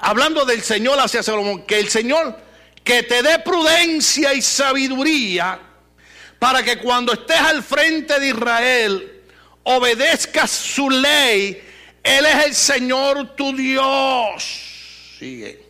hablando 0.00 0.44
del 0.44 0.62
Señor 0.62 0.98
hacia 0.98 1.22
Salomón, 1.22 1.64
que 1.64 1.78
el 1.78 1.88
Señor 1.88 2.36
que 2.82 3.02
te 3.02 3.22
dé 3.22 3.38
prudencia 3.40 4.34
y 4.34 4.42
sabiduría 4.42 5.60
para 6.38 6.62
que 6.62 6.78
cuando 6.78 7.12
estés 7.12 7.40
al 7.40 7.62
frente 7.62 8.20
de 8.20 8.28
Israel 8.28 9.15
obedezcas 9.66 10.50
su 10.50 10.88
ley. 10.88 11.62
Él 12.02 12.24
es 12.24 12.44
el 12.46 12.54
Señor 12.54 13.34
tu 13.34 13.54
Dios. 13.54 15.16
Sigue. 15.18 15.66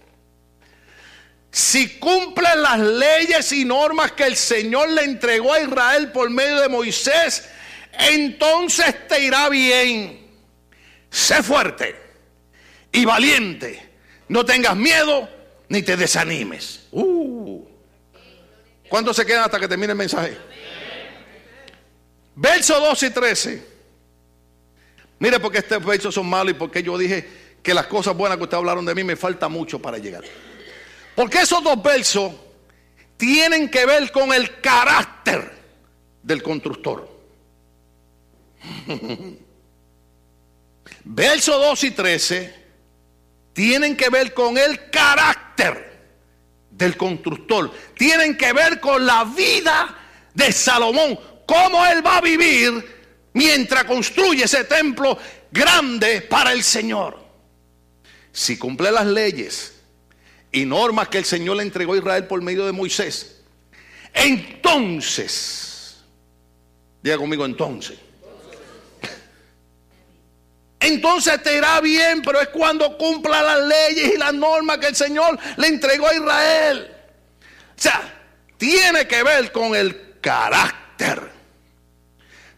Si 1.51 1.99
cumples 1.99 2.57
las 2.57 2.79
leyes 2.79 3.51
y 3.53 3.65
normas 3.65 4.13
que 4.13 4.25
el 4.25 4.37
Señor 4.37 4.91
le 4.91 5.05
entregó 5.05 5.55
a 5.55 5.61
Israel 5.61 6.13
por 6.13 6.29
medio 6.29 6.61
de 6.61 6.69
Moisés, 6.69 7.49
entonces 7.93 9.09
te 9.09 9.23
irá 9.23 9.49
bien. 9.49 10.29
Sé 11.11 11.43
fuerte 11.43 11.97
y 12.93 13.07
valiente. 13.07 13.83
No 14.29 14.45
tengas 14.45 14.77
miedo 14.77 15.31
ni 15.69 15.81
te 15.81 15.97
desanimes. 15.97 16.87
Uh. 16.91 17.65
¿Cuánto 18.91 19.15
se 19.15 19.25
quedan 19.25 19.45
hasta 19.45 19.59
que 19.59 19.69
termine 19.69 19.93
el 19.93 19.99
mensaje? 19.99 20.37
Verso 22.35 22.79
12 22.79 23.07
y 23.07 23.11
13. 23.11 23.76
Mire 25.19 25.41
porque 25.41 25.59
estos 25.59 25.85
versos 25.85 26.15
son 26.15 26.29
malos 26.29 26.53
y 26.53 26.55
porque 26.55 26.83
yo 26.83 26.99
dije 26.99 27.27
que 27.63 27.75
las 27.75 27.87
cosas 27.87 28.17
buenas 28.17 28.37
que 28.39 28.45
ustedes 28.45 28.59
hablaron 28.59 28.85
de 28.85 28.95
mí 28.95 29.03
me 29.03 29.17
falta 29.17 29.49
mucho 29.49 29.81
para 29.81 29.99
llegar. 29.99 30.25
Porque 31.15 31.41
esos 31.41 31.65
dos 31.65 31.83
versos 31.83 32.33
tienen 33.17 33.71
que 33.71 33.87
ver 33.87 34.13
con 34.13 34.33
el 34.33 34.61
carácter 34.61 35.53
del 36.23 36.43
constructor. 36.43 37.09
Verso 41.05 41.59
2 41.59 41.85
y 41.85 41.91
13 41.93 42.67
tienen 43.53 43.97
que 43.97 44.11
ver 44.11 44.35
con 44.35 44.59
el 44.59 44.91
carácter 44.91 45.87
del 46.71 46.97
constructor. 46.97 47.73
Tienen 47.97 48.37
que 48.37 48.53
ver 48.53 48.81
con 48.81 49.07
la 49.07 49.25
vida 49.25 49.97
de 50.35 50.53
Salomón. 50.53 51.19
Cómo 51.47 51.87
él 51.87 52.05
va 52.05 52.19
a 52.19 52.21
vivir 52.21 52.96
mientras 53.37 53.85
construye 53.85 54.45
ese 54.45 54.65
templo 54.65 55.19
grande 55.53 56.23
para 56.23 56.53
el 56.53 56.65
Señor. 56.65 57.19
Si 58.33 58.57
cumple 58.57 58.91
las 58.91 59.05
leyes 59.07 59.75
y 60.51 60.65
normas 60.65 61.09
que 61.09 61.19
el 61.19 61.27
Señor 61.27 61.59
le 61.59 61.63
entregó 61.63 61.93
a 61.93 61.99
Israel 61.99 62.25
por 62.27 62.41
medio 62.41 62.65
de 62.65 62.73
Moisés, 62.73 63.43
entonces, 64.15 65.99
diga 67.03 67.19
conmigo 67.19 67.45
entonces, 67.45 67.99
entonces 70.81 71.43
te 71.43 71.59
irá 71.59 71.79
bien, 71.83 72.23
pero 72.23 72.41
es 72.41 72.49
cuando 72.49 72.97
cumpla 72.97 73.43
las 73.43 73.67
leyes 73.67 74.15
y 74.15 74.17
las 74.17 74.33
normas 74.33 74.79
que 74.79 74.87
el 74.87 74.97
Señor 74.97 75.39
le 75.59 75.67
entregó 75.67 76.09
a 76.09 76.15
Israel. 76.15 76.91
O 77.77 77.83
sea, 77.83 78.19
tiene 78.57 79.07
que 79.07 79.23
ver 79.23 79.53
con 79.53 79.77
el 79.77 80.21
carácter 80.23 81.36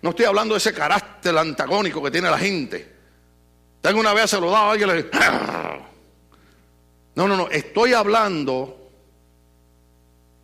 no 0.00 0.10
estoy 0.10 0.26
hablando 0.26 0.54
de 0.54 0.58
ese 0.58 0.72
carácter 0.72 1.36
antagónico 1.36 2.02
que 2.02 2.10
tiene 2.10 2.30
la 2.30 2.38
gente. 2.38 2.96
Tengo 3.80 4.00
una 4.00 4.14
vez 4.14 4.30
saludado 4.30 4.66
a 4.66 4.72
alguien 4.72 4.90
y 4.90 4.92
le 4.92 5.10
No, 7.14 7.26
no, 7.26 7.36
no. 7.36 7.48
Estoy 7.48 7.92
hablando 7.94 8.90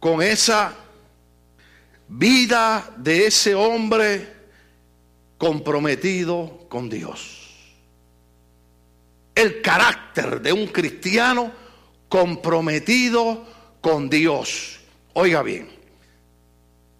con 0.00 0.22
esa 0.22 0.74
vida 2.09 2.90
de 2.96 3.26
ese 3.26 3.55
hombre 3.55 4.32
comprometido 5.38 6.66
con 6.68 6.88
Dios. 6.88 7.40
El 9.34 9.62
carácter 9.62 10.40
de 10.40 10.52
un 10.52 10.66
cristiano 10.68 11.52
comprometido 12.09 13.46
con 13.80 14.09
Dios. 14.09 14.80
Oiga 15.12 15.42
bien, 15.42 15.68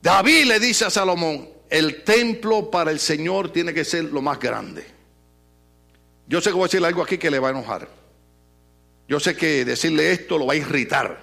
David 0.03 0.45
le 0.45 0.61
dice 0.61 0.85
a 0.85 0.91
Salomón, 0.91 1.54
el 1.75 2.05
templo 2.05 2.71
para 2.71 2.93
el 2.93 3.01
Señor 3.01 3.53
tiene 3.53 3.75
que 3.75 3.85
ser 3.85 4.05
lo 4.05 4.23
más 4.23 4.39
grande. 4.39 4.87
Yo 6.29 6.41
sé 6.41 6.51
que 6.51 6.55
voy 6.55 6.63
a 6.63 6.67
decirle 6.67 6.87
algo 6.87 7.03
aquí 7.03 7.19
que 7.19 7.33
le 7.33 7.41
va 7.41 7.49
a 7.49 7.51
enojar. 7.51 7.89
Yo 9.09 9.19
sé 9.19 9.37
que 9.37 9.65
decirle 9.65 10.13
esto 10.13 10.39
lo 10.39 10.47
va 10.47 10.53
a 10.53 10.57
irritar. 10.57 11.21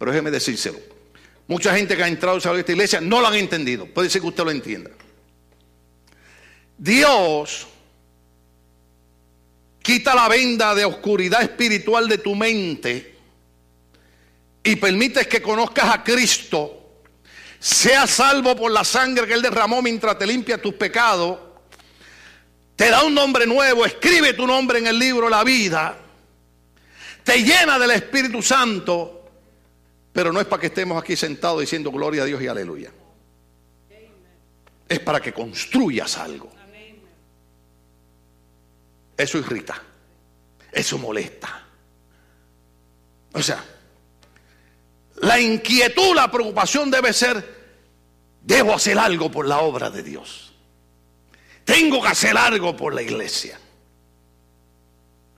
Pero 0.00 0.10
déjeme 0.10 0.32
decírselo. 0.32 0.80
Mucha 1.46 1.76
gente 1.76 1.96
que 1.96 2.02
ha 2.02 2.08
entrado 2.08 2.38
a 2.38 2.58
esta 2.58 2.72
iglesia 2.72 3.00
no 3.00 3.20
lo 3.20 3.28
han 3.28 3.36
entendido. 3.36 3.86
Puede 3.86 4.10
ser 4.10 4.20
que 4.20 4.26
usted 4.26 4.42
lo 4.42 4.50
entienda. 4.50 4.90
Dios 6.76 7.68
quita 9.80 10.12
la 10.16 10.28
venda 10.28 10.74
de 10.74 10.84
oscuridad 10.84 11.40
espiritual 11.40 12.08
de 12.08 12.18
tu 12.18 12.34
mente 12.34 13.14
y 14.64 14.74
permites 14.74 15.28
que 15.28 15.40
conozcas 15.40 15.88
a 15.94 16.02
Cristo 16.02 16.81
sea 17.62 18.08
salvo 18.08 18.56
por 18.56 18.72
la 18.72 18.82
sangre 18.82 19.24
que 19.24 19.34
Él 19.34 19.40
derramó 19.40 19.80
mientras 19.80 20.18
te 20.18 20.26
limpia 20.26 20.60
tus 20.60 20.74
pecados, 20.74 21.38
te 22.74 22.90
da 22.90 23.04
un 23.04 23.14
nombre 23.14 23.46
nuevo, 23.46 23.86
escribe 23.86 24.32
tu 24.32 24.48
nombre 24.48 24.80
en 24.80 24.88
el 24.88 24.98
libro 24.98 25.28
la 25.28 25.44
vida, 25.44 25.96
te 27.22 27.40
llena 27.40 27.78
del 27.78 27.92
Espíritu 27.92 28.42
Santo, 28.42 29.30
pero 30.12 30.32
no 30.32 30.40
es 30.40 30.46
para 30.46 30.60
que 30.60 30.66
estemos 30.66 31.00
aquí 31.00 31.14
sentados 31.14 31.60
diciendo 31.60 31.92
gloria 31.92 32.24
a 32.24 32.24
Dios 32.24 32.42
y 32.42 32.48
aleluya. 32.48 32.90
Es 34.88 34.98
para 34.98 35.20
que 35.20 35.32
construyas 35.32 36.18
algo. 36.18 36.50
Eso 39.16 39.38
irrita, 39.38 39.80
eso 40.72 40.98
molesta. 40.98 41.64
O 43.34 43.40
sea, 43.40 43.64
la 45.16 45.40
inquietud, 45.40 46.14
la 46.14 46.30
preocupación 46.30 46.90
debe 46.90 47.12
ser, 47.12 47.62
debo 48.42 48.74
hacer 48.74 48.98
algo 48.98 49.30
por 49.30 49.46
la 49.46 49.58
obra 49.60 49.90
de 49.90 50.02
Dios. 50.02 50.52
Tengo 51.64 52.02
que 52.02 52.08
hacer 52.08 52.36
algo 52.36 52.76
por 52.76 52.94
la 52.94 53.02
iglesia. 53.02 53.58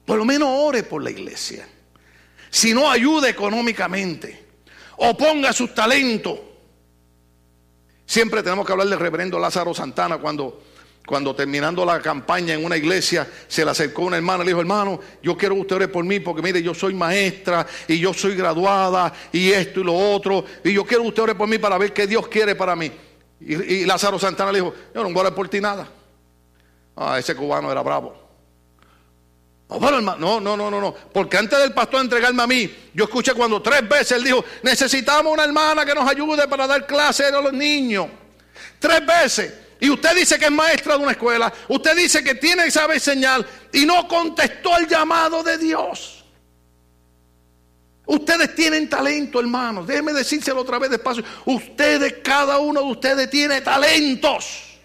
Por 0.05 0.19
lo 0.19 0.25
menos 0.25 0.49
ore 0.51 0.83
por 0.83 1.03
la 1.03 1.11
iglesia. 1.11 1.69
Si 2.51 2.73
no 2.73 2.91
ayude 2.91 3.31
económicamente 3.31 4.45
o 4.97 5.17
ponga 5.17 5.53
sus 5.53 5.75
talentos. 5.75 6.39
Siempre 8.07 8.43
tenemos 8.43 8.67
que 8.67 8.73
hablar 8.73 8.89
del 8.89 8.99
reverendo 8.99 9.39
Lázaro 9.39 9.75
Santana 9.75 10.19
cuando 10.19 10.63
cuando 11.07 11.35
terminando 11.35 11.85
la 11.85 12.01
campaña 12.01 12.55
en 12.55 12.65
una 12.65 12.77
iglesia, 12.77 13.29
se 13.47 13.65
le 13.65 13.71
acercó 13.71 14.03
una 14.03 14.17
hermana 14.17 14.43
y 14.43 14.47
le 14.47 14.51
dijo, 14.53 14.61
hermano, 14.61 15.01
yo 15.23 15.37
quiero 15.37 15.55
que 15.57 15.61
usted 15.61 15.77
ore 15.77 15.89
por 15.89 16.05
mí 16.05 16.19
porque 16.19 16.41
mire, 16.41 16.63
yo 16.63 16.73
soy 16.73 16.95
maestra 16.95 17.67
y 17.87 17.99
yo 17.99 18.15
soy 18.15 18.35
graduada 18.35 19.13
y 19.31 19.51
esto 19.51 19.81
y 19.81 19.85
lo 19.85 19.95
otro, 19.95 20.45
y 20.65 20.73
yo 20.73 20.85
quiero 20.85 21.03
que 21.03 21.09
usted 21.09 21.23
ore 21.23 21.35
por 21.35 21.47
mí 21.47 21.59
para 21.59 21.77
ver 21.77 21.93
qué 21.93 22.07
Dios 22.07 22.27
quiere 22.29 22.55
para 22.55 22.75
mí. 22.75 22.91
Y, 23.41 23.85
Lázaro 23.85 24.19
Santana 24.19 24.51
le 24.51 24.61
dijo, 24.61 24.75
yo 24.95 25.03
no 25.03 25.09
voy 25.11 25.19
a 25.19 25.21
orar 25.21 25.35
por 25.35 25.49
ti 25.49 25.61
nada. 25.61 25.87
Ah, 26.97 27.19
ese 27.19 27.35
cubano 27.35 27.71
era 27.71 27.83
bravo. 27.83 28.25
No, 29.69 30.01
no, 30.01 30.41
no, 30.41 30.57
no, 30.57 30.71
no, 30.71 30.95
porque 31.13 31.37
antes 31.37 31.59
del 31.59 31.73
pastor 31.73 32.01
entregarme 32.01 32.43
a 32.43 32.47
mí, 32.47 32.75
yo 32.95 33.05
escuché 33.05 33.35
cuando 33.35 33.61
tres 33.61 33.87
veces 33.89 34.13
él 34.13 34.25
dijo, 34.25 34.45
necesitamos 34.63 35.33
una 35.33 35.45
hermana 35.45 35.85
que 35.85 35.95
nos 35.95 36.09
ayude 36.09 36.47
para 36.47 36.67
dar 36.67 36.87
clase 36.87 37.27
a 37.27 37.41
los 37.41 37.53
niños. 37.53 38.07
Tres 38.79 39.05
veces. 39.05 39.53
Y 39.85 39.91
usted 39.91 40.17
dice 40.17 40.39
que 40.39 40.47
es 40.47 40.51
maestra 40.51 40.97
de 40.97 41.03
una 41.03 41.13
escuela. 41.13 41.53
Usted 41.69 41.95
dice 41.95 42.25
que 42.25 42.37
tiene 42.37 42.65
que 42.65 42.71
saber 42.71 42.99
señal. 42.99 43.47
Y 43.71 43.85
no 43.85 44.09
contestó 44.09 44.79
el 44.79 44.89
llamado 44.89 45.43
de 45.43 45.59
Dios. 45.59 46.25
Ustedes 48.07 48.55
tienen 48.55 48.89
talento, 48.89 49.41
hermanos. 49.41 49.87
Déjeme 49.87 50.15
decírselo 50.15 50.63
otra 50.63 50.79
vez 50.79 50.89
despacio. 50.89 51.23
Ustedes, 51.45 52.15
cada 52.25 52.61
uno 52.61 52.81
de 52.81 52.87
ustedes 52.87 53.29
tiene 53.29 53.61
talentos. 53.61 54.79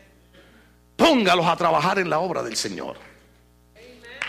Póngalos 0.97 1.45
a 1.45 1.55
trabajar 1.55 1.97
en 1.99 2.09
la 2.09 2.19
obra 2.19 2.43
del 2.43 2.57
Señor. 2.57 2.97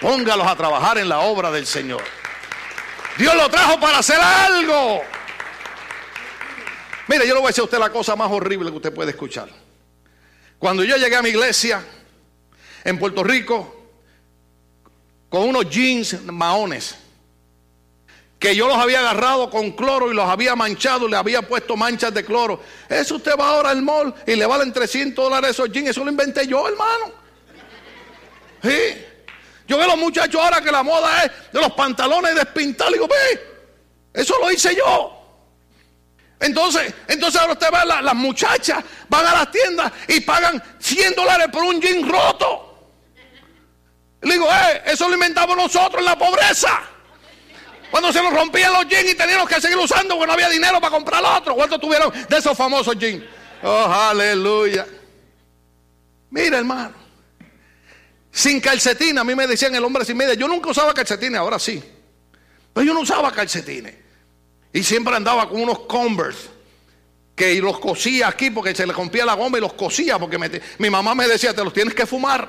Póngalos 0.00 0.46
a 0.46 0.54
trabajar 0.54 0.98
en 0.98 1.08
la 1.08 1.18
obra 1.18 1.50
del 1.50 1.66
Señor. 1.66 2.04
Dios 3.18 3.34
lo 3.34 3.48
trajo 3.48 3.80
para 3.80 3.98
hacer 3.98 4.20
algo. 4.20 5.00
Mire, 7.08 7.26
yo 7.26 7.34
le 7.34 7.40
voy 7.40 7.46
a 7.46 7.48
decir 7.48 7.62
a 7.62 7.64
usted 7.64 7.78
la 7.80 7.90
cosa 7.90 8.14
más 8.14 8.30
horrible 8.30 8.70
que 8.70 8.76
usted 8.76 8.94
puede 8.94 9.10
escuchar. 9.10 9.48
Cuando 10.60 10.84
yo 10.84 10.98
llegué 10.98 11.16
a 11.16 11.22
mi 11.22 11.30
iglesia 11.30 11.82
en 12.84 12.98
Puerto 12.98 13.24
Rico, 13.24 13.76
con 15.30 15.48
unos 15.48 15.70
jeans 15.70 16.22
maones, 16.24 16.96
que 18.38 18.54
yo 18.54 18.68
los 18.68 18.76
había 18.76 19.00
agarrado 19.00 19.48
con 19.48 19.70
cloro 19.70 20.10
y 20.10 20.14
los 20.14 20.28
había 20.28 20.54
manchado 20.54 21.08
y 21.08 21.10
le 21.10 21.16
había 21.16 21.40
puesto 21.40 21.78
manchas 21.78 22.12
de 22.12 22.26
cloro. 22.26 22.60
Eso 22.90 23.16
usted 23.16 23.32
va 23.40 23.48
ahora 23.48 23.70
al 23.70 23.80
mall 23.80 24.14
y 24.26 24.36
le 24.36 24.44
valen 24.44 24.70
300 24.70 25.24
dólares 25.24 25.52
esos 25.52 25.72
jeans. 25.72 25.88
Eso 25.88 26.04
lo 26.04 26.10
inventé 26.10 26.46
yo, 26.46 26.68
hermano. 26.68 27.12
Sí. 28.62 29.02
Yo 29.66 29.78
veo 29.78 29.86
a 29.86 29.88
los 29.88 29.98
muchachos 29.98 30.38
ahora 30.42 30.60
que 30.60 30.70
la 30.70 30.82
moda 30.82 31.24
es 31.24 31.32
de 31.52 31.60
los 31.60 31.72
pantalones 31.72 32.34
despintados. 32.34 32.92
Digo, 32.92 33.08
ve, 33.08 33.40
eso 34.12 34.34
lo 34.38 34.50
hice 34.50 34.76
yo. 34.76 35.19
Entonces, 36.40 36.94
entonces 37.06 37.38
ahora 37.38 37.52
usted 37.52 37.68
ve 37.70 38.02
las 38.02 38.14
muchachas 38.14 38.82
van 39.08 39.26
a 39.26 39.34
las 39.34 39.50
tiendas 39.50 39.92
y 40.08 40.20
pagan 40.20 40.62
100 40.78 41.14
dólares 41.14 41.48
por 41.52 41.62
un 41.62 41.80
jean 41.80 42.08
roto. 42.08 42.66
Le 44.22 44.32
digo, 44.32 44.48
eh, 44.50 44.82
eso 44.86 45.06
lo 45.08 45.14
inventamos 45.14 45.56
nosotros 45.56 46.00
en 46.00 46.04
la 46.06 46.18
pobreza. 46.18 46.80
Cuando 47.90 48.12
se 48.12 48.22
nos 48.22 48.32
rompían 48.32 48.72
los 48.72 48.86
jeans 48.88 49.10
y 49.10 49.14
teníamos 49.14 49.48
que 49.48 49.60
seguir 49.60 49.76
usando 49.76 50.14
porque 50.14 50.26
no 50.28 50.32
había 50.32 50.48
dinero 50.48 50.80
para 50.80 50.90
comprar 50.90 51.22
otro. 51.24 51.54
¿Cuántos 51.54 51.78
tuvieron 51.78 52.10
de 52.28 52.36
esos 52.36 52.56
famosos 52.56 52.96
jeans? 52.96 53.22
Oh, 53.62 53.84
aleluya. 53.84 54.86
Mira, 56.30 56.58
hermano. 56.58 56.94
Sin 58.32 58.60
calcetines, 58.60 59.18
a 59.18 59.24
mí 59.24 59.34
me 59.34 59.46
decían 59.46 59.74
el 59.74 59.84
hombre 59.84 60.04
sin 60.06 60.16
media. 60.16 60.34
Yo 60.34 60.48
nunca 60.48 60.70
usaba 60.70 60.94
calcetines, 60.94 61.38
ahora 61.38 61.58
sí. 61.58 61.82
Pero 62.72 62.86
yo 62.86 62.94
no 62.94 63.00
usaba 63.00 63.30
calcetines. 63.32 63.99
Y 64.72 64.82
siempre 64.82 65.14
andaba 65.14 65.48
con 65.48 65.60
unos 65.60 65.80
Converse 65.80 66.60
que 67.40 67.58
los 67.62 67.78
cosía 67.78 68.28
aquí 68.28 68.50
porque 68.50 68.74
se 68.74 68.86
le 68.86 68.92
rompía 68.92 69.24
la 69.24 69.32
goma 69.32 69.56
y 69.56 69.62
los 69.62 69.72
cosía 69.72 70.18
porque 70.18 70.60
mi 70.78 70.90
mamá 70.90 71.14
me 71.14 71.26
decía, 71.26 71.54
te 71.54 71.64
los 71.64 71.72
tienes 71.72 71.94
que 71.94 72.04
fumar. 72.04 72.46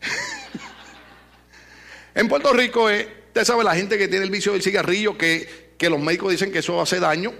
en 2.14 2.28
Puerto 2.28 2.52
Rico, 2.52 2.88
eh, 2.88 3.24
usted 3.26 3.44
sabe, 3.44 3.64
la 3.64 3.74
gente 3.74 3.98
que 3.98 4.06
tiene 4.06 4.24
el 4.24 4.30
vicio 4.30 4.52
del 4.52 4.62
cigarrillo, 4.62 5.18
que, 5.18 5.74
que 5.76 5.90
los 5.90 5.98
médicos 5.98 6.30
dicen 6.30 6.52
que 6.52 6.60
eso 6.60 6.80
hace 6.80 7.00
daño. 7.00 7.34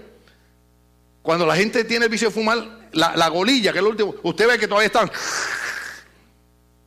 Cuando 1.21 1.45
la 1.45 1.55
gente 1.55 1.85
tiene 1.85 2.05
el 2.05 2.11
vicio 2.11 2.27
de 2.27 2.33
fumar, 2.33 2.89
la, 2.91 3.27
golilla, 3.29 3.71
que 3.71 3.79
es 3.79 3.83
lo 3.83 3.91
último, 3.91 4.15
usted 4.23 4.45
ve 4.45 4.59
que 4.59 4.67
todavía 4.67 4.87
están. 4.87 5.09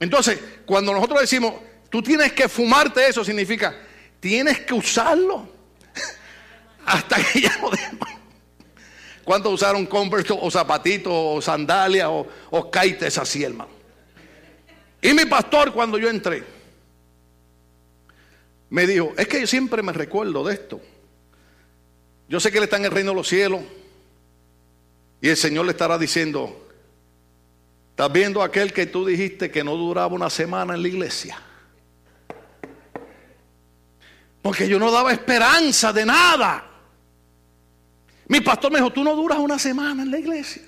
Entonces, 0.01 0.39
cuando 0.67 0.93
nosotros 0.93 1.23
decimos, 1.23 1.55
tú 1.89 2.03
tienes 2.03 2.35
que 2.35 2.47
fumarte 2.47 3.07
eso, 3.07 3.25
significa, 3.25 3.75
tienes 4.21 4.61
que 4.61 4.75
usarlo 4.75 5.62
hasta 6.85 7.17
que 7.23 7.41
ya 7.43 7.57
no 7.59 7.71
¿Cuántos 9.25 9.53
usaron 9.53 9.87
Converse 9.87 10.33
o 10.33 10.51
zapatitos 10.51 11.13
o 11.15 11.41
sandalias 11.41 12.09
o, 12.09 12.27
o 12.51 12.71
kaites 12.71 13.17
así, 13.19 13.45
hermano? 13.45 13.71
Y 15.01 15.15
mi 15.15 15.25
pastor, 15.27 15.73
cuando 15.73 15.97
yo 15.97 16.09
entré, 16.09 16.43
me 18.71 18.87
dijo: 18.87 19.13
Es 19.17 19.29
que 19.29 19.41
yo 19.41 19.47
siempre 19.47 19.83
me 19.83 19.93
recuerdo 19.93 20.45
de 20.45 20.55
esto. 20.55 20.81
Yo 22.29 22.41
sé 22.41 22.51
que 22.51 22.59
él 22.59 22.65
está 22.65 22.79
en 22.79 22.87
el 22.87 22.91
reino 22.91 23.11
de 23.11 23.17
los 23.17 23.29
cielos 23.29 23.61
y 25.21 25.29
el 25.29 25.37
Señor 25.37 25.67
le 25.67 25.73
estará 25.73 25.99
diciendo, 25.99 26.69
¿estás 27.91 28.11
viendo 28.11 28.43
aquel 28.43 28.73
que 28.73 28.87
tú 28.87 29.07
dijiste 29.07 29.51
que 29.51 29.63
no 29.63 29.77
duraba 29.77 30.15
una 30.15 30.31
semana 30.31 30.75
en 30.75 30.83
la 30.83 30.89
iglesia? 30.89 31.41
Porque 34.41 34.67
yo 34.67 34.79
no 34.79 34.91
daba 34.91 35.13
esperanza 35.13 35.93
de 35.93 36.07
nada. 36.07 36.72
Mi 38.33 38.41
pastor 38.41 38.73
me 38.73 38.79
dijo, 38.79 38.91
tú 38.91 39.05
no 39.05 39.15
duras 39.15 39.39
una 39.39 39.59
semana 39.59 40.05
en 40.05 40.11
la 40.11 40.19
iglesia. 40.19 40.63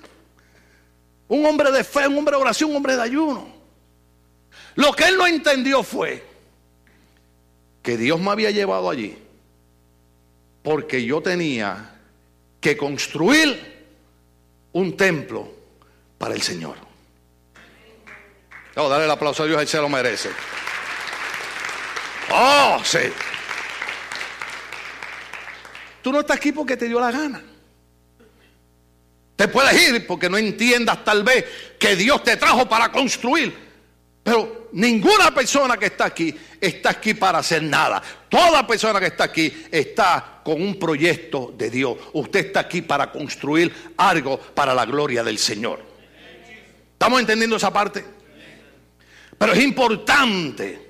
Un 1.27 1.43
hombre 1.47 1.71
de 1.71 1.83
fe, 1.83 2.07
un 2.07 2.15
hombre 2.19 2.35
de 2.35 2.41
oración, 2.43 2.69
un 2.69 2.75
hombre 2.75 2.95
de 2.95 3.01
ayuno. 3.01 3.47
Lo 4.75 4.93
que 4.93 5.05
él 5.05 5.17
no 5.17 5.25
entendió 5.25 5.81
fue 5.81 6.23
que 7.81 7.97
Dios 7.97 8.19
me 8.19 8.29
había 8.29 8.51
llevado 8.51 8.87
allí 8.87 9.17
porque 10.61 11.03
yo 11.03 11.21
tenía 11.21 11.95
que 12.61 12.77
construir 12.77 13.87
un 14.71 14.95
templo 14.95 15.51
para 16.19 16.35
el 16.35 16.43
Señor. 16.43 16.75
Oh, 18.75 18.87
dale 18.87 19.05
el 19.05 19.11
aplauso 19.11 19.41
a 19.41 19.47
Dios, 19.47 19.59
él 19.59 19.67
se 19.67 19.81
lo 19.81 19.89
merece. 19.89 20.29
Oh, 22.31 22.79
sí. 22.83 22.99
Tú 26.03 26.11
no 26.11 26.19
estás 26.19 26.37
aquí 26.37 26.51
porque 26.51 26.77
te 26.77 26.85
dio 26.87 26.99
la 26.99 27.09
gana. 27.09 27.54
Te 29.35 29.47
puedes 29.47 29.89
ir 29.89 30.07
porque 30.07 30.29
no 30.29 30.37
entiendas 30.37 31.03
tal 31.03 31.23
vez 31.23 31.45
que 31.77 31.95
Dios 31.95 32.23
te 32.23 32.37
trajo 32.37 32.67
para 32.67 32.91
construir. 32.91 33.65
Pero 34.23 34.69
ninguna 34.71 35.33
persona 35.35 35.77
que 35.77 35.87
está 35.87 36.05
aquí 36.05 36.33
está 36.59 36.91
aquí 36.91 37.13
para 37.13 37.39
hacer 37.39 37.61
nada. 37.61 38.01
Toda 38.29 38.65
persona 38.65 38.99
que 38.99 39.07
está 39.07 39.25
aquí 39.25 39.65
está 39.69 40.41
con 40.43 40.61
un 40.61 40.79
proyecto 40.79 41.53
de 41.55 41.69
Dios. 41.69 41.97
Usted 42.13 42.47
está 42.47 42.61
aquí 42.61 42.81
para 42.81 43.11
construir 43.11 43.71
algo 43.97 44.39
para 44.39 44.73
la 44.73 44.85
gloria 44.85 45.23
del 45.23 45.37
Señor. 45.37 45.79
¿Estamos 46.93 47.19
entendiendo 47.19 47.57
esa 47.57 47.71
parte? 47.71 48.03
Pero 49.37 49.53
es 49.53 49.59
importante 49.61 50.89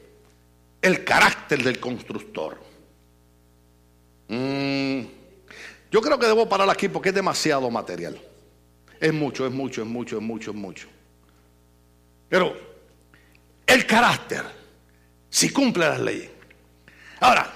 el 0.81 1.03
carácter 1.03 1.63
del 1.63 1.79
constructor. 1.79 2.61
Mm, 4.27 5.01
yo 5.91 6.01
creo 6.01 6.17
que 6.19 6.27
debo 6.27 6.47
parar 6.47 6.69
aquí 6.69 6.87
porque 6.87 7.09
es 7.09 7.15
demasiado 7.15 7.69
material. 7.69 8.17
Es 8.99 9.13
mucho, 9.13 9.45
es 9.45 9.51
mucho, 9.51 9.81
es 9.81 9.87
mucho, 9.87 10.17
es 10.17 10.23
mucho, 10.23 10.51
es 10.51 10.57
mucho. 10.57 10.87
Pero 12.29 12.55
el 13.65 13.85
carácter 13.85 14.43
si 15.35 15.49
cumple 15.49 15.85
las 15.85 15.99
leyes. 15.99 16.29
Ahora, 17.19 17.51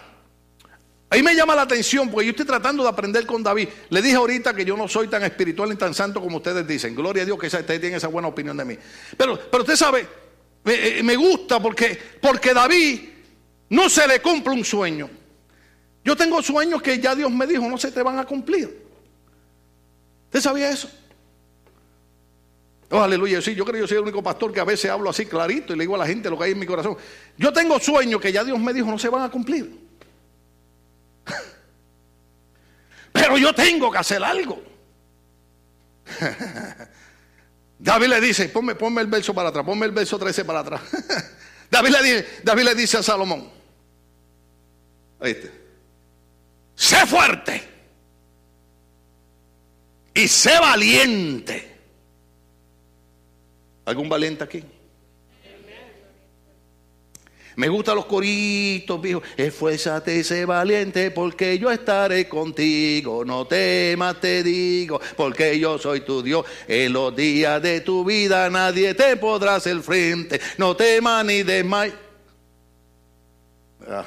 ahí 1.10 1.24
me 1.24 1.34
llama 1.34 1.56
la 1.56 1.62
atención 1.62 2.10
porque 2.10 2.26
yo 2.26 2.32
estoy 2.32 2.46
tratando 2.46 2.84
de 2.84 2.90
aprender 2.90 3.26
con 3.26 3.42
David. 3.42 3.70
Le 3.90 4.02
dije 4.02 4.16
ahorita 4.16 4.54
que 4.54 4.66
yo 4.66 4.76
no 4.76 4.90
soy 4.90 5.08
tan 5.08 5.24
espiritual 5.24 5.70
ni 5.70 5.78
tan 5.78 5.94
santo 5.94 6.20
como 6.20 6.38
ustedes 6.38 6.68
dicen. 6.68 6.94
Gloria 6.94 7.24
a 7.24 7.26
Dios 7.26 7.40
que 7.40 7.48
ustedes 7.48 7.80
tienen 7.80 7.96
esa 7.96 8.10
buena 8.10 8.28
opinión 8.28 8.58
de 8.58 8.66
mí. 8.66 8.78
Pero, 9.16 9.40
pero 9.50 9.64
usted 9.64 9.78
sabe, 9.78 10.06
me, 10.66 11.02
me 11.04 11.16
gusta 11.16 11.62
porque, 11.62 11.98
porque 12.22 12.54
David 12.54 13.00
no 13.70 13.90
se 13.90 14.06
le 14.10 14.22
cumple 14.22 14.56
un 14.56 14.66
sueño. 14.66 15.10
Yo 16.04 16.18
tengo 16.18 16.44
sueños 16.44 16.82
que 16.82 17.00
ya 17.00 17.16
Dios 17.16 17.32
me 17.32 17.48
dijo 17.48 17.62
no 17.70 17.78
se 17.78 17.94
te 17.94 18.04
van 18.04 18.20
a 18.20 18.26
cumplir. 18.26 18.86
¿Usted 20.26 20.42
sabía 20.42 20.70
eso? 20.70 20.90
Oh, 22.92 23.02
aleluya. 23.02 23.42
Sí, 23.42 23.54
yo 23.54 23.64
creo 23.66 23.76
que 23.76 23.82
yo 23.82 23.88
soy 23.88 23.98
el 23.98 24.04
único 24.04 24.24
pastor 24.24 24.52
que 24.52 24.60
a 24.60 24.64
veces 24.64 24.90
hablo 24.90 25.10
así 25.10 25.26
clarito 25.26 25.74
y 25.74 25.78
le 25.78 25.84
digo 25.84 25.96
a 25.96 26.00
la 26.00 26.08
gente 26.08 26.30
lo 26.30 26.38
que 26.38 26.46
hay 26.46 26.52
en 26.54 26.60
mi 26.60 26.66
corazón. 26.66 26.98
Yo 27.38 27.54
tengo 27.54 27.80
sueños 27.80 28.20
que 28.20 28.32
ya 28.32 28.44
Dios 28.44 28.60
me 28.60 28.74
dijo 28.74 28.88
no 28.88 28.98
se 28.98 29.10
van 29.10 29.24
a 29.24 29.30
cumplir. 29.30 29.80
Pero 33.12 33.38
yo 33.38 33.54
tengo 33.54 33.92
que 33.92 33.98
hacer 33.98 34.24
algo. 34.24 34.62
David 37.80 38.08
le 38.08 38.22
dice, 38.22 38.50
ponme, 38.50 38.74
el 39.02 39.08
verso 39.08 39.34
para 39.34 39.50
atrás, 39.50 39.64
ponme 39.64 39.86
el 39.86 39.92
verso 39.92 40.18
13 40.18 40.44
para 40.44 40.60
atrás. 40.60 40.82
David, 41.72 41.90
le 41.90 42.04
dice, 42.04 42.28
David 42.44 42.64
le 42.64 42.76
dice 42.76 42.98
a 42.98 43.04
Salomón, 43.04 43.50
sé 46.76 47.06
fuerte 47.06 47.64
y 50.14 50.28
sé 50.28 50.60
valiente. 50.60 51.79
¿Algún 53.90 54.08
valiente 54.08 54.44
aquí? 54.44 54.64
Me 57.56 57.68
gustan 57.70 57.96
los 57.96 58.06
coritos, 58.06 59.02
viejo. 59.02 59.24
Esfuérzate 59.36 60.18
y 60.18 60.24
sé 60.24 60.46
valiente, 60.46 61.10
porque 61.10 61.58
yo 61.58 61.72
estaré 61.72 62.30
contigo. 62.30 63.26
No 63.26 63.48
temas, 63.48 64.22
te 64.22 64.44
digo, 64.44 65.02
porque 65.18 65.58
yo 65.58 65.80
soy 65.80 66.02
tu 66.02 66.22
Dios. 66.22 66.46
En 66.68 66.94
los 66.94 67.16
días 67.16 67.60
de 67.64 67.82
tu 67.82 68.06
vida 68.06 68.48
nadie 68.52 68.94
te 68.94 69.18
podrá 69.18 69.56
hacer 69.56 69.80
frente. 69.80 70.40
No 70.60 70.76
temas 70.76 71.26
ni 71.26 71.42
desmayes. 71.42 71.96
Ah. 73.88 74.06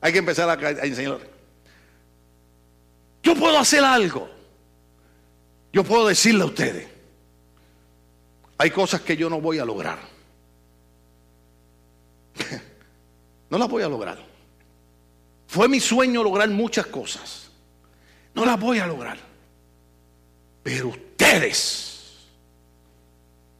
Hay 0.00 0.10
que 0.10 0.20
empezar 0.20 0.48
a, 0.48 0.54
a 0.54 0.86
enseñar. 0.86 1.18
Yo 3.22 3.34
puedo 3.34 3.58
hacer 3.58 3.84
algo. 3.84 4.30
Yo 5.70 5.84
puedo 5.84 6.08
decirle 6.08 6.44
a 6.44 6.46
ustedes 6.46 6.99
hay 8.60 8.70
cosas 8.70 9.00
que 9.00 9.16
yo 9.16 9.30
no 9.30 9.40
voy 9.40 9.58
a 9.58 9.64
lograr. 9.64 9.98
No 13.48 13.58
las 13.58 13.68
voy 13.68 13.82
a 13.82 13.88
lograr. 13.88 14.16
Fue 15.48 15.66
mi 15.66 15.80
sueño 15.80 16.22
lograr 16.22 16.48
muchas 16.50 16.86
cosas. 16.86 17.50
No 18.32 18.44
las 18.44 18.60
voy 18.60 18.78
a 18.78 18.86
lograr. 18.86 19.18
Pero 20.62 20.90
ustedes 20.90 22.28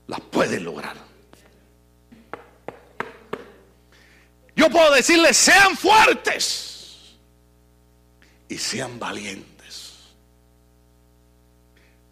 las 0.06 0.20
pueden 0.20 0.62
lograr. 0.62 0.96
Yo 4.54 4.70
puedo 4.70 4.94
decirles, 4.94 5.36
sean 5.36 5.76
fuertes 5.76 7.16
y 8.48 8.56
sean 8.56 8.96
valientes. 9.00 9.96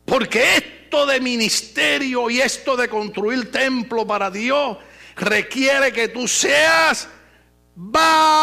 Porque 0.05 0.57
esto 0.57 0.78
esto 0.89 1.05
de 1.05 1.21
ministerio 1.21 2.31
y 2.31 2.41
esto 2.41 2.75
de 2.75 2.89
construir 2.89 3.53
templo 3.53 4.07
para 4.07 4.31
Dios 4.31 4.79
requiere 5.17 5.93
que 5.93 6.09
tú 6.09 6.27
seas 6.27 7.07
valiente. 7.75 8.39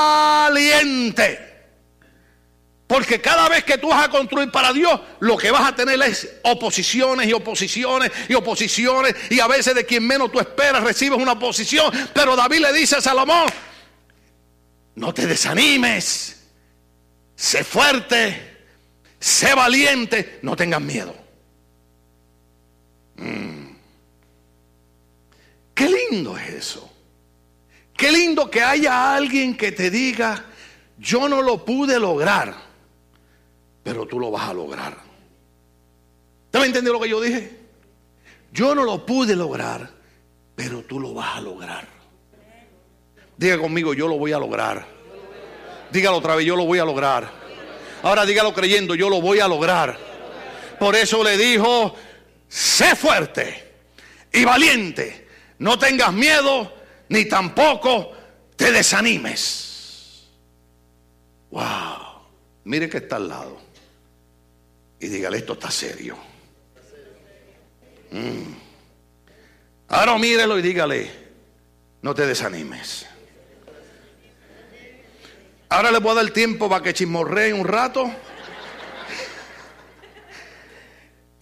Porque 2.86 3.20
cada 3.20 3.50
vez 3.50 3.64
que 3.64 3.80
tú 3.80 3.90
vas 3.90 4.06
a 4.06 4.12
construir 4.12 4.52
para 4.52 4.72
Dios, 4.72 5.02
lo 5.22 5.38
que 5.38 5.50
vas 5.50 5.68
a 5.68 5.76
tener 5.76 6.00
es 6.04 6.36
oposiciones 6.44 7.28
y 7.28 7.34
oposiciones 7.34 8.12
y 8.30 8.36
oposiciones. 8.36 9.16
Y 9.32 9.40
a 9.40 9.48
veces 9.48 9.74
de 9.74 9.88
quien 9.88 10.06
menos 10.06 10.32
tú 10.32 10.40
esperas 10.40 10.84
recibes 10.84 11.18
una 11.18 11.32
oposición. 11.32 11.92
Pero 12.14 12.36
David 12.36 12.60
le 12.60 12.74
dice 12.74 12.98
a 12.98 13.02
Salomón, 13.02 13.48
no 14.94 15.16
te 15.16 15.26
desanimes, 15.26 16.44
sé 17.36 17.64
fuerte, 17.64 18.68
sé 19.20 19.56
valiente, 19.56 20.38
no 20.44 20.56
tengas 20.56 20.82
miedo. 20.82 21.25
Mm. 23.18 23.76
Qué 25.74 25.90
lindo 25.90 26.38
es 26.38 26.50
eso. 26.50 26.90
Qué 27.96 28.12
lindo 28.12 28.50
que 28.50 28.62
haya 28.62 29.16
alguien 29.16 29.56
que 29.56 29.72
te 29.72 29.90
diga, 29.90 30.46
yo 30.98 31.30
no 31.30 31.42
lo 31.42 31.64
pude 31.64 32.00
lograr 32.00 32.66
pero 33.86 34.08
tú 34.08 34.20
lo 34.20 34.32
vas 34.32 34.50
a 34.50 34.54
lograr. 34.56 34.98
¿Te 36.50 36.58
me 36.58 36.66
entendió 36.66 36.92
lo 36.92 37.00
que 37.00 37.08
yo 37.08 37.22
dije? 37.22 37.56
Yo 38.52 38.74
no 38.74 38.84
lo 38.84 39.06
pude 39.06 39.36
lograr, 39.36 39.92
pero 40.56 40.82
tú 40.82 41.00
lo 41.00 41.14
vas 41.14 41.36
a 41.36 41.42
lograr. 41.42 41.88
Diga 43.38 43.60
conmigo, 43.60 43.94
yo 43.94 44.08
lo 44.08 44.18
voy 44.18 44.34
a 44.34 44.40
lograr. 44.40 44.88
Dígalo 45.92 46.18
otra 46.18 46.36
vez, 46.36 46.48
yo 46.48 46.56
lo 46.56 46.66
voy 46.66 46.80
a 46.80 46.86
lograr. 46.86 47.30
Ahora 48.02 48.26
dígalo 48.26 48.56
creyendo, 48.56 48.96
yo 48.96 49.08
lo 49.08 49.22
voy 49.22 49.40
a 49.40 49.48
lograr. 49.48 50.00
Por 50.80 50.96
eso 50.96 51.24
le 51.24 51.38
dijo, 51.38 51.96
sé 52.56 52.96
fuerte 52.96 53.74
y 54.32 54.46
valiente. 54.46 55.28
No 55.60 55.78
tengas 55.78 56.14
miedo, 56.14 56.74
ni 57.10 57.26
tampoco 57.26 58.14
te 58.56 58.72
desanimes. 58.72 60.28
Wow. 61.52 61.64
Mire 62.64 62.90
que 62.90 62.98
está 62.98 63.18
al 63.18 63.28
lado 63.28 63.62
y 65.00 65.08
dígale, 65.08 65.38
esto 65.38 65.54
está 65.54 65.70
serio. 65.70 66.18
Mm. 68.12 68.54
Ahora 69.90 70.18
mírelo 70.18 70.58
y 70.58 70.62
dígale, 70.62 71.12
no 72.02 72.16
te 72.16 72.26
desanimes. 72.26 73.06
Ahora 75.70 75.92
le 75.92 76.00
voy 76.00 76.12
a 76.12 76.24
dar 76.24 76.30
tiempo 76.32 76.70
para 76.70 76.82
que 76.82 76.94
chismorree 76.94 77.54
un 77.54 77.68
rato. 77.68 78.10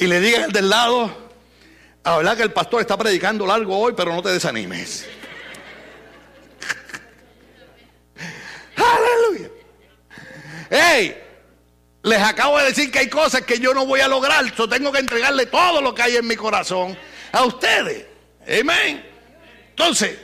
Y 0.04 0.08
le 0.08 0.20
diga 0.20 0.44
al 0.44 0.52
del 0.52 0.70
lado, 0.70 1.10
a 2.04 2.18
verdad 2.18 2.36
que 2.36 2.44
el 2.44 2.52
pastor 2.52 2.82
está 2.82 2.98
predicando 2.98 3.48
largo 3.48 3.80
hoy, 3.80 3.94
pero 3.96 4.14
no 4.14 4.22
te 4.22 4.34
desanimes. 4.34 5.08
Aleluya. 8.76 9.50
¡Ey! 10.70 11.18
Les 12.02 12.22
acabo 12.22 12.60
de 12.60 12.66
decir 12.66 12.92
que 12.92 13.00
hay 13.00 13.08
cosas 13.10 13.44
que 13.44 13.60
yo 13.60 13.74
no 13.74 13.86
voy 13.86 14.02
a 14.02 14.10
lograr. 14.10 14.54
Yo 14.54 14.68
tengo 14.68 14.92
que 14.92 15.00
entregarle 15.00 15.46
todo 15.46 15.82
lo 15.82 15.96
que 15.96 16.02
hay 16.02 16.18
en 16.18 16.28
mi 16.28 16.36
corazón 16.36 16.98
a 17.32 17.46
ustedes. 17.46 18.06
Amén. 18.42 19.10
Entonces, 19.70 20.20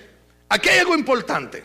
aquí 0.50 0.68
hay 0.68 0.80
algo 0.80 0.94
importante. 0.94 1.64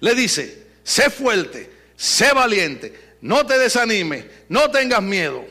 Le 0.00 0.14
dice, 0.14 0.68
sé 0.84 1.10
fuerte, 1.10 1.70
sé 1.96 2.32
valiente, 2.32 3.16
no 3.20 3.44
te 3.44 3.58
desanimes, 3.58 4.24
no 4.48 4.70
tengas 4.70 5.02
miedo. 5.02 5.44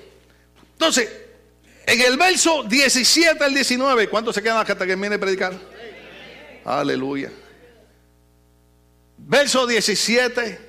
Entonces, 0.73 1.26
en 1.87 2.01
el 2.01 2.17
verso 2.17 2.63
17 2.63 3.41
al 3.41 3.53
19, 3.53 4.09
¿cuánto 4.09 4.33
se 4.33 4.43
quedan 4.43 4.57
hasta 4.57 4.73
que 4.73 4.85
termine 4.87 5.11
de 5.11 5.19
predicar? 5.19 5.57
Aleluya. 6.65 7.31
Verso 9.17 9.65
17 9.65 10.59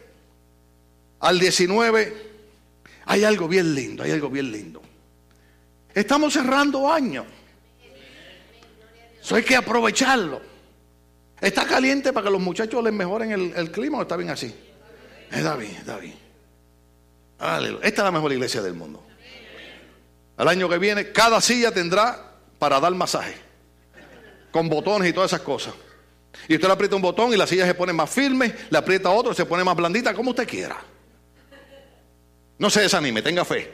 al 1.18 1.40
19 1.40 2.28
hay 3.06 3.24
algo 3.24 3.48
bien 3.48 3.74
lindo, 3.74 4.04
hay 4.04 4.12
algo 4.12 4.30
bien 4.30 4.52
lindo. 4.52 4.80
Estamos 5.92 6.34
cerrando 6.34 6.92
años. 6.92 7.26
Eso 9.20 9.34
hay 9.34 9.42
que 9.42 9.56
aprovecharlo. 9.56 10.40
¿Está 11.40 11.66
caliente 11.66 12.12
para 12.12 12.26
que 12.26 12.30
los 12.30 12.40
muchachos 12.40 12.82
les 12.84 12.92
mejoren 12.92 13.32
el, 13.56 13.72
clima 13.72 13.98
o 13.98 14.02
está 14.02 14.16
bien 14.16 14.30
así? 14.30 14.54
Está 15.32 15.56
bien, 15.56 15.72
está 15.72 15.98
bien. 15.98 16.16
Esta 17.40 17.86
es 17.88 17.98
la 17.98 18.12
mejor 18.12 18.32
iglesia 18.32 18.62
del 18.62 18.74
mundo. 18.74 19.07
Al 20.38 20.48
año 20.48 20.68
que 20.68 20.78
viene, 20.78 21.12
cada 21.12 21.40
silla 21.40 21.72
tendrá 21.72 22.32
para 22.58 22.80
dar 22.80 22.94
masaje. 22.94 23.36
Con 24.50 24.68
botones 24.68 25.10
y 25.10 25.12
todas 25.12 25.32
esas 25.32 25.42
cosas. 25.42 25.74
Y 26.46 26.54
usted 26.54 26.68
le 26.68 26.72
aprieta 26.72 26.96
un 26.96 27.02
botón 27.02 27.34
y 27.34 27.36
la 27.36 27.46
silla 27.46 27.66
se 27.66 27.74
pone 27.74 27.92
más 27.92 28.08
firme, 28.08 28.54
le 28.70 28.78
aprieta 28.78 29.10
otro, 29.10 29.34
se 29.34 29.44
pone 29.44 29.64
más 29.64 29.76
blandita, 29.76 30.14
como 30.14 30.30
usted 30.30 30.48
quiera. 30.48 30.78
No 32.58 32.70
se 32.70 32.80
desanime, 32.80 33.20
tenga 33.20 33.44
fe. 33.44 33.70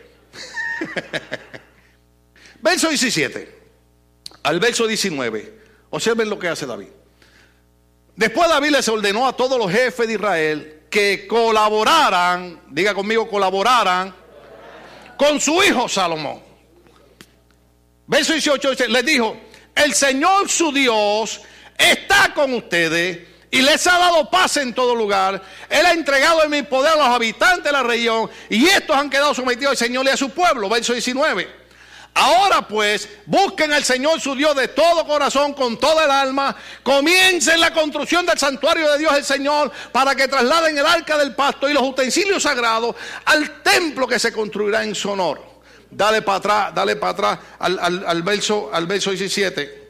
verso 2.61 2.89
17 2.89 3.63
al 4.43 4.61
verso 4.61 4.87
19. 4.87 5.61
Observen 5.91 6.31
lo 6.31 6.39
que 6.39 6.49
hace 6.49 6.67
David. 6.67 6.89
Después 8.17 8.49
David 8.49 8.71
les 8.71 8.89
ordenó 8.89 9.27
a 9.27 9.37
todos 9.37 9.59
los 9.59 9.71
jefes 9.71 10.07
de 10.07 10.15
Israel 10.15 10.81
que 10.89 11.27
colaboraran, 11.27 12.61
diga 12.71 12.95
conmigo, 12.95 13.29
colaboraran 13.29 14.15
con 15.17 15.41
su 15.41 15.63
hijo 15.63 15.89
Salomón. 15.89 16.54
Verso 18.07 18.33
18 18.33 18.89
les 18.89 19.05
dijo, 19.05 19.37
el 19.75 19.95
Señor 19.95 20.49
su 20.49 20.73
Dios 20.73 21.41
está 21.77 22.33
con 22.35 22.53
ustedes 22.55 23.21
y 23.51 23.63
les 23.63 23.87
ha 23.87 23.99
dado 23.99 24.31
paz 24.31 24.57
en 24.57 24.75
todo 24.75 24.95
lugar. 24.95 25.41
Él 25.69 25.87
ha 25.87 25.93
entregado 25.93 26.43
en 26.45 26.51
mi 26.51 26.63
poder 26.63 26.93
a 26.93 26.97
los 26.97 27.07
habitantes 27.07 27.65
de 27.65 27.73
la 27.73 27.83
región 27.83 28.31
y 28.51 28.67
estos 28.67 28.97
han 28.97 29.09
quedado 29.09 29.33
sometidos 29.33 29.71
al 29.71 29.77
Señor 29.77 30.05
y 30.07 30.11
a 30.11 30.17
su 30.17 30.31
pueblo. 30.31 30.69
Verso 30.69 30.93
19. 30.93 31.65
Ahora 32.15 32.67
pues, 32.69 33.09
busquen 33.27 33.73
al 33.73 33.83
Señor 33.85 34.21
su 34.21 34.37
Dios 34.37 34.55
de 34.55 34.69
todo 34.69 35.05
corazón, 35.05 35.53
con 35.53 35.79
toda 35.79 36.05
el 36.05 36.11
alma. 36.11 36.55
Comiencen 36.83 37.59
la 37.59 37.73
construcción 37.73 38.25
del 38.27 38.39
santuario 38.39 38.91
de 38.93 38.99
Dios 38.99 39.15
el 39.15 39.25
Señor 39.25 39.73
para 39.91 40.15
que 40.15 40.29
trasladen 40.29 40.77
el 40.77 40.87
arca 40.87 41.19
del 41.19 41.35
pasto 41.35 41.69
y 41.69 41.73
los 41.73 41.83
utensilios 41.83 42.43
sagrados 42.43 42.95
al 43.25 43.63
templo 43.63 44.07
que 44.07 44.19
se 44.19 44.33
construirá 44.33 44.85
en 44.85 44.95
su 44.95 45.11
honor. 45.11 45.54
Dale 45.95 46.23
para 46.23 46.39
atrás, 46.39 46.75
dale 46.75 46.97
para 46.97 47.13
atrás 47.13 47.39
al, 47.61 48.23
verso, 48.23 48.71
al 48.73 48.87
verso 48.87 49.11
17. 49.11 49.85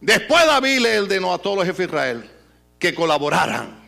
Después 0.00 0.46
David 0.46 0.78
le 0.78 1.00
ordenó 1.00 1.34
a 1.34 1.38
todos 1.38 1.58
los 1.58 1.66
jefes 1.66 1.78
de 1.78 1.84
Israel 1.84 2.30
que 2.78 2.94
colaboraran 2.94 3.80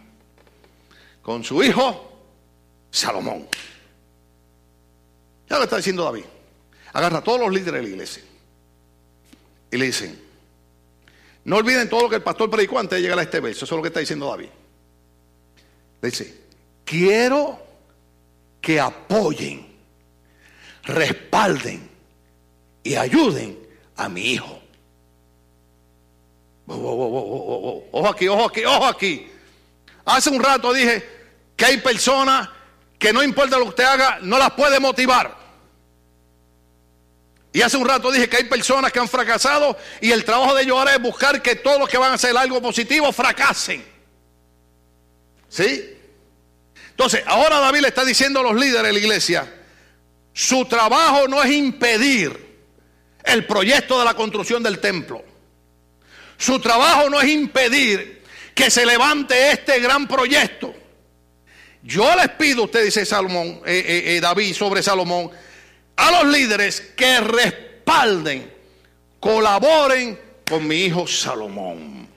con 1.22 1.42
su 1.42 1.62
hijo 1.62 2.12
Salomón. 2.90 3.48
Ya 5.48 5.56
lo 5.56 5.64
está 5.64 5.78
diciendo 5.78 6.04
David. 6.04 6.24
Agarra 6.92 7.18
a 7.18 7.24
todos 7.24 7.40
los 7.40 7.50
líderes 7.50 7.80
de 7.80 7.82
la 7.82 7.88
iglesia 7.88 8.22
y 9.70 9.76
le 9.78 9.86
dicen, 9.86 10.22
no 11.44 11.56
olviden 11.56 11.88
todo 11.88 12.02
lo 12.02 12.10
que 12.10 12.16
el 12.16 12.22
pastor 12.22 12.50
predicó 12.50 12.78
antes 12.78 12.98
de 12.98 13.02
llegar 13.02 13.18
a 13.18 13.22
este 13.22 13.40
verso. 13.40 13.64
Eso 13.64 13.74
es 13.74 13.76
lo 13.78 13.82
que 13.82 13.88
está 13.88 14.00
diciendo 14.00 14.28
David. 14.28 14.50
Le 16.02 16.10
dice, 16.10 16.42
quiero 16.84 17.63
que 18.64 18.80
apoyen, 18.80 19.66
respalden 20.84 21.88
y 22.82 22.94
ayuden 22.94 23.58
a 23.96 24.08
mi 24.08 24.32
hijo 24.32 24.64
Ojo 26.66 28.08
aquí, 28.08 28.28
ojo 28.28 28.46
aquí, 28.46 28.64
ojo 28.64 28.86
aquí. 28.86 29.30
Hace 30.04 30.30
un 30.30 30.42
rato 30.42 30.72
dije 30.72 31.06
que 31.56 31.64
hay 31.64 31.76
personas 31.78 32.48
que 32.98 33.12
no 33.12 33.22
importa 33.22 33.58
lo 33.58 33.64
que 33.64 33.68
usted 33.70 33.84
haga, 33.84 34.18
no 34.22 34.38
las 34.38 34.52
puede 34.52 34.80
motivar. 34.80 35.36
Y 37.52 37.62
hace 37.62 37.76
un 37.76 37.86
rato 37.86 38.10
dije 38.10 38.28
que 38.28 38.38
hay 38.38 38.44
personas 38.44 38.90
que 38.90 38.98
han 38.98 39.08
fracasado 39.08 39.76
y 40.00 40.10
el 40.10 40.24
trabajo 40.24 40.54
de 40.54 40.62
ellos 40.62 40.76
ahora 40.76 40.94
es 40.94 41.02
buscar 41.02 41.40
que 41.40 41.54
todos 41.56 41.78
los 41.78 41.88
que 41.88 41.98
van 41.98 42.12
a 42.12 42.14
hacer 42.14 42.36
algo 42.36 42.60
positivo 42.60 43.12
fracasen. 43.12 43.84
¿Sí? 45.48 45.93
Entonces, 46.94 47.24
ahora 47.26 47.58
David 47.58 47.80
le 47.80 47.88
está 47.88 48.04
diciendo 48.04 48.38
a 48.38 48.44
los 48.44 48.54
líderes 48.54 48.84
de 48.84 48.92
la 48.92 48.98
iglesia, 49.00 49.52
su 50.32 50.64
trabajo 50.66 51.26
no 51.26 51.42
es 51.42 51.50
impedir 51.50 52.38
el 53.24 53.46
proyecto 53.46 53.98
de 53.98 54.04
la 54.04 54.14
construcción 54.14 54.62
del 54.62 54.78
templo. 54.78 55.24
Su 56.38 56.60
trabajo 56.60 57.10
no 57.10 57.20
es 57.20 57.28
impedir 57.28 58.22
que 58.54 58.70
se 58.70 58.86
levante 58.86 59.50
este 59.50 59.80
gran 59.80 60.06
proyecto. 60.06 60.72
Yo 61.82 62.14
les 62.14 62.28
pido, 62.30 62.64
usted 62.64 62.84
dice 62.84 63.04
Salomón, 63.04 63.60
eh, 63.66 63.84
eh, 63.86 64.16
eh, 64.16 64.20
David 64.20 64.54
sobre 64.54 64.80
Salomón, 64.80 65.30
a 65.96 66.10
los 66.12 66.32
líderes 66.32 66.80
que 66.96 67.20
respalden, 67.20 68.52
colaboren 69.18 70.20
con 70.48 70.66
mi 70.66 70.84
hijo 70.84 71.08
Salomón. 71.08 72.08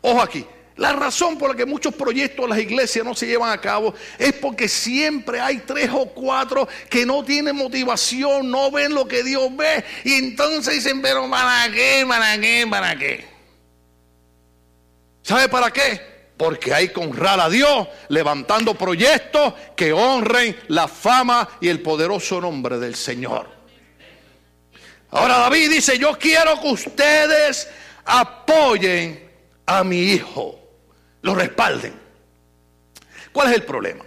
Ojo 0.00 0.22
aquí, 0.22 0.46
la 0.82 0.92
razón 0.94 1.38
por 1.38 1.50
la 1.50 1.56
que 1.56 1.64
muchos 1.64 1.94
proyectos 1.94 2.44
de 2.44 2.48
las 2.48 2.58
iglesias 2.58 3.04
no 3.04 3.14
se 3.14 3.28
llevan 3.28 3.52
a 3.52 3.60
cabo 3.60 3.94
es 4.18 4.32
porque 4.32 4.66
siempre 4.66 5.38
hay 5.38 5.58
tres 5.58 5.88
o 5.92 6.06
cuatro 6.06 6.66
que 6.90 7.06
no 7.06 7.24
tienen 7.24 7.54
motivación, 7.54 8.50
no 8.50 8.68
ven 8.68 8.92
lo 8.92 9.06
que 9.06 9.22
Dios 9.22 9.56
ve 9.56 9.84
y 10.02 10.14
entonces 10.14 10.74
dicen, 10.74 11.00
pero 11.00 11.30
¿para 11.30 11.70
qué? 11.70 12.04
¿Para 12.08 12.36
qué? 12.40 12.66
¿Para 12.68 12.98
qué? 12.98 13.24
¿Sabe 15.22 15.48
para 15.48 15.70
qué? 15.70 16.00
Porque 16.36 16.74
hay 16.74 16.88
que 16.88 16.98
honrar 16.98 17.38
a 17.38 17.48
Dios 17.48 17.86
levantando 18.08 18.74
proyectos 18.74 19.54
que 19.76 19.92
honren 19.92 20.56
la 20.66 20.88
fama 20.88 21.48
y 21.60 21.68
el 21.68 21.80
poderoso 21.80 22.40
nombre 22.40 22.80
del 22.80 22.96
Señor. 22.96 23.48
Ahora 25.12 25.38
David 25.38 25.70
dice, 25.70 25.96
yo 25.96 26.18
quiero 26.18 26.60
que 26.60 26.66
ustedes 26.66 27.68
apoyen 28.04 29.30
a 29.64 29.84
mi 29.84 30.00
hijo, 30.00 30.61
lo 31.22 31.34
respalden. 31.34 31.94
¿Cuál 33.32 33.48
es 33.48 33.54
el 33.54 33.64
problema? 33.64 34.04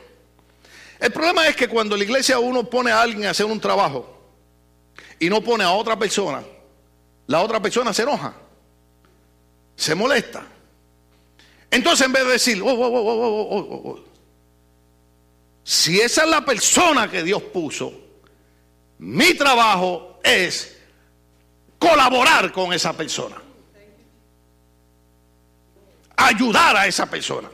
El 0.99 1.11
problema 1.11 1.47
es 1.47 1.55
que 1.55 1.67
cuando 1.67 1.97
la 1.97 2.03
iglesia 2.03 2.39
uno 2.39 2.69
pone 2.69 2.91
a 2.91 3.01
alguien 3.01 3.25
a 3.25 3.31
hacer 3.31 3.45
un 3.45 3.59
trabajo 3.59 4.17
y 5.19 5.29
no 5.29 5.41
pone 5.41 5.63
a 5.63 5.71
otra 5.71 5.97
persona, 5.97 6.43
la 7.27 7.41
otra 7.41 7.61
persona 7.61 7.93
se 7.93 8.03
enoja, 8.03 8.33
se 9.75 9.95
molesta. 9.95 10.45
Entonces 11.71 12.05
en 12.05 12.13
vez 12.13 12.25
de 12.25 12.31
decir, 12.31 12.61
oh, 12.61 12.67
oh, 12.67 13.91
oh, 13.91 14.03
si 15.63 15.99
esa 15.99 16.23
es 16.23 16.29
la 16.29 16.45
persona 16.45 17.09
que 17.09 17.23
Dios 17.23 17.41
puso, 17.41 17.91
mi 18.99 19.33
trabajo 19.33 20.19
es 20.23 20.77
colaborar 21.79 22.51
con 22.51 22.71
esa 22.71 22.93
persona. 22.93 23.41
Ayudar 26.17 26.77
a 26.77 26.87
esa 26.87 27.05
persona. 27.05 27.49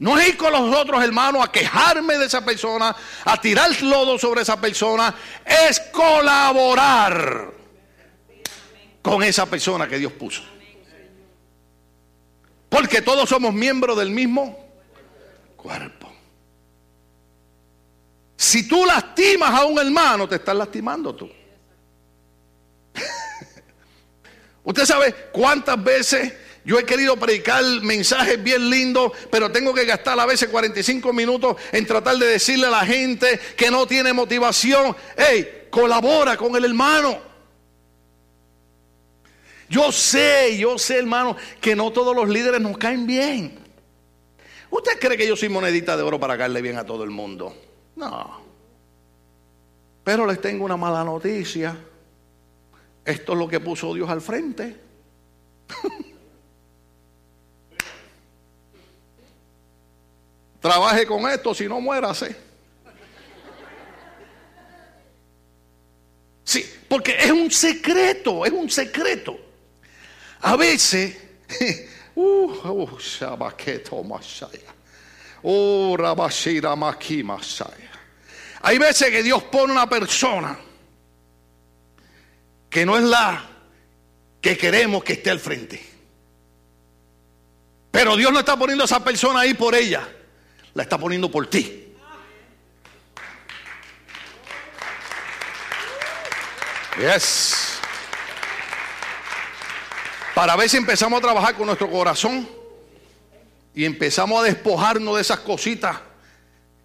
No 0.00 0.18
es 0.18 0.28
ir 0.28 0.36
con 0.36 0.52
los 0.52 0.74
otros 0.76 1.02
hermanos 1.02 1.44
a 1.44 1.50
quejarme 1.50 2.18
de 2.18 2.26
esa 2.26 2.44
persona, 2.44 2.94
a 3.24 3.40
tirar 3.40 3.70
lodo 3.82 4.18
sobre 4.18 4.42
esa 4.42 4.60
persona, 4.60 5.14
es 5.44 5.80
colaborar 5.92 7.52
con 9.02 9.22
esa 9.22 9.46
persona 9.46 9.88
que 9.88 9.98
Dios 9.98 10.12
puso. 10.12 10.42
Porque 12.68 13.02
todos 13.02 13.28
somos 13.28 13.52
miembros 13.52 13.96
del 13.98 14.10
mismo 14.10 14.68
cuerpo. 15.56 16.12
Si 18.36 18.68
tú 18.68 18.86
lastimas 18.86 19.52
a 19.52 19.64
un 19.64 19.78
hermano, 19.78 20.28
te 20.28 20.36
estás 20.36 20.54
lastimando 20.54 21.14
tú. 21.14 21.28
Usted 24.62 24.84
sabe 24.84 25.12
cuántas 25.32 25.82
veces 25.82 26.32
yo 26.68 26.78
he 26.78 26.84
querido 26.84 27.16
predicar 27.16 27.64
mensajes 27.80 28.44
bien 28.44 28.68
lindos, 28.68 29.12
pero 29.30 29.50
tengo 29.50 29.72
que 29.72 29.86
gastar 29.86 30.20
a 30.20 30.26
veces 30.26 30.50
45 30.50 31.14
minutos 31.14 31.56
en 31.72 31.86
tratar 31.86 32.18
de 32.18 32.26
decirle 32.26 32.66
a 32.66 32.70
la 32.70 32.84
gente 32.84 33.40
que 33.56 33.70
no 33.70 33.86
tiene 33.86 34.12
motivación, 34.12 34.94
hey, 35.16 35.68
colabora 35.70 36.36
con 36.36 36.54
el 36.56 36.66
hermano. 36.66 37.20
Yo 39.70 39.90
sé, 39.90 40.58
yo 40.58 40.76
sé, 40.78 40.98
hermano, 40.98 41.38
que 41.58 41.74
no 41.74 41.90
todos 41.90 42.14
los 42.14 42.28
líderes 42.28 42.60
nos 42.60 42.76
caen 42.76 43.06
bien. 43.06 43.58
¿Usted 44.68 44.98
cree 45.00 45.16
que 45.16 45.26
yo 45.26 45.36
soy 45.36 45.48
monedita 45.48 45.96
de 45.96 46.02
oro 46.02 46.20
para 46.20 46.36
caerle 46.36 46.60
bien 46.60 46.76
a 46.76 46.84
todo 46.84 47.02
el 47.02 47.08
mundo? 47.08 47.56
No. 47.96 48.42
Pero 50.04 50.26
les 50.26 50.38
tengo 50.38 50.66
una 50.66 50.76
mala 50.76 51.02
noticia. 51.02 51.74
Esto 53.06 53.32
es 53.32 53.38
lo 53.38 53.48
que 53.48 53.58
puso 53.58 53.94
Dios 53.94 54.10
al 54.10 54.20
frente. 54.20 54.76
Trabaje 60.60 61.06
con 61.06 61.28
esto, 61.30 61.54
si 61.54 61.68
no 61.68 61.80
muérase. 61.80 62.36
Sí, 66.42 66.64
porque 66.88 67.16
es 67.18 67.30
un 67.30 67.50
secreto, 67.50 68.44
es 68.44 68.52
un 68.52 68.68
secreto. 68.70 69.38
A 70.40 70.56
veces, 70.56 71.16
uh, 72.14 72.22
uh, 72.22 72.88
oh, 75.42 75.98
hay 78.60 78.78
veces 78.78 79.10
que 79.10 79.22
Dios 79.22 79.42
pone 79.44 79.72
una 79.72 79.88
persona 79.88 80.58
que 82.68 82.84
no 82.84 82.96
es 82.96 83.04
la 83.04 83.48
que 84.40 84.56
queremos 84.56 85.04
que 85.04 85.12
esté 85.14 85.30
al 85.30 85.38
frente. 85.38 85.84
Pero 87.90 88.16
Dios 88.16 88.32
no 88.32 88.40
está 88.40 88.56
poniendo 88.56 88.84
a 88.84 88.86
esa 88.86 89.04
persona 89.04 89.40
ahí 89.40 89.54
por 89.54 89.74
ella 89.74 90.08
la 90.74 90.82
está 90.82 90.98
poniendo 90.98 91.30
por 91.30 91.48
ti. 91.48 91.94
Yes. 96.98 97.78
Para 100.34 100.56
ver 100.56 100.68
si 100.68 100.76
empezamos 100.76 101.18
a 101.18 101.22
trabajar 101.22 101.54
con 101.54 101.66
nuestro 101.66 101.90
corazón 101.90 102.48
y 103.74 103.84
empezamos 103.84 104.40
a 104.40 104.44
despojarnos 104.44 105.16
de 105.16 105.22
esas 105.22 105.40
cositas 105.40 105.96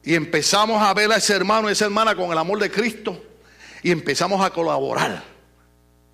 y 0.03 0.15
empezamos 0.15 0.81
a 0.81 0.93
ver 0.93 1.11
a 1.11 1.17
ese 1.17 1.33
hermano 1.33 1.69
y 1.69 1.73
esa 1.73 1.85
hermana 1.85 2.15
con 2.15 2.31
el 2.31 2.37
amor 2.37 2.59
de 2.59 2.69
Cristo 2.69 3.23
y 3.81 3.91
empezamos 3.91 4.43
a 4.45 4.49
colaborar 4.51 5.23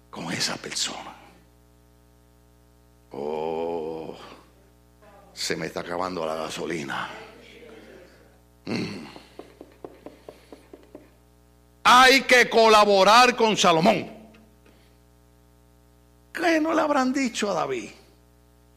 con 0.09 0.31
esa 0.31 0.55
persona. 0.57 1.15
Oh, 3.11 4.15
se 5.33 5.55
me 5.55 5.65
está 5.65 5.81
acabando 5.81 6.25
la 6.25 6.35
gasolina. 6.35 7.09
Hay 11.83 12.21
que 12.21 12.49
colaborar 12.49 13.35
con 13.35 13.57
Salomón. 13.57 14.09
¿Qué 16.31 16.59
no 16.59 16.73
le 16.73 16.81
habrán 16.81 17.11
dicho 17.11 17.49
a 17.49 17.53
David? 17.53 17.89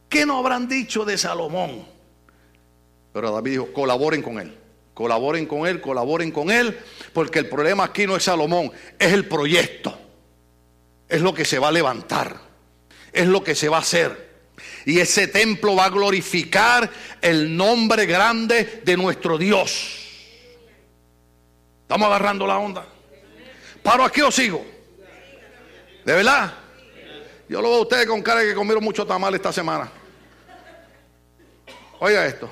¿Qué 0.08 0.26
no 0.26 0.38
habrán 0.38 0.66
dicho 0.66 1.04
de 1.04 1.16
Salomón? 1.16 1.86
Pero 3.12 3.30
David 3.30 3.50
dijo, 3.50 3.72
colaboren 3.72 4.22
con 4.22 4.38
él. 4.40 4.58
Colaboren 4.94 5.46
con 5.46 5.66
él, 5.66 5.80
colaboren 5.80 6.30
con 6.30 6.50
él, 6.50 6.78
porque 7.12 7.38
el 7.38 7.48
problema 7.48 7.84
aquí 7.84 8.06
no 8.06 8.16
es 8.16 8.24
Salomón, 8.24 8.70
es 8.98 9.12
el 9.12 9.26
proyecto. 9.26 9.98
Es 11.08 11.20
lo 11.22 11.32
que 11.34 11.44
se 11.44 11.58
va 11.58 11.68
a 11.68 11.72
levantar, 11.72 12.36
es 13.12 13.26
lo 13.26 13.42
que 13.42 13.54
se 13.54 13.68
va 13.68 13.78
a 13.78 13.80
hacer. 13.80 14.31
Y 14.84 14.98
ese 14.98 15.28
templo 15.28 15.76
va 15.76 15.86
a 15.86 15.90
glorificar 15.90 16.90
el 17.20 17.56
nombre 17.56 18.06
grande 18.06 18.82
de 18.84 18.96
nuestro 18.96 19.38
Dios. 19.38 19.98
¿Estamos 21.82 22.06
agarrando 22.06 22.46
la 22.46 22.58
onda? 22.58 22.86
¿Paro 23.82 24.04
aquí 24.04 24.20
o 24.22 24.30
sigo? 24.30 24.64
¿De 26.04 26.14
verdad? 26.14 26.54
Yo 27.48 27.60
lo 27.60 27.68
veo 27.68 27.78
a 27.78 27.82
ustedes 27.82 28.06
con 28.06 28.22
cara 28.22 28.42
que 28.42 28.54
comieron 28.54 28.82
mucho 28.82 29.06
tamal 29.06 29.34
esta 29.34 29.52
semana. 29.52 29.90
Oiga 32.00 32.26
esto. 32.26 32.50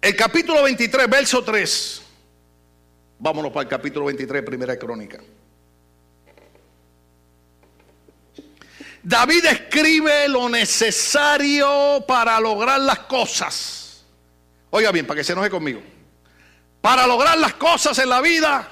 El 0.00 0.16
capítulo 0.16 0.62
23, 0.62 1.08
verso 1.08 1.44
3. 1.44 2.02
Vámonos 3.18 3.52
para 3.52 3.64
el 3.64 3.68
capítulo 3.68 4.06
23, 4.06 4.42
primera 4.42 4.78
crónica. 4.78 5.20
David 9.02 9.46
escribe 9.46 10.28
lo 10.28 10.48
necesario 10.48 12.04
para 12.06 12.38
lograr 12.38 12.80
las 12.80 13.00
cosas. 13.00 14.04
Oiga 14.70 14.92
bien, 14.92 15.06
para 15.06 15.18
que 15.18 15.24
se 15.24 15.32
enoje 15.32 15.50
conmigo. 15.50 15.80
Para 16.80 17.06
lograr 17.06 17.38
las 17.38 17.54
cosas 17.54 17.98
en 17.98 18.08
la 18.08 18.20
vida, 18.20 18.68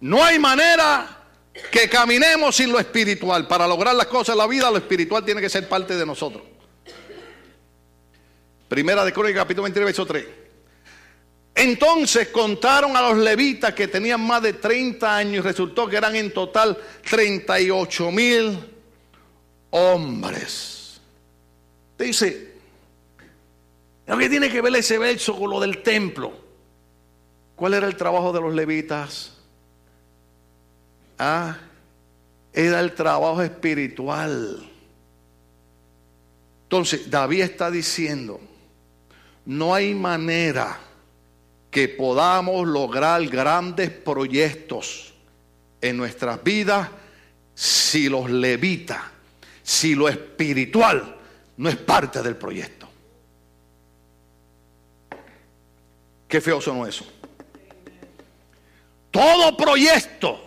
no 0.00 0.22
hay 0.22 0.38
manera 0.38 1.22
que 1.70 1.88
caminemos 1.88 2.56
sin 2.56 2.72
lo 2.72 2.78
espiritual. 2.78 3.46
Para 3.46 3.66
lograr 3.66 3.94
las 3.94 4.06
cosas 4.06 4.34
en 4.34 4.38
la 4.38 4.46
vida, 4.46 4.70
lo 4.70 4.78
espiritual 4.78 5.24
tiene 5.24 5.40
que 5.40 5.48
ser 5.48 5.68
parte 5.68 5.96
de 5.96 6.06
nosotros. 6.06 6.42
Primera 8.68 9.04
de 9.04 9.12
Crónica, 9.12 9.40
capítulo 9.40 9.64
23, 9.64 9.86
verso 9.86 10.06
3. 10.06 10.26
Entonces 11.54 12.28
contaron 12.28 12.96
a 12.96 13.02
los 13.02 13.18
levitas 13.18 13.74
que 13.74 13.86
tenían 13.86 14.20
más 14.26 14.42
de 14.42 14.54
30 14.54 15.16
años 15.16 15.34
y 15.34 15.40
resultó 15.40 15.86
que 15.86 15.96
eran 15.96 16.16
en 16.16 16.32
total 16.32 16.78
38 17.08 18.10
mil 18.10 18.72
hombres. 19.72 21.00
Te 21.96 22.04
dice, 22.04 22.52
que 24.06 24.28
tiene 24.28 24.50
que 24.50 24.60
ver 24.60 24.74
ese 24.76 24.98
verso 24.98 25.38
con 25.38 25.50
lo 25.50 25.60
del 25.60 25.82
templo. 25.82 26.32
¿Cuál 27.56 27.74
era 27.74 27.86
el 27.86 27.96
trabajo 27.96 28.32
de 28.32 28.40
los 28.40 28.54
levitas? 28.54 29.32
Ah, 31.18 31.56
era 32.52 32.80
el 32.80 32.94
trabajo 32.94 33.42
espiritual. 33.42 34.68
Entonces, 36.64 37.10
David 37.10 37.42
está 37.42 37.70
diciendo, 37.70 38.40
no 39.44 39.74
hay 39.74 39.94
manera 39.94 40.78
que 41.70 41.88
podamos 41.88 42.66
lograr 42.66 43.24
grandes 43.26 43.90
proyectos 43.90 45.14
en 45.80 45.96
nuestras 45.96 46.42
vidas 46.42 46.88
si 47.54 48.08
los 48.08 48.30
levitas 48.30 49.00
si 49.62 49.94
lo 49.94 50.08
espiritual 50.08 51.16
no 51.56 51.68
es 51.68 51.76
parte 51.76 52.22
del 52.22 52.36
proyecto. 52.36 52.88
Qué 56.28 56.40
feo 56.40 56.60
son 56.60 56.88
eso. 56.88 57.04
Todo 59.10 59.56
proyecto 59.56 60.42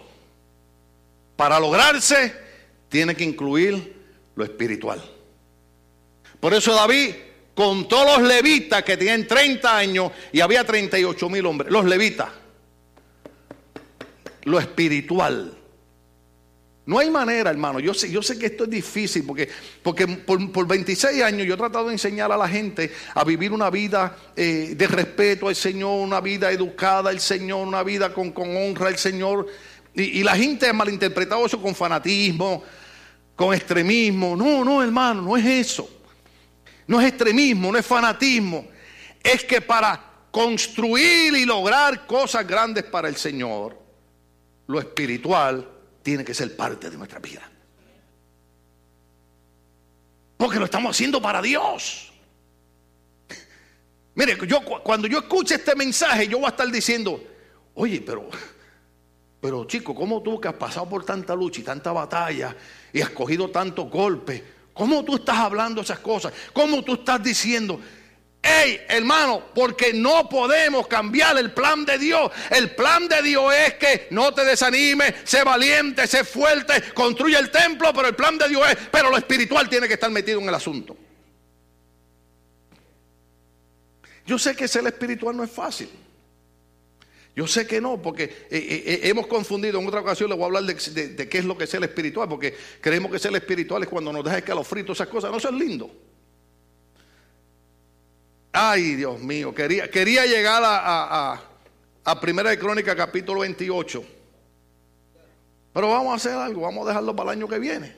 para 1.36 1.60
lograrse 1.60 2.34
tiene 2.90 3.16
que 3.16 3.24
incluir 3.24 3.96
lo 4.36 4.44
espiritual. 4.44 5.02
Por 6.40 6.54
eso 6.54 6.74
David 6.74 7.14
contó 7.54 8.04
los 8.04 8.22
levitas 8.28 8.84
que 8.84 8.98
tenían 8.98 9.28
30 9.28 9.78
años 9.78 10.12
y 10.32 10.42
había 10.42 10.64
38 10.64 11.30
mil 11.30 11.46
hombres. 11.46 11.72
Los 11.72 11.86
levitas. 11.86 12.30
Lo 14.44 14.60
espiritual. 14.60 15.56
No 16.86 17.00
hay 17.00 17.10
manera, 17.10 17.50
hermano. 17.50 17.80
Yo 17.80 17.94
sé, 17.96 18.12
yo 18.12 18.22
sé 18.22 18.38
que 18.38 18.46
esto 18.46 18.66
es 18.66 18.70
difícil 18.70 19.24
porque, 19.26 19.50
porque 19.82 20.08
por, 20.08 20.68
26 20.68 21.24
años 21.24 21.48
yo 21.48 21.56
he 21.56 21.58
tratado 21.58 21.88
de 21.88 21.94
enseñar 21.94 22.32
a 22.32 22.38
la 22.38 22.48
gente 22.48 22.94
a 23.16 23.24
vivir 23.24 23.52
una 23.52 23.72
vida 23.72 24.16
eh, 24.36 24.76
de 24.78 24.88
respeto 24.88 25.48
al 25.48 25.56
Señor, 25.56 26.00
una 26.02 26.22
vida 26.22 26.52
educada 26.52 27.10
al 27.10 27.20
Señor, 27.20 27.68
una 27.68 27.82
vida 27.82 28.14
con, 28.14 28.32
con 28.32 28.56
honra 28.56 28.90
al 28.90 28.98
Señor. 28.98 29.48
Y, 29.96 30.20
y, 30.20 30.24
la 30.24 30.36
gente 30.36 30.68
ha 30.68 30.74
malinterpretado 30.74 31.46
eso 31.46 31.60
con 31.60 31.74
fanatismo, 31.74 32.64
con 33.36 33.56
extremismo. 33.56 34.36
No, 34.36 34.64
no, 34.64 34.84
hermano, 34.84 35.24
no 35.24 35.36
es 35.36 35.46
eso. 35.46 35.90
No 36.86 37.02
es 37.02 37.08
extremismo, 37.08 37.72
no 37.72 37.80
es 37.80 37.86
fanatismo. 37.86 38.68
Es 39.24 39.44
que 39.44 39.60
para 39.60 40.00
construir 40.30 41.34
y 41.34 41.46
lograr 41.46 42.06
cosas 42.06 42.46
grandes 42.46 42.84
para 42.84 43.08
el 43.08 43.16
Señor, 43.16 43.76
lo 44.68 44.80
espiritual 44.80 45.75
tiene 46.06 46.24
que 46.24 46.36
ser 46.36 46.56
parte 46.56 46.92
de 46.92 46.98
nuestra 46.98 47.18
vida. 47.18 47.42
Porque 50.38 50.60
lo 50.60 50.66
estamos 50.66 50.96
haciendo 50.96 51.20
para 51.20 51.42
Dios. 51.42 52.14
Mire, 54.14 54.38
yo 54.48 54.62
cuando 54.84 55.08
yo 55.08 55.18
escuche 55.18 55.56
este 55.56 55.76
mensaje, 55.76 56.28
yo 56.28 56.38
voy 56.38 56.46
a 56.46 56.50
estar 56.50 56.70
diciendo, 56.72 57.20
oye, 57.74 58.02
pero, 58.06 58.30
pero 59.42 59.66
chico, 59.66 59.96
¿cómo 59.96 60.22
tú 60.22 60.40
que 60.40 60.48
has 60.48 60.54
pasado 60.54 60.88
por 60.88 61.04
tanta 61.04 61.34
lucha 61.34 61.62
y 61.62 61.64
tanta 61.64 61.92
batalla 61.92 62.56
y 62.94 63.02
has 63.02 63.10
cogido 63.10 63.50
tantos 63.50 63.90
golpes? 63.90 64.44
¿Cómo 64.76 65.04
tú 65.04 65.16
estás 65.16 65.38
hablando 65.40 65.82
esas 65.82 66.00
cosas? 66.00 66.32
¿Cómo 66.54 66.84
tú 66.84 66.94
estás 66.94 67.24
diciendo? 67.24 67.80
Hey, 68.48 68.80
hermano, 68.88 69.44
porque 69.56 69.92
no 69.92 70.30
podemos 70.30 70.86
cambiar 70.86 71.36
el 71.40 71.52
plan 71.52 71.84
de 71.84 71.98
Dios. 71.98 72.32
El 72.52 72.76
plan 72.76 73.08
de 73.08 73.24
Dios 73.24 73.52
es 73.56 73.74
que 73.74 74.08
no 74.12 74.36
te 74.36 74.46
desanimes, 74.46 75.16
sé 75.24 75.44
valiente, 75.44 76.06
sé 76.06 76.24
fuerte, 76.24 76.94
construye 76.94 77.40
el 77.40 77.50
templo, 77.50 77.92
pero 77.92 78.08
el 78.08 78.16
plan 78.16 78.38
de 78.38 78.48
Dios 78.48 78.62
es, 78.70 78.78
pero 78.92 79.10
lo 79.10 79.18
espiritual 79.18 79.68
tiene 79.68 79.88
que 79.88 79.96
estar 79.96 80.12
metido 80.12 80.40
en 80.40 80.48
el 80.48 80.54
asunto. 80.54 80.96
Yo 84.28 84.38
sé 84.38 84.56
que 84.56 84.68
ser 84.68 84.86
espiritual 84.86 85.36
no 85.36 85.44
es 85.44 85.50
fácil. 85.50 85.90
Yo 87.36 87.48
sé 87.48 87.66
que 87.66 87.82
no, 87.82 88.00
porque 88.00 88.26
eh, 88.26 88.48
eh, 88.52 88.84
eh, 88.86 89.00
hemos 89.06 89.26
confundido, 89.26 89.80
en 89.80 89.88
otra 89.88 90.02
ocasión 90.02 90.30
les 90.30 90.38
voy 90.38 90.44
a 90.44 90.58
hablar 90.58 90.64
de, 90.66 91.30
qué 91.30 91.38
es 91.40 91.46
lo 91.46 91.58
que 91.58 91.64
es 91.64 91.74
el 91.74 91.84
espiritual, 91.84 92.30
porque 92.30 92.56
creemos 92.80 93.12
que 93.12 93.18
ser 93.18 93.36
espiritual 93.36 93.82
es 93.82 93.90
cuando 93.90 94.14
nos 94.14 94.24
deja 94.24 94.38
escalofrío, 94.38 94.92
esas 94.92 95.08
cosas, 95.08 95.32
no, 95.32 95.38
eso 95.38 95.50
es 95.50 95.56
lindo. 95.56 95.90
Ay, 98.58 98.96
Dios 98.96 99.20
mío, 99.22 99.54
quería, 99.54 99.92
quería 99.92 100.26
llegar 100.26 100.64
a, 100.64 101.42
a, 102.06 102.22
Primera 102.22 102.52
de 102.52 102.58
Crónica 102.58 102.96
capítulo 102.96 103.42
28. 103.42 104.02
Pero 105.74 105.90
vamos 105.90 106.14
a 106.14 106.16
hacer 106.16 106.32
algo, 106.32 106.62
vamos 106.62 106.86
a 106.86 106.90
dejarlo 106.90 107.14
para 107.14 107.32
el 107.32 107.38
año 107.38 107.50
que 107.50 107.60
viene. 107.60 107.94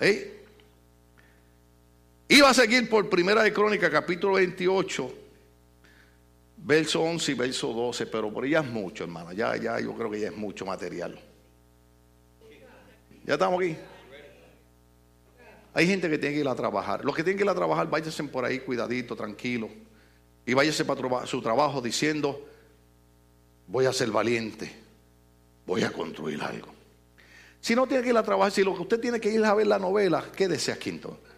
¿Eh? 0.00 0.44
Iba 2.26 2.50
a 2.50 2.54
seguir 2.54 2.88
por 2.90 3.08
Primera 3.08 3.44
de 3.44 3.52
Crónica 3.52 3.88
capítulo 3.88 4.34
28, 4.34 5.14
verso 6.56 7.00
11 7.00 7.30
y 7.30 7.34
verso 7.36 7.72
12, 7.72 8.06
pero 8.06 8.32
por 8.32 8.48
ya 8.48 8.60
es 8.60 8.66
mucho, 8.66 9.04
hermano. 9.04 9.32
Ya, 9.32 9.56
ya, 9.56 9.78
yo 9.78 9.94
creo 9.94 10.10
que 10.10 10.18
ya 10.18 10.28
es 10.30 10.36
mucho 10.36 10.66
material. 10.66 11.16
Ya 13.24 13.34
estamos 13.34 13.62
aquí. 13.62 13.76
Hay 15.78 15.86
gente 15.86 16.10
que 16.10 16.18
tiene 16.18 16.34
que 16.34 16.40
ir 16.40 16.48
a 16.48 16.56
trabajar. 16.56 17.04
Los 17.04 17.14
que 17.14 17.22
tienen 17.22 17.38
que 17.38 17.44
ir 17.44 17.48
a 17.48 17.54
trabajar, 17.54 17.88
váyanse 17.88 18.24
por 18.24 18.44
ahí 18.44 18.58
cuidadito, 18.58 19.14
tranquilo. 19.14 19.70
Y 20.44 20.52
váyanse 20.52 20.84
para 20.84 21.24
su 21.24 21.40
trabajo 21.40 21.80
diciendo, 21.80 22.44
voy 23.68 23.86
a 23.86 23.92
ser 23.92 24.10
valiente, 24.10 24.74
voy 25.64 25.84
a 25.84 25.92
construir 25.92 26.42
algo. 26.42 26.74
Si 27.60 27.76
no 27.76 27.86
tiene 27.86 28.02
que 28.02 28.08
ir 28.08 28.16
a 28.16 28.24
trabajar, 28.24 28.50
si 28.50 28.64
lo 28.64 28.74
que 28.74 28.82
usted 28.82 28.98
tiene 28.98 29.20
que 29.20 29.30
ir 29.30 29.44
a 29.44 29.54
ver 29.54 29.68
la 29.68 29.78
novela, 29.78 30.24
quédese 30.34 30.72
aquí 30.72 30.90
entonces. 30.90 31.30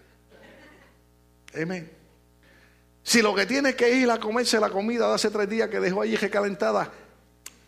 Amén. 1.61 1.91
Si 3.03 3.21
lo 3.21 3.35
que 3.35 3.45
tiene 3.45 3.75
que 3.75 3.95
ir 3.95 4.11
a 4.11 4.19
comerse 4.19 4.59
la 4.59 4.71
comida 4.71 5.07
de 5.07 5.17
hace 5.17 5.29
tres 5.29 5.51
días 5.51 5.69
que 5.69 5.81
dejó 5.81 6.01
allí 6.01 6.17
recalentada, 6.17 6.91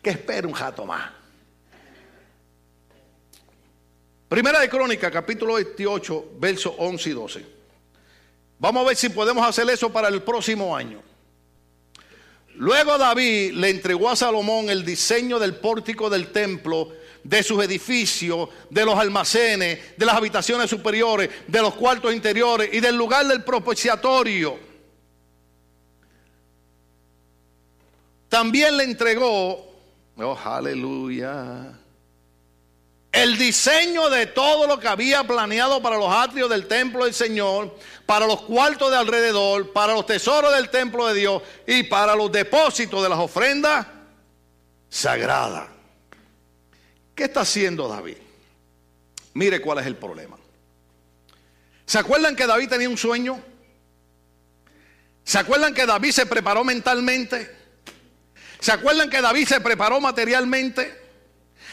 que 0.02 0.08
espere 0.08 0.46
un 0.46 0.54
jato 0.54 0.86
más. 0.86 1.21
Primera 4.32 4.60
de 4.60 4.70
Crónica, 4.70 5.10
capítulo 5.10 5.56
28, 5.56 6.30
versos 6.38 6.72
11 6.78 7.10
y 7.10 7.12
12. 7.12 7.46
Vamos 8.58 8.82
a 8.82 8.88
ver 8.88 8.96
si 8.96 9.10
podemos 9.10 9.46
hacer 9.46 9.68
eso 9.68 9.92
para 9.92 10.08
el 10.08 10.22
próximo 10.22 10.74
año. 10.74 11.02
Luego 12.54 12.96
David 12.96 13.52
le 13.52 13.68
entregó 13.68 14.08
a 14.08 14.16
Salomón 14.16 14.70
el 14.70 14.86
diseño 14.86 15.38
del 15.38 15.56
pórtico 15.56 16.08
del 16.08 16.32
templo, 16.32 16.92
de 17.22 17.42
sus 17.42 17.62
edificios, 17.62 18.48
de 18.70 18.86
los 18.86 18.98
almacenes, 18.98 19.98
de 19.98 20.06
las 20.06 20.14
habitaciones 20.14 20.70
superiores, 20.70 21.28
de 21.46 21.60
los 21.60 21.74
cuartos 21.74 22.14
interiores 22.14 22.70
y 22.72 22.80
del 22.80 22.96
lugar 22.96 23.26
del 23.26 23.44
propiciatorio. 23.44 24.58
También 28.30 28.78
le 28.78 28.84
entregó, 28.84 29.74
oh 30.16 30.38
aleluya, 30.42 31.81
el 33.12 33.36
diseño 33.36 34.08
de 34.08 34.26
todo 34.26 34.66
lo 34.66 34.80
que 34.80 34.88
había 34.88 35.22
planeado 35.22 35.82
para 35.82 35.98
los 35.98 36.10
atrios 36.10 36.48
del 36.48 36.66
templo 36.66 37.04
del 37.04 37.12
Señor, 37.12 37.76
para 38.06 38.26
los 38.26 38.40
cuartos 38.42 38.90
de 38.90 38.96
alrededor, 38.96 39.70
para 39.72 39.92
los 39.92 40.06
tesoros 40.06 40.54
del 40.54 40.70
templo 40.70 41.06
de 41.06 41.14
Dios 41.14 41.42
y 41.66 41.82
para 41.84 42.16
los 42.16 42.32
depósitos 42.32 43.02
de 43.02 43.10
las 43.10 43.18
ofrendas 43.18 43.86
sagradas. 44.88 45.68
¿Qué 47.14 47.24
está 47.24 47.42
haciendo 47.42 47.86
David? 47.86 48.16
Mire 49.34 49.60
cuál 49.60 49.78
es 49.78 49.86
el 49.86 49.96
problema. 49.96 50.38
¿Se 51.84 51.98
acuerdan 51.98 52.34
que 52.34 52.46
David 52.46 52.70
tenía 52.70 52.88
un 52.88 52.96
sueño? 52.96 53.42
¿Se 55.22 55.38
acuerdan 55.38 55.74
que 55.74 55.84
David 55.84 56.12
se 56.12 56.24
preparó 56.24 56.64
mentalmente? 56.64 57.54
¿Se 58.58 58.72
acuerdan 58.72 59.10
que 59.10 59.20
David 59.20 59.46
se 59.46 59.60
preparó 59.60 60.00
materialmente? 60.00 61.01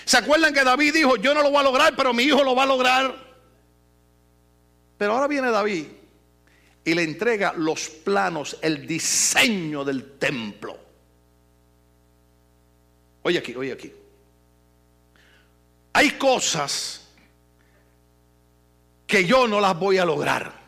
¿Se 0.10 0.18
acuerdan 0.18 0.56
que 0.56 0.64
David 0.64 0.92
dijo, 0.92 1.18
yo 1.18 1.36
no 1.36 1.44
lo 1.44 1.52
voy 1.52 1.60
a 1.60 1.64
lograr, 1.64 1.96
pero 1.96 2.16
mi 2.16 2.24
hijo 2.24 2.44
lo 2.44 2.56
va 2.56 2.64
a 2.64 2.66
lograr? 2.66 3.16
Pero 4.98 5.14
ahora 5.14 5.28
viene 5.28 5.52
David 5.52 5.86
y 6.84 6.96
le 6.96 7.04
entrega 7.04 7.54
los 7.56 7.88
planos, 7.90 8.58
el 8.64 8.88
diseño 8.88 9.86
del 9.86 10.18
templo. 10.18 10.80
Oye 13.22 13.38
aquí, 13.38 13.54
oye 13.54 13.72
aquí. 13.72 13.94
Hay 15.94 16.10
cosas 16.18 17.08
que 19.06 19.26
yo 19.26 19.48
no 19.48 19.60
las 19.60 19.78
voy 19.78 20.00
a 20.00 20.06
lograr. 20.06 20.60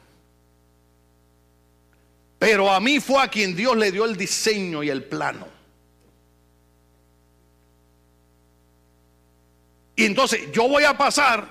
Pero 2.38 2.70
a 2.72 2.80
mí 2.80 3.00
fue 3.00 3.24
a 3.24 3.28
quien 3.28 3.56
Dios 3.56 3.76
le 3.76 3.92
dio 3.92 4.06
el 4.06 4.16
diseño 4.16 4.84
y 4.84 4.92
el 4.92 5.04
plano. 5.04 5.51
Y 10.02 10.06
entonces 10.06 10.52
yo 10.52 10.68
voy 10.68 10.84
a 10.84 10.98
pasar 10.98 11.48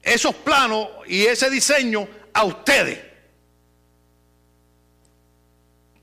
esos 0.00 0.32
planos 0.32 0.86
y 1.08 1.26
ese 1.26 1.50
diseño 1.50 2.06
a 2.32 2.44
ustedes. 2.44 3.00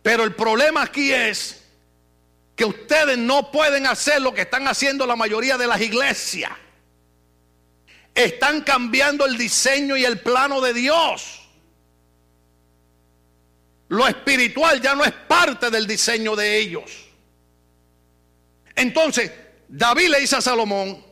Pero 0.03 0.25
el 0.25 0.35
problema 0.35 0.83
aquí 0.83 1.13
es 1.13 1.63
que 2.57 2.65
ustedes 2.65 3.17
no 3.17 3.53
pueden 3.53 3.87
hacer 3.87 4.21
lo 4.21 4.33
que 4.33 4.41
están 4.41 4.67
haciendo 4.67 5.05
la 5.05 5.15
mayoría 5.15 5.57
de 5.57 5.65
las 5.65 5.79
iglesias. 5.79 6.51
Están 8.13 8.59
cambiando 8.59 9.25
el 9.25 9.37
diseño 9.37 9.95
y 9.95 10.03
el 10.03 10.19
plano 10.19 10.59
de 10.59 10.73
Dios. 10.73 11.41
Lo 13.87 14.05
espiritual 14.05 14.81
ya 14.81 14.93
no 14.93 15.05
es 15.05 15.13
parte 15.13 15.71
del 15.71 15.87
diseño 15.87 16.35
de 16.35 16.57
ellos. 16.57 17.05
Entonces, 18.75 19.31
David 19.69 20.09
le 20.09 20.19
dice 20.19 20.35
a 20.35 20.41
Salomón, 20.41 21.04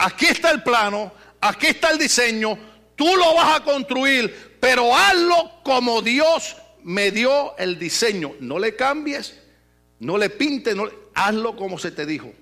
aquí 0.00 0.26
está 0.26 0.50
el 0.50 0.62
plano, 0.62 1.12
aquí 1.40 1.68
está 1.68 1.90
el 1.90 1.98
diseño, 1.98 2.58
tú 2.94 3.16
lo 3.16 3.34
vas 3.34 3.60
a 3.60 3.64
construir, 3.64 4.56
pero 4.60 4.94
hazlo 4.94 5.60
como 5.62 6.02
Dios 6.02 6.56
me 6.82 7.10
dio 7.10 7.56
el 7.58 7.78
diseño. 7.78 8.34
No 8.40 8.58
le 8.58 8.76
cambies, 8.76 9.38
no 9.98 10.16
le 10.16 10.30
pintes, 10.30 10.74
no, 10.76 10.88
hazlo 11.14 11.56
como 11.56 11.78
se 11.78 11.90
te 11.90 12.06
dijo. 12.06 12.32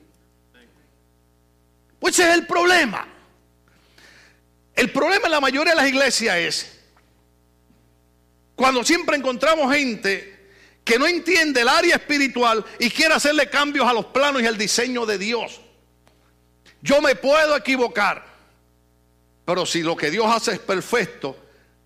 Pues 1.99 2.19
ese 2.19 2.29
es 2.29 2.35
el 2.35 2.47
problema. 2.47 3.09
El 4.75 4.91
problema 4.91 5.27
en 5.27 5.31
la 5.31 5.41
mayoría 5.41 5.73
de 5.73 5.81
las 5.81 5.89
iglesias 5.89 6.37
es 6.37 6.81
cuando 8.55 8.85
siempre 8.85 9.17
encontramos 9.17 9.73
gente 9.73 10.35
que 10.85 10.99
no 10.99 11.07
entiende 11.07 11.63
el 11.63 11.69
área 11.69 11.97
espiritual 11.97 12.65
y 12.79 12.91
quiere 12.91 13.15
hacerle 13.15 13.49
cambios 13.49 13.89
a 13.89 13.93
los 13.93 14.07
planos 14.07 14.43
y 14.43 14.47
al 14.47 14.59
diseño 14.59 15.07
de 15.07 15.17
Dios. 15.17 15.61
Yo 16.85 17.01
me 17.01 17.15
puedo 17.17 17.57
equivocar. 17.57 18.23
Pero 19.47 19.65
si 19.65 19.83
lo 19.83 19.97
que 19.97 20.11
Dios 20.11 20.27
hace 20.27 20.53
es 20.53 20.59
perfecto, 20.59 21.35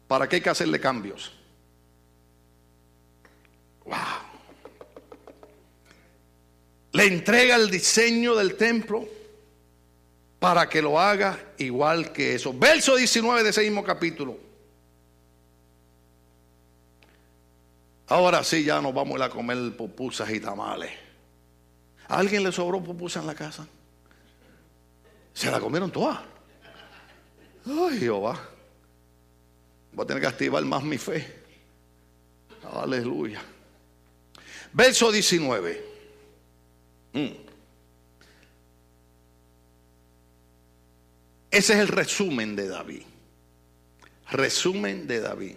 ¿para 0.08 0.28
qué 0.28 0.36
hay 0.36 0.42
que 0.42 0.50
hacerle 0.50 0.80
cambios? 0.80 1.32
Wow. 3.84 3.94
Le 6.92 7.04
entrega 7.06 7.54
el 7.54 7.70
diseño 7.70 8.34
del 8.34 8.56
templo 8.56 9.06
para 10.40 10.68
que 10.68 10.82
lo 10.82 10.98
haga 10.98 11.38
igual 11.58 12.12
que 12.12 12.34
eso. 12.34 12.52
Verso 12.52 12.96
19 12.96 13.44
de 13.44 13.50
ese 13.50 13.62
mismo 13.62 13.84
capítulo. 13.84 14.36
Ahora 18.08 18.42
sí, 18.42 18.64
ya 18.64 18.80
nos 18.80 18.92
vamos 18.92 19.14
a 19.14 19.18
ir 19.18 19.22
a 19.22 19.30
comer 19.30 19.76
pupusas 19.76 20.28
y 20.30 20.40
tamales. 20.40 20.90
¿A 22.08 22.18
alguien 22.18 22.42
le 22.42 22.50
sobró 22.50 22.82
pupusas 22.82 23.22
en 23.22 23.28
la 23.28 23.34
casa? 23.36 23.68
Se 25.38 25.48
la 25.52 25.60
comieron 25.60 25.92
todas. 25.92 26.18
Ay, 27.64 28.00
Jehová. 28.00 28.36
Voy 29.92 30.02
a 30.02 30.06
tener 30.08 30.20
que 30.20 30.26
activar 30.26 30.64
más 30.64 30.82
mi 30.82 30.98
fe. 30.98 31.32
Aleluya. 32.72 33.40
Verso 34.72 35.12
19. 35.12 35.84
Mm. 37.12 37.26
Ese 41.52 41.72
es 41.72 41.78
el 41.78 41.86
resumen 41.86 42.56
de 42.56 42.66
David. 42.66 43.02
Resumen 44.32 45.06
de 45.06 45.20
David. 45.20 45.56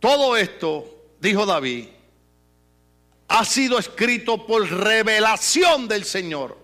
Todo 0.00 0.36
esto 0.36 1.12
dijo 1.20 1.46
David, 1.46 1.90
ha 3.28 3.44
sido 3.44 3.78
escrito 3.78 4.44
por 4.44 4.68
revelación 4.68 5.86
del 5.86 6.02
Señor 6.02 6.63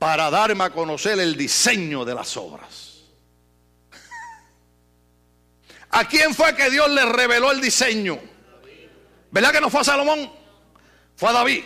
para 0.00 0.30
darme 0.30 0.64
a 0.64 0.70
conocer 0.70 1.20
el 1.20 1.36
diseño 1.36 2.06
de 2.06 2.14
las 2.14 2.34
obras. 2.38 3.02
¿A 5.90 6.08
quién 6.08 6.34
fue 6.34 6.56
que 6.56 6.70
Dios 6.70 6.88
le 6.90 7.04
reveló 7.04 7.52
el 7.52 7.60
diseño? 7.60 8.18
¿Verdad 9.30 9.52
que 9.52 9.60
no 9.60 9.68
fue 9.68 9.82
a 9.82 9.84
Salomón? 9.84 10.32
Fue 11.16 11.28
a 11.28 11.32
David. 11.32 11.64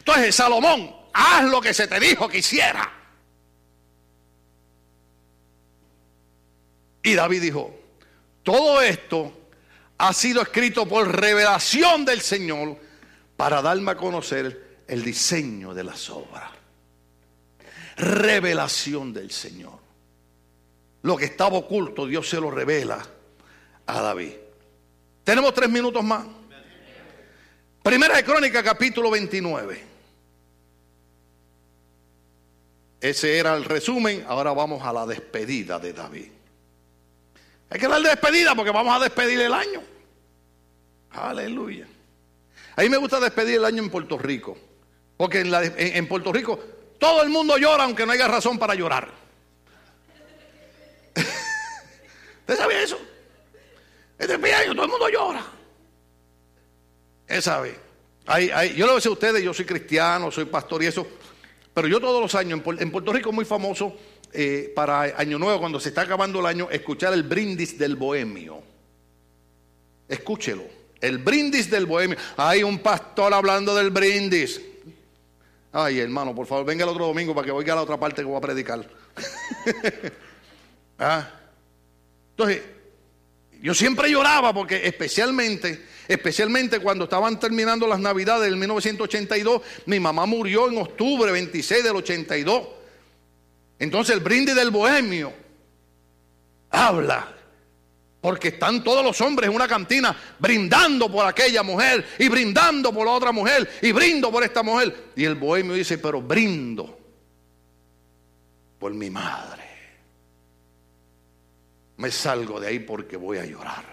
Entonces, 0.00 0.34
Salomón, 0.34 0.94
haz 1.14 1.44
lo 1.44 1.62
que 1.62 1.72
se 1.72 1.88
te 1.88 1.98
dijo 1.98 2.28
que 2.28 2.36
hiciera. 2.36 2.92
Y 7.02 7.14
David 7.14 7.40
dijo, 7.40 7.74
todo 8.42 8.82
esto 8.82 9.48
ha 9.96 10.12
sido 10.12 10.42
escrito 10.42 10.86
por 10.86 11.18
revelación 11.18 12.04
del 12.04 12.20
Señor 12.20 12.78
para 13.38 13.62
darme 13.62 13.92
a 13.92 13.96
conocer 13.96 14.82
el 14.86 15.02
diseño 15.02 15.72
de 15.72 15.84
las 15.84 16.10
obras. 16.10 16.57
Revelación 17.98 19.12
del 19.12 19.30
Señor. 19.30 19.78
Lo 21.02 21.16
que 21.16 21.26
estaba 21.26 21.56
oculto, 21.56 22.06
Dios 22.06 22.28
se 22.28 22.40
lo 22.40 22.50
revela 22.50 23.04
a 23.86 24.00
David. 24.00 24.32
Tenemos 25.24 25.52
tres 25.54 25.68
minutos 25.68 26.02
más. 26.02 26.26
Primera 27.82 28.16
de 28.16 28.24
Crónica, 28.24 28.62
capítulo 28.62 29.10
29. 29.10 29.88
Ese 33.00 33.38
era 33.38 33.54
el 33.56 33.64
resumen. 33.64 34.24
Ahora 34.28 34.52
vamos 34.52 34.82
a 34.84 34.92
la 34.92 35.06
despedida 35.06 35.78
de 35.78 35.92
David. 35.92 36.28
Hay 37.70 37.78
que 37.78 37.88
dar 37.88 38.02
despedida 38.02 38.54
porque 38.54 38.70
vamos 38.70 38.94
a 38.94 39.02
despedir 39.02 39.40
el 39.40 39.52
año. 39.52 39.82
Aleluya. 41.10 41.86
A 42.76 42.82
mí 42.82 42.88
me 42.88 42.96
gusta 42.96 43.20
despedir 43.20 43.56
el 43.56 43.64
año 43.64 43.82
en 43.82 43.90
Puerto 43.90 44.18
Rico. 44.18 44.56
Porque 45.16 45.40
en, 45.40 46.06
Puerto 46.06 46.32
Rico 46.32 46.60
todo 46.98 47.22
el 47.22 47.28
mundo 47.28 47.56
llora 47.56 47.84
aunque 47.84 48.04
no 48.04 48.12
haya 48.12 48.28
razón 48.28 48.58
para 48.58 48.74
llorar. 48.74 49.10
¿Usted 52.40 52.56
sabía 52.56 52.82
eso? 52.82 52.98
Este 54.18 54.34
año 54.34 54.74
todo 54.74 54.84
el 54.84 54.90
mundo 54.90 55.08
llora. 55.08 55.44
Él 57.28 57.42
sabe. 57.42 57.78
yo 58.74 58.86
lo 58.86 59.00
sé 59.00 59.08
a 59.08 59.12
ustedes, 59.12 59.42
yo 59.42 59.54
soy 59.54 59.64
cristiano, 59.64 60.30
soy 60.30 60.46
pastor 60.46 60.82
y 60.82 60.86
eso. 60.86 61.06
Pero 61.72 61.86
yo 61.86 62.00
todos 62.00 62.20
los 62.20 62.34
años, 62.34 62.60
en 62.78 62.90
Puerto 62.90 63.12
Rico 63.12 63.30
es 63.30 63.34
muy 63.36 63.44
famoso 63.44 63.96
eh, 64.32 64.72
para 64.74 65.02
Año 65.16 65.38
Nuevo, 65.38 65.60
cuando 65.60 65.78
se 65.78 65.90
está 65.90 66.02
acabando 66.02 66.40
el 66.40 66.46
año, 66.46 66.68
escuchar 66.70 67.12
el 67.12 67.22
brindis 67.22 67.78
del 67.78 67.96
bohemio. 67.96 68.62
Escúchelo. 70.08 70.64
El 71.00 71.18
brindis 71.18 71.70
del 71.70 71.86
bohemio. 71.86 72.18
Hay 72.36 72.62
un 72.62 72.80
pastor 72.80 73.32
hablando 73.32 73.74
del 73.74 73.90
brindis. 73.90 74.60
Ay, 75.72 76.00
hermano, 76.00 76.34
por 76.34 76.46
favor, 76.46 76.64
venga 76.64 76.84
el 76.84 76.90
otro 76.90 77.06
domingo 77.06 77.34
para 77.34 77.44
que 77.44 77.52
oiga 77.52 77.74
la 77.74 77.82
otra 77.82 77.98
parte 77.98 78.22
que 78.22 78.28
voy 78.28 78.38
a 78.38 78.40
predicar. 78.40 78.88
¿Ah? 80.98 81.28
Entonces, 82.30 82.62
yo 83.60 83.74
siempre 83.74 84.10
lloraba 84.10 84.54
porque 84.54 84.86
especialmente, 84.86 85.86
especialmente 86.06 86.80
cuando 86.80 87.04
estaban 87.04 87.38
terminando 87.38 87.86
las 87.86 88.00
navidades 88.00 88.44
del 88.44 88.56
1982, 88.56 89.62
mi 89.86 90.00
mamá 90.00 90.26
murió 90.26 90.68
en 90.68 90.78
octubre 90.78 91.32
26 91.32 91.84
del 91.84 91.96
82. 91.96 92.68
Entonces 93.78 94.14
el 94.14 94.20
brindis 94.20 94.54
del 94.54 94.70
bohemio 94.70 95.32
habla 96.70 97.37
porque 98.20 98.48
están 98.48 98.82
todos 98.82 99.04
los 99.04 99.20
hombres 99.20 99.48
en 99.48 99.54
una 99.54 99.68
cantina 99.68 100.16
brindando 100.38 101.10
por 101.10 101.24
aquella 101.26 101.62
mujer 101.62 102.04
y 102.18 102.28
brindando 102.28 102.92
por 102.92 103.06
la 103.06 103.12
otra 103.12 103.32
mujer 103.32 103.70
y 103.80 103.92
brindo 103.92 104.30
por 104.32 104.42
esta 104.42 104.62
mujer. 104.62 105.12
Y 105.14 105.24
el 105.24 105.36
bohemio 105.36 105.74
dice, 105.74 105.98
pero 105.98 106.20
brindo 106.20 106.98
por 108.78 108.92
mi 108.92 109.10
madre. 109.10 109.64
Me 111.98 112.10
salgo 112.10 112.60
de 112.60 112.68
ahí 112.68 112.78
porque 112.80 113.16
voy 113.16 113.38
a 113.38 113.44
llorar. 113.44 113.84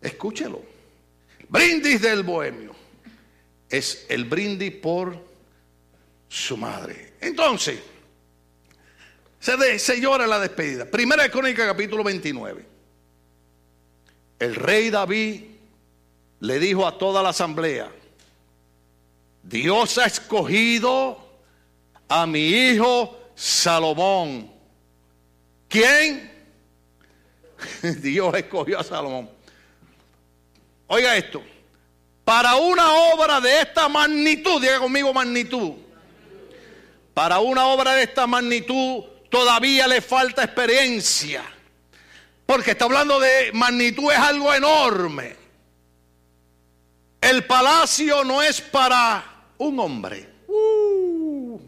Escúchelo. 0.00 0.62
Brindis 1.48 2.00
del 2.00 2.22
bohemio 2.22 2.74
es 3.68 4.06
el 4.08 4.24
brindis 4.24 4.72
por 4.72 5.18
su 6.28 6.56
madre. 6.56 7.14
Entonces, 7.20 7.78
se, 9.40 10.00
llora 10.00 10.26
la 10.26 10.38
despedida. 10.38 10.84
Primera 10.84 11.22
de 11.22 11.30
Crónica, 11.30 11.66
capítulo 11.66 12.02
29. 12.04 12.66
El 14.38 14.54
rey 14.54 14.90
David 14.90 15.42
le 16.40 16.58
dijo 16.58 16.86
a 16.86 16.96
toda 16.96 17.22
la 17.22 17.30
asamblea, 17.30 17.90
Dios 19.42 19.98
ha 19.98 20.06
escogido 20.06 21.18
a 22.08 22.26
mi 22.26 22.48
hijo 22.48 23.18
Salomón. 23.34 24.50
¿Quién? 25.68 26.30
Dios 28.02 28.34
escogió 28.34 28.78
a 28.78 28.84
Salomón. 28.84 29.30
Oiga 30.86 31.16
esto, 31.16 31.42
para 32.24 32.56
una 32.56 32.92
obra 33.12 33.40
de 33.40 33.60
esta 33.60 33.88
magnitud, 33.88 34.60
diga 34.60 34.78
conmigo 34.78 35.12
magnitud, 35.12 35.72
para 37.12 37.40
una 37.40 37.66
obra 37.66 37.94
de 37.94 38.04
esta 38.04 38.26
magnitud 38.26 39.04
todavía 39.28 39.86
le 39.86 40.00
falta 40.00 40.44
experiencia. 40.44 41.44
Porque 42.46 42.70
está 42.72 42.86
hablando 42.86 43.20
de 43.20 43.52
magnitud, 43.52 44.10
es 44.10 44.18
algo 44.18 44.54
enorme. 44.54 45.36
El 47.20 47.44
palacio 47.44 48.24
no 48.24 48.42
es 48.42 48.60
para 48.60 49.24
un 49.58 49.78
hombre, 49.80 50.28
uh, 50.46 51.60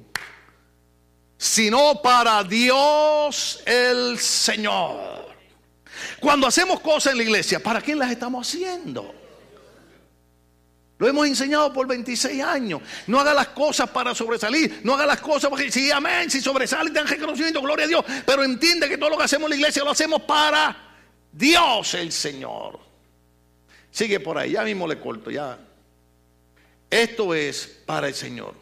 sino 1.37 2.01
para 2.01 2.43
Dios 2.45 3.61
el 3.67 4.19
Señor. 4.19 5.29
Cuando 6.21 6.47
hacemos 6.47 6.81
cosas 6.81 7.13
en 7.13 7.19
la 7.19 7.25
iglesia, 7.25 7.61
¿para 7.61 7.81
quién 7.81 7.99
las 7.99 8.11
estamos 8.11 8.47
haciendo? 8.47 9.20
Lo 11.01 11.09
hemos 11.09 11.27
enseñado 11.27 11.73
por 11.73 11.87
26 11.87 12.43
años. 12.43 12.83
No 13.07 13.19
haga 13.19 13.33
las 13.33 13.49
cosas 13.49 13.89
para 13.89 14.15
sobresalir. 14.15 14.83
No 14.85 14.95
haga 14.95 15.07
las 15.07 15.23
cosas 15.23 15.49
porque 15.49 15.73
sí, 15.73 15.91
amén, 15.91 16.31
si 16.31 16.43
sobresale, 16.43 16.91
dan 16.91 17.07
reconocimiento, 17.07 17.63
gloria 17.63 17.87
a 17.87 17.89
Dios. 17.89 18.05
Pero 18.27 18.45
entiende 18.45 18.87
que 18.87 18.99
todo 18.99 19.09
lo 19.09 19.17
que 19.17 19.25
hacemos 19.25 19.47
en 19.47 19.51
la 19.51 19.57
iglesia 19.57 19.83
lo 19.83 19.93
hacemos 19.93 20.21
para 20.23 20.77
Dios 21.33 21.95
el 21.95 22.13
Señor. 22.13 22.79
Sigue 23.91 24.21
por 24.21 24.37
ahí, 24.37 24.53
ya 24.53 24.63
mismo 24.63 24.87
le 24.87 25.01
corto, 25.01 25.31
ya. 25.31 25.59
Esto 26.91 27.35
es 27.35 27.81
para 27.87 28.09
el 28.09 28.15
Señor. 28.15 28.53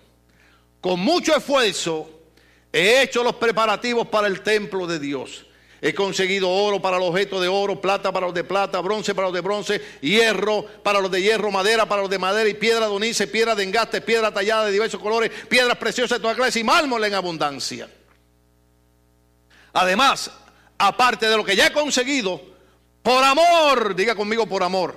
Con 0.81 1.01
mucho 1.01 1.37
esfuerzo 1.37 2.21
he 2.73 3.03
hecho 3.03 3.25
los 3.25 3.35
preparativos 3.35 4.07
para 4.07 4.29
el 4.29 4.43
templo 4.43 4.87
de 4.87 5.01
Dios. 5.01 5.45
He 5.81 5.95
conseguido 5.95 6.51
oro 6.51 6.83
para 6.83 6.99
los 6.99 7.11
objetos 7.11 7.41
de 7.41 7.47
oro, 7.47 7.81
plata 7.81 8.11
para 8.11 8.27
los 8.27 8.35
de 8.35 8.43
plata, 8.43 8.81
bronce 8.81 9.15
para 9.15 9.29
los 9.29 9.35
de 9.35 9.41
bronce, 9.41 9.81
hierro 10.01 10.65
para 10.83 11.01
los 11.01 11.11
de 11.11 11.23
hierro, 11.23 11.53
madera 11.53 11.87
para 11.87 12.03
los 12.03 12.11
de 12.11 12.19
madera 12.19 12.49
y 12.49 12.55
piedra 12.55 12.87
de 12.87 12.93
onice, 12.93 13.29
piedra 13.29 13.55
de 13.55 13.63
engaste, 13.63 14.01
piedra 14.01 14.35
tallada 14.35 14.67
de 14.67 14.73
diversos 14.73 15.01
colores, 15.01 15.31
piedras 15.49 15.79
preciosas 15.79 16.19
de 16.19 16.23
toda 16.23 16.35
clase 16.35 16.59
y 16.59 16.65
mármol 16.65 17.05
en 17.05 17.15
abundancia. 17.15 17.89
Además, 19.73 20.33
aparte 20.79 21.29
de 21.29 21.37
lo 21.37 21.45
que 21.45 21.55
ya 21.55 21.69
he 21.69 21.73
conseguido, 21.73 22.43
por 23.01 23.23
amor, 23.23 23.95
diga 23.95 24.17
conmigo 24.17 24.49
por 24.49 24.65
amor, 24.65 24.97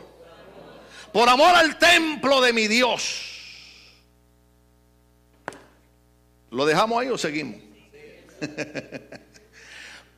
por 1.13 1.29
amor 1.29 1.53
al 1.55 1.77
templo 1.77 2.41
de 2.41 2.53
mi 2.53 2.67
Dios. 2.67 3.27
¿Lo 6.49 6.65
dejamos 6.65 6.99
ahí 7.01 7.09
o 7.09 7.17
seguimos? 7.19 7.61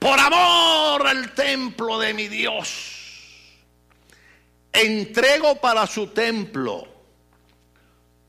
por 0.04 0.20
amor 0.20 1.08
al 1.08 1.34
templo 1.34 1.98
de 1.98 2.14
mi 2.14 2.28
Dios, 2.28 3.48
entrego 4.74 5.56
para 5.62 5.88
su 5.88 6.08
templo 6.08 6.86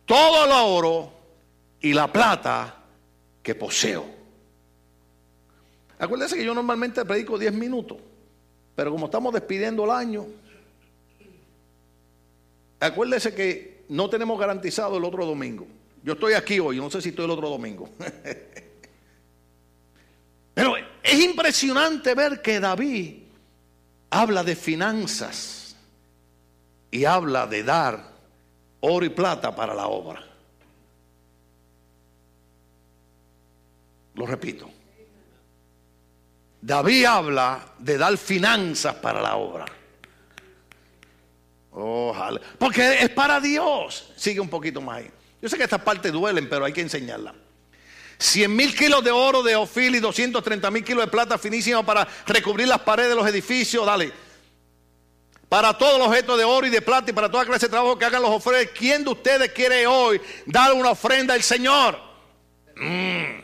todo 0.07 0.45
el 0.45 0.53
oro 0.53 1.12
y 1.81 1.93
la 1.93 2.12
plata 2.12 2.77
que 3.43 3.57
poseo. 3.57 4.07
Acuérdense 5.99 6.37
que 6.37 6.45
yo 6.45 6.55
normalmente 6.55 7.05
predico 7.05 7.37
10 7.37 7.53
minutos, 7.55 7.99
pero 8.77 8.93
como 8.93 9.07
estamos 9.07 9.35
despidiendo 9.35 9.85
el 9.85 9.91
año, 9.91 10.27
acuérdese 12.79 13.35
que 13.35 13.85
no 13.89 14.09
tenemos 14.09 14.39
garantizado 14.39 14.97
el 14.99 15.05
otro 15.05 15.27
domingo. 15.27 15.66
Yo 16.05 16.12
estoy 16.12 16.35
aquí 16.35 16.61
hoy, 16.61 16.77
no 16.77 16.89
sé 16.89 17.03
si 17.03 17.09
estoy 17.09 17.25
el 17.25 17.33
otro 17.33 17.49
domingo. 17.49 17.89
Pero 20.55 20.77
es 21.05 21.21
impresionante 21.21 22.15
ver 22.15 22.41
que 22.41 22.59
David 22.59 23.25
habla 24.09 24.43
de 24.43 24.57
finanzas 24.57 25.77
y 26.91 27.05
habla 27.05 27.47
de 27.47 27.63
dar 27.63 28.13
oro 28.81 29.05
y 29.05 29.11
plata 29.11 29.55
para 29.55 29.75
la 29.75 29.87
obra. 29.87 30.25
Lo 34.15 34.27
repito. 34.27 34.71
David 36.63 37.05
habla 37.05 37.75
de 37.79 37.99
dar 37.99 38.17
finanzas 38.17 38.95
para 38.95 39.21
la 39.21 39.37
obra. 39.37 39.67
Ojalá. 41.73 42.41
Porque 42.59 43.03
es 43.03 43.11
para 43.11 43.41
Dios. 43.41 44.11
Sigue 44.17 44.41
un 44.41 44.49
poquito 44.49 44.81
más 44.81 44.99
ahí. 44.99 45.11
Yo 45.43 45.51
sé 45.51 45.59
que 45.59 45.65
estas 45.65 45.83
partes 45.83 46.11
duelen, 46.11 46.49
pero 46.49 46.65
hay 46.65 46.73
que 46.73 46.81
enseñarla. 46.81 47.35
100 48.19 48.55
mil 48.55 48.75
kilos 48.75 49.03
de 49.03 49.11
oro 49.11 49.43
de 49.43 49.57
Ofil 49.57 49.95
y 49.97 50.01
230 50.01 50.71
mil 50.71 50.85
kilos 50.85 51.05
de 51.05 51.11
plata 51.11 51.39
finísima 51.39 51.85
para 51.85 52.07
recubrir 52.27 52.69
las 52.69 52.81
paredes 52.81 53.11
de 53.11 53.17
los 53.17 53.27
edificios. 53.27 53.85
Dale. 53.87 54.12
Para 55.49 55.77
todos 55.77 55.99
los 55.99 56.09
objetos 56.09 56.39
de 56.39 56.45
oro 56.45 56.67
y 56.67 56.71
de 56.71 56.83
plata 56.83 57.11
y 57.11 57.15
para 57.15 57.31
toda 57.31 57.45
clase 57.45 57.67
de 57.67 57.71
trabajo 57.71 57.99
que 57.99 58.05
hagan 58.05 58.23
los 58.23 58.31
ofrendas. 58.31 58.73
¿Quién 58.77 59.05
de 59.05 59.11
ustedes 59.11 59.53
quiere 59.53 59.87
hoy 59.87 60.21
dar 60.47 60.73
una 60.73 60.91
ofrenda 60.91 61.35
al 61.35 61.43
Señor? 61.43 61.99
Mm. 62.77 63.41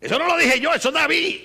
Eso 0.00 0.18
no 0.18 0.26
lo 0.26 0.36
dije 0.36 0.60
yo, 0.60 0.72
eso 0.72 0.88
es 0.88 0.94
David. 0.94 1.40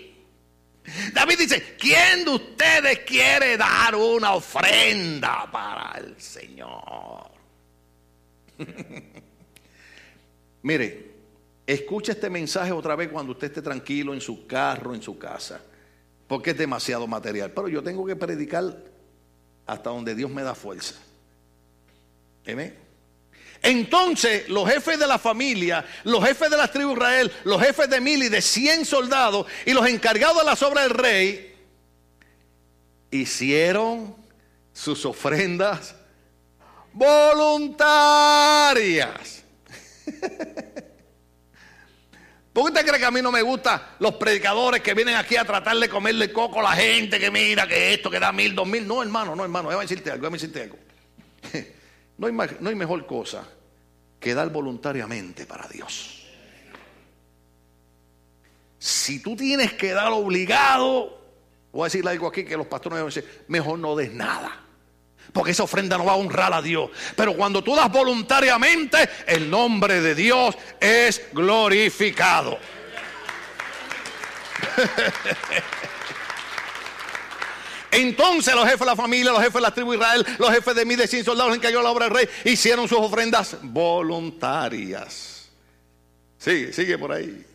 David 1.14 1.38
dice, 1.38 1.76
¿quién 1.80 2.26
de 2.26 2.32
ustedes 2.32 3.00
quiere 3.00 3.58
dar 3.58 3.96
una 3.96 4.34
ofrenda 4.34 5.50
para 5.50 5.98
el 5.98 6.20
Señor? 6.22 7.32
Mire, 10.62 11.13
escuche 11.66 12.12
este 12.12 12.30
mensaje 12.30 12.72
otra 12.72 12.96
vez 12.96 13.10
cuando 13.10 13.32
usted 13.32 13.48
esté 13.48 13.62
tranquilo 13.62 14.14
en 14.14 14.22
su 14.22 14.46
carro, 14.46 14.94
en 14.94 15.02
su 15.02 15.18
casa, 15.18 15.60
porque 16.28 16.52
es 16.52 16.58
demasiado 16.58 17.08
material. 17.08 17.52
Pero 17.52 17.68
yo 17.68 17.84
tengo 17.84 18.06
que 18.06 18.16
predicar 18.16 18.78
hasta 19.66 19.90
donde 19.90 20.16
Dios 20.16 20.30
me 20.30 20.44
da 20.44 20.56
fuerza. 20.56 20.96
¿Amén? 22.48 22.78
Entonces 23.62 24.50
los 24.50 24.70
jefes 24.70 25.00
de 25.00 25.08
la 25.08 25.18
familia, 25.18 25.86
los 26.04 26.22
jefes 26.24 26.52
de 26.52 26.58
la 26.58 26.68
tribu 26.68 26.90
de 26.90 26.96
Israel, 26.96 27.32
los 27.46 27.62
jefes 27.62 27.90
de 27.90 28.02
mil 28.02 28.22
y 28.22 28.28
de 28.28 28.42
cien 28.42 28.86
soldados 28.86 29.48
y 29.66 29.72
los 29.72 29.88
encargados 29.88 30.40
de 30.40 30.44
las 30.44 30.62
obras 30.62 30.84
del 30.84 30.98
rey 30.98 31.56
hicieron 33.10 34.18
sus 34.74 35.06
ofrendas 35.06 35.96
voluntarias. 36.92 39.44
¿Por 42.54 42.66
qué 42.66 42.70
usted 42.70 42.86
cree 42.86 43.00
que 43.00 43.06
a 43.06 43.12
mí 43.12 43.20
no 43.22 43.32
me 43.32 43.42
gustan 43.42 43.82
los 43.98 44.14
predicadores 44.16 44.82
que 44.82 44.94
vienen 44.94 45.16
aquí 45.16 45.36
a 45.36 45.44
tratar 45.44 45.76
de 45.76 45.90
comerle 45.90 46.32
coco 46.32 46.60
a 46.60 46.64
la 46.64 46.74
gente 46.74 47.20
que 47.20 47.32
mira 47.32 47.68
que 47.68 47.96
esto 47.96 48.12
que 48.12 48.20
da 48.20 48.32
mil, 48.32 48.54
dos 48.54 48.68
mil? 48.68 48.88
No, 48.88 49.02
hermano, 49.02 49.36
no, 49.36 49.44
hermano, 49.44 49.70
déjame 49.70 49.86
decirte 49.86 50.12
algo, 50.12 50.22
déjame 50.22 50.38
decirte 50.38 50.62
algo. 50.62 50.78
No 52.16 52.28
hay, 52.28 52.34
no 52.60 52.70
hay 52.70 52.76
mejor 52.76 53.08
cosa 53.08 53.44
que 54.20 54.36
dar 54.36 54.50
voluntariamente 54.52 55.48
para 55.48 55.68
Dios. 55.68 56.24
Si 58.78 59.20
tú 59.20 59.36
tienes 59.36 59.74
que 59.74 59.94
dar 59.94 60.12
obligado, 60.12 61.20
voy 61.72 61.82
a 61.82 61.86
decirle 61.86 62.12
algo 62.12 62.28
aquí 62.28 62.46
que 62.46 62.56
los 62.56 62.68
pastores 62.68 63.00
me 63.00 63.06
decir, 63.06 63.46
mejor 63.48 63.80
no 63.80 63.96
des 63.96 64.14
nada. 64.14 64.63
Porque 65.34 65.52
esa 65.52 65.64
ofrenda 65.64 65.98
no 65.98 66.06
va 66.06 66.14
a 66.14 66.18
honrar 66.18 66.54
a 66.54 66.62
Dios. 66.62 66.92
Pero 67.16 67.36
cuando 67.36 67.64
tú 67.64 67.76
das 67.76 67.92
voluntariamente, 67.92 69.10
el 69.26 69.50
nombre 69.50 70.00
de 70.00 70.14
Dios 70.14 70.56
es 70.80 71.24
glorificado. 71.34 72.60
Entonces 77.92 78.56
los 78.56 78.66
jefes 78.66 78.80
de 78.80 78.86
la 78.86 78.96
familia, 78.96 79.32
los 79.32 79.42
jefes 79.42 79.56
de 79.56 79.62
la 79.62 79.72
tribu 79.72 79.92
de 79.92 79.98
Israel, 79.98 80.26
los 80.40 80.50
jefes 80.52 80.76
de 80.76 80.86
mí 80.86 80.96
de 80.96 81.08
cien 81.08 81.24
soldados 81.24 81.54
en 81.54 81.62
que 81.62 81.68
cayó 81.68 81.82
la 81.82 81.92
obra 81.92 82.06
del 82.06 82.16
rey, 82.16 82.30
hicieron 82.46 82.88
sus 82.88 83.00
ofrendas 83.00 83.58
voluntarias. 83.62 85.50
Sigue, 86.38 86.74
sigue 86.74 86.98
por 86.98 87.12
ahí. 87.12 87.46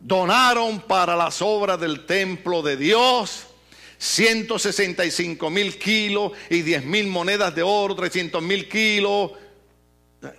Donaron 0.00 0.80
para 0.80 1.14
las 1.16 1.42
obras 1.42 1.78
del 1.78 2.06
templo 2.06 2.62
de 2.62 2.76
Dios 2.76 3.46
165 4.00 5.50
mil 5.50 5.78
kilos 5.78 6.32
y 6.48 6.62
10 6.62 6.86
mil 6.86 7.06
monedas 7.08 7.54
de 7.54 7.62
oro, 7.62 7.94
300 7.94 8.42
mil 8.42 8.66
kilos. 8.66 9.32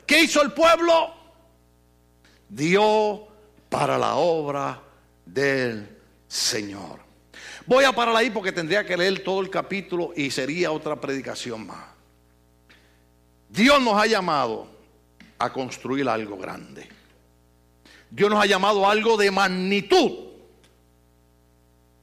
¿Qué 0.07 0.23
hizo 0.23 0.41
el 0.41 0.51
pueblo? 0.51 1.13
Dio 2.49 3.27
para 3.69 3.99
la 3.99 4.15
obra 4.15 4.81
del 5.23 5.87
Señor. 6.27 7.01
Voy 7.67 7.83
a 7.83 7.91
parar 7.91 8.15
ahí 8.15 8.31
porque 8.31 8.51
tendría 8.51 8.83
que 8.83 8.97
leer 8.97 9.23
todo 9.23 9.41
el 9.41 9.51
capítulo 9.51 10.11
y 10.15 10.31
sería 10.31 10.71
otra 10.71 10.99
predicación 10.99 11.67
más. 11.67 11.85
Dios 13.47 13.79
nos 13.79 13.93
ha 13.93 14.07
llamado 14.07 14.67
a 15.37 15.53
construir 15.53 16.09
algo 16.09 16.35
grande. 16.35 16.89
Dios 18.09 18.27
nos 18.31 18.41
ha 18.41 18.47
llamado 18.47 18.87
a 18.87 18.91
algo 18.91 19.17
de 19.17 19.29
magnitud. 19.29 20.30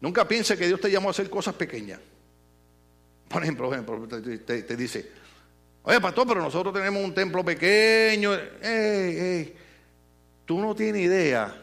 Nunca 0.00 0.26
piense 0.26 0.56
que 0.56 0.66
Dios 0.66 0.80
te 0.80 0.90
llamó 0.90 1.08
a 1.08 1.10
hacer 1.10 1.28
cosas 1.28 1.54
pequeñas. 1.54 2.00
Por 3.28 3.42
ejemplo, 3.42 3.70
te, 4.08 4.76
dice, 4.76 5.10
oye 5.82 6.00
pastor, 6.00 6.26
pero 6.26 6.40
nosotros 6.40 6.72
tenemos 6.72 7.04
un 7.04 7.12
templo 7.12 7.44
pequeño. 7.44 8.32
Tú 10.44 10.60
no 10.60 10.74
tienes 10.74 11.02
idea 11.02 11.62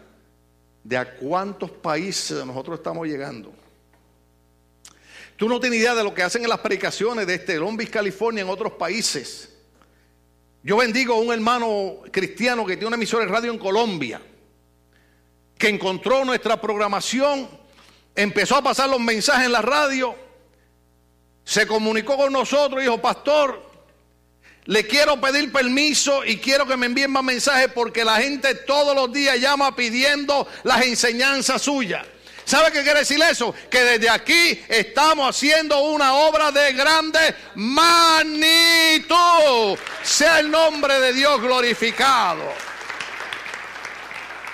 de 0.83 0.97
a 0.97 1.15
cuántos 1.15 1.71
países 1.71 2.45
nosotros 2.45 2.77
estamos 2.77 3.07
llegando. 3.07 3.51
Tú 5.35 5.49
no 5.49 5.59
tienes 5.59 5.79
idea 5.79 5.95
de 5.95 6.03
lo 6.03 6.13
que 6.13 6.23
hacen 6.23 6.43
en 6.43 6.49
las 6.49 6.59
predicaciones 6.59 7.27
de 7.27 7.33
este 7.35 7.57
Long 7.57 7.75
Beach, 7.75 7.89
California, 7.89 8.43
en 8.43 8.49
otros 8.49 8.73
países. 8.73 9.53
Yo 10.63 10.77
bendigo 10.77 11.15
a 11.15 11.19
un 11.19 11.33
hermano 11.33 11.97
cristiano 12.11 12.65
que 12.65 12.75
tiene 12.75 12.87
una 12.87 12.95
emisora 12.95 13.25
de 13.25 13.31
radio 13.31 13.51
en 13.51 13.59
Colombia, 13.59 14.21
que 15.57 15.67
encontró 15.67 16.23
nuestra 16.23 16.61
programación, 16.61 17.49
empezó 18.15 18.55
a 18.55 18.61
pasar 18.61 18.89
los 18.89 18.99
mensajes 18.99 19.45
en 19.45 19.51
la 19.51 19.61
radio, 19.61 20.15
se 21.43 21.67
comunicó 21.67 22.17
con 22.17 22.33
nosotros 22.33 22.81
dijo, 22.81 22.99
pastor, 22.99 23.63
le 24.65 24.87
quiero 24.87 25.21
pedir 25.21 25.51
permiso 25.51 26.25
y 26.25 26.37
quiero 26.37 26.65
que 26.65 26.75
me 26.75 26.87
envíen 26.87 27.11
más 27.11 27.23
mensajes 27.23 27.69
porque 27.73 28.03
la 28.03 28.17
gente 28.17 28.55
todos 28.55 28.95
los 28.95 29.13
días 29.13 29.39
llama 29.39 29.75
pidiendo 29.75 30.47
las 30.63 30.81
enseñanzas 30.83 31.61
suyas. 31.61 32.05
¿Sabe 32.45 32.71
qué 32.71 32.83
quiere 32.83 32.99
decir 32.99 33.21
eso? 33.21 33.53
Que 33.69 33.83
desde 33.83 34.09
aquí 34.09 34.63
estamos 34.67 35.29
haciendo 35.29 35.81
una 35.81 36.13
obra 36.13 36.51
de 36.51 36.73
grande 36.73 37.19
magnitud. 37.55 38.99
Sea 40.03 40.39
el 40.39 40.49
nombre 40.51 40.99
de 40.99 41.13
Dios 41.13 41.41
glorificado. 41.41 42.43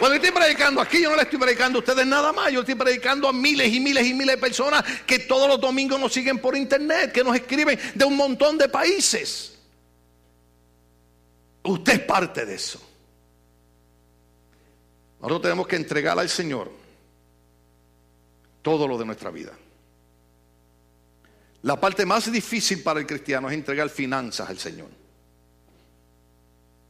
Cuando 0.02 0.16
estoy 0.16 0.32
predicando 0.32 0.82
aquí, 0.82 1.00
yo 1.00 1.12
no 1.12 1.16
le 1.16 1.22
estoy 1.22 1.38
predicando 1.38 1.78
a 1.78 1.82
ustedes 1.82 2.08
nada 2.08 2.34
más. 2.34 2.52
Yo 2.52 2.62
estoy 2.62 2.74
predicando 2.74 3.28
a 3.28 3.34
miles 3.34 3.72
y 3.72 3.80
miles 3.80 4.04
y 4.08 4.16
miles 4.16 4.36
de 4.36 4.42
personas 4.42 4.84
que 5.06 5.20
todos 5.20 5.48
los 5.48 5.62
domingos 5.62 6.00
nos 6.00 6.12
siguen 6.12 6.40
por 6.40 6.58
internet, 6.58 7.12
que 7.12 7.24
nos 7.24 7.36
escriben 7.36 7.78
de 7.94 8.04
un 8.04 8.18
montón 8.18 8.58
de 8.58 8.68
países. 8.68 9.60
Usted 11.62 11.94
es 11.94 12.00
parte 12.00 12.48
de 12.48 12.56
eso. 12.56 12.82
Nosotros 15.20 15.44
tenemos 15.44 15.68
que 15.68 15.76
entregar 15.76 16.18
al 16.18 16.30
Señor 16.30 16.72
todo 18.64 18.88
lo 18.88 18.98
de 18.98 19.06
nuestra 19.06 19.30
vida. 19.30 19.54
La 21.62 21.80
parte 21.80 22.08
más 22.08 22.32
difícil 22.32 22.82
para 22.82 23.00
el 23.00 23.06
cristiano 23.06 23.52
es 23.52 23.54
entregar 23.54 23.88
finanzas 23.88 24.50
al 24.50 24.58
Señor. 24.58 24.90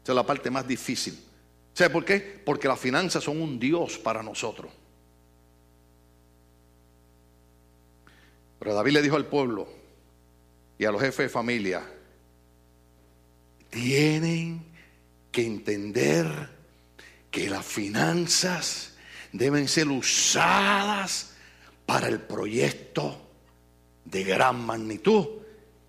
Esa 0.01 0.13
es 0.13 0.15
la 0.15 0.25
parte 0.25 0.49
más 0.49 0.65
difícil. 0.65 1.25
¿Sabe 1.73 1.89
por 1.89 2.05
qué? 2.05 2.19
Porque 2.45 2.67
las 2.67 2.79
finanzas 2.79 3.23
son 3.23 3.41
un 3.41 3.59
Dios 3.59 3.97
para 3.97 4.21
nosotros. 4.21 4.71
Pero 8.59 8.75
David 8.75 8.91
le 8.93 9.01
dijo 9.01 9.15
al 9.15 9.25
pueblo 9.25 9.67
y 10.77 10.85
a 10.85 10.91
los 10.91 11.01
jefes 11.01 11.25
de 11.25 11.29
familia, 11.29 11.83
tienen 13.69 14.63
que 15.31 15.45
entender 15.45 16.49
que 17.31 17.49
las 17.49 17.65
finanzas 17.65 18.93
deben 19.31 19.67
ser 19.67 19.87
usadas 19.87 21.33
para 21.85 22.07
el 22.07 22.19
proyecto 22.19 23.19
de 24.05 24.23
gran 24.23 24.65
magnitud 24.65 25.27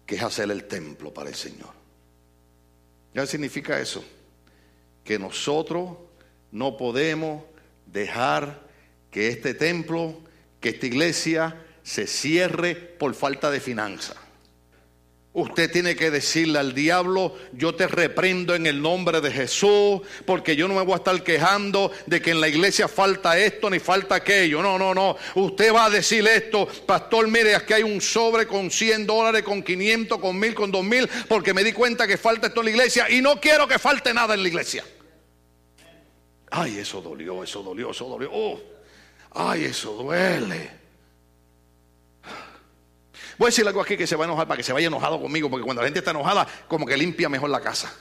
que 0.07 0.15
es 0.15 0.23
hacer 0.23 0.51
el 0.51 0.65
templo 0.65 1.13
para 1.13 1.29
el 1.31 1.35
Señor. 1.35 1.73
¿Qué 3.13 3.27
significa 3.27 3.79
eso? 3.79 4.03
Que 5.05 5.19
nosotros 5.19 5.97
no 6.51 6.77
podemos 6.77 7.45
dejar 7.87 8.61
que 9.11 9.29
este 9.29 9.55
templo, 9.55 10.21
que 10.61 10.71
esta 10.71 10.87
iglesia 10.87 11.61
se 11.83 12.07
cierre 12.07 12.75
por 12.75 13.15
falta 13.15 13.51
de 13.51 13.61
finanzas. 13.61 14.17
Usted 15.35 15.73
tiene 15.73 15.97
que 15.97 16.11
decirle 16.11 16.59
al 16.59 16.75
diablo, 16.75 17.35
yo 17.53 17.75
te 17.75 17.89
reprendo 17.89 18.55
en 18.55 18.67
el 18.67 18.83
nombre 18.83 19.23
de 19.23 19.31
Jesús, 19.31 20.03
porque 20.27 20.57
yo 20.57 20.69
no 20.69 20.75
me 20.75 20.83
voy 20.83 20.93
a 20.93 20.97
estar 20.97 21.23
quejando 21.23 21.91
de 22.05 22.21
que 22.21 22.33
en 22.33 22.41
la 22.41 22.49
iglesia 22.49 22.87
falta 22.87 23.39
esto 23.39 23.71
ni 23.71 23.79
falta 23.79 24.17
aquello. 24.17 24.61
No, 24.61 24.79
no, 24.79 24.95
no. 24.95 25.17
Usted 25.37 25.73
va 25.73 25.87
a 25.87 25.91
decir 25.91 26.27
esto, 26.29 26.69
pastor, 26.85 27.29
mire, 27.29 27.55
aquí 27.55 27.73
hay 27.73 27.83
un 27.83 28.03
sobre 28.03 28.47
con 28.47 28.71
100 28.71 29.07
dólares, 29.07 29.43
con 29.43 29.63
500, 29.63 30.19
con 30.19 30.39
1000, 30.39 30.55
con 30.55 30.71
2000, 30.71 31.09
porque 31.29 31.55
me 31.55 31.65
di 31.65 31.73
cuenta 31.73 32.07
que 32.07 32.19
falta 32.19 32.49
esto 32.49 32.61
en 32.61 32.67
la 32.67 32.71
iglesia 32.73 33.09
y 33.09 33.23
no 33.23 33.41
quiero 33.41 33.67
que 33.67 33.79
falte 33.79 34.13
nada 34.13 34.35
en 34.35 34.43
la 34.43 34.49
iglesia. 34.49 34.85
Ay, 36.51 36.77
eso 36.77 37.01
dolió, 37.01 37.43
eso 37.43 37.63
dolió, 37.63 37.93
eso 37.93 38.07
dolió. 38.07 38.29
Oh, 38.31 38.61
ay, 39.31 39.65
eso 39.65 39.95
duele. 39.95 40.82
Voy 43.43 43.49
a 43.49 43.51
decir 43.51 43.67
algo 43.67 43.83
aquí 43.83 43.97
que 43.97 44.07
se 44.07 44.15
va 44.15 44.23
a 44.23 44.29
enojar 44.29 44.47
para 44.47 44.57
que 44.57 44.63
se 44.63 44.73
vaya 44.73 44.87
enojado 44.87 45.21
conmigo, 45.21 45.51
porque 45.51 45.65
cuando 45.65 45.83
la 45.83 45.89
gente 45.89 45.99
está 45.99 46.13
enojada, 46.13 46.47
como 46.69 46.87
que 46.87 46.97
limpia 46.97 47.29
mejor 47.29 47.51
la 47.51 47.61
casa. 47.61 47.93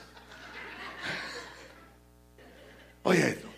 Oye 3.02 3.28
esto. 3.30 3.48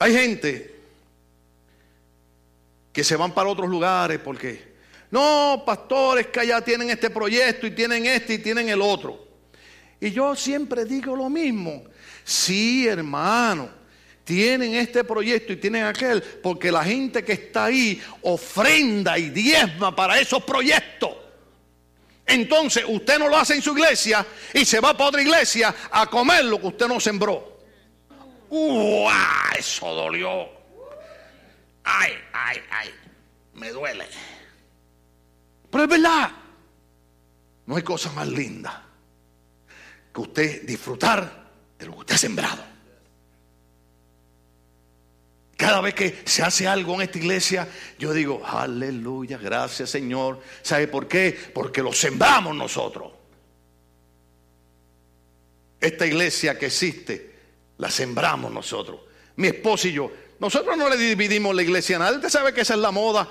Hay 0.00 0.12
gente 0.12 0.80
que 2.92 3.04
se 3.04 3.14
van 3.14 3.32
para 3.32 3.48
otros 3.48 3.70
lugares 3.70 4.18
porque, 4.18 4.74
no, 5.12 5.62
pastores 5.64 6.26
que 6.26 6.40
allá 6.40 6.60
tienen 6.60 6.90
este 6.90 7.08
proyecto 7.08 7.68
y 7.68 7.70
tienen 7.70 8.04
este 8.04 8.34
y 8.34 8.38
tienen 8.38 8.68
el 8.68 8.82
otro. 8.82 9.28
Y 10.00 10.10
yo 10.10 10.34
siempre 10.34 10.84
digo 10.84 11.14
lo 11.14 11.30
mismo. 11.30 11.84
Sí, 12.24 12.88
hermano, 12.88 13.70
tienen 14.28 14.74
este 14.74 15.04
proyecto 15.04 15.54
y 15.54 15.56
tienen 15.56 15.84
aquel, 15.84 16.20
porque 16.20 16.70
la 16.70 16.84
gente 16.84 17.24
que 17.24 17.32
está 17.32 17.64
ahí 17.64 17.98
ofrenda 18.20 19.18
y 19.18 19.30
diezma 19.30 19.96
para 19.96 20.20
esos 20.20 20.42
proyectos. 20.42 21.16
Entonces 22.26 22.84
usted 22.86 23.18
no 23.18 23.26
lo 23.30 23.38
hace 23.38 23.54
en 23.54 23.62
su 23.62 23.72
iglesia 23.72 24.26
y 24.52 24.66
se 24.66 24.80
va 24.80 24.92
para 24.92 25.08
otra 25.08 25.22
iglesia 25.22 25.74
a 25.90 26.04
comer 26.08 26.44
lo 26.44 26.60
que 26.60 26.66
usted 26.66 26.86
no 26.86 27.00
sembró. 27.00 27.62
¡Uah! 28.50 29.52
Eso 29.58 29.94
dolió. 29.94 30.46
Ay, 31.84 32.12
ay, 32.34 32.58
ay. 32.70 32.90
Me 33.54 33.70
duele. 33.70 34.04
Pero 35.70 35.84
es 35.84 35.88
verdad. 35.88 36.30
No 37.64 37.76
hay 37.76 37.82
cosa 37.82 38.12
más 38.12 38.28
linda 38.28 38.84
que 40.14 40.20
usted 40.20 40.66
disfrutar 40.66 41.48
de 41.78 41.86
lo 41.86 41.92
que 41.92 41.98
usted 42.00 42.14
ha 42.14 42.18
sembrado. 42.18 42.67
Cada 45.58 45.80
vez 45.80 45.92
que 45.92 46.22
se 46.24 46.44
hace 46.44 46.68
algo 46.68 46.94
en 46.94 47.00
esta 47.00 47.18
iglesia, 47.18 47.68
yo 47.98 48.12
digo, 48.12 48.40
aleluya, 48.46 49.38
gracias 49.38 49.90
Señor. 49.90 50.40
¿Sabe 50.62 50.86
por 50.86 51.08
qué? 51.08 51.36
Porque 51.52 51.82
lo 51.82 51.92
sembramos 51.92 52.54
nosotros. 52.54 53.10
Esta 55.80 56.06
iglesia 56.06 56.56
que 56.56 56.66
existe, 56.66 57.34
la 57.78 57.90
sembramos 57.90 58.52
nosotros. 58.52 59.00
Mi 59.34 59.48
esposo 59.48 59.88
y 59.88 59.94
yo. 59.94 60.12
Nosotros 60.38 60.76
no 60.76 60.88
le 60.88 60.96
dividimos 60.96 61.52
la 61.52 61.62
iglesia 61.64 61.96
a 61.96 61.98
nadie. 61.98 62.18
Usted 62.18 62.28
sabe 62.28 62.54
que 62.54 62.60
esa 62.60 62.74
es 62.74 62.80
la 62.80 62.92
moda. 62.92 63.28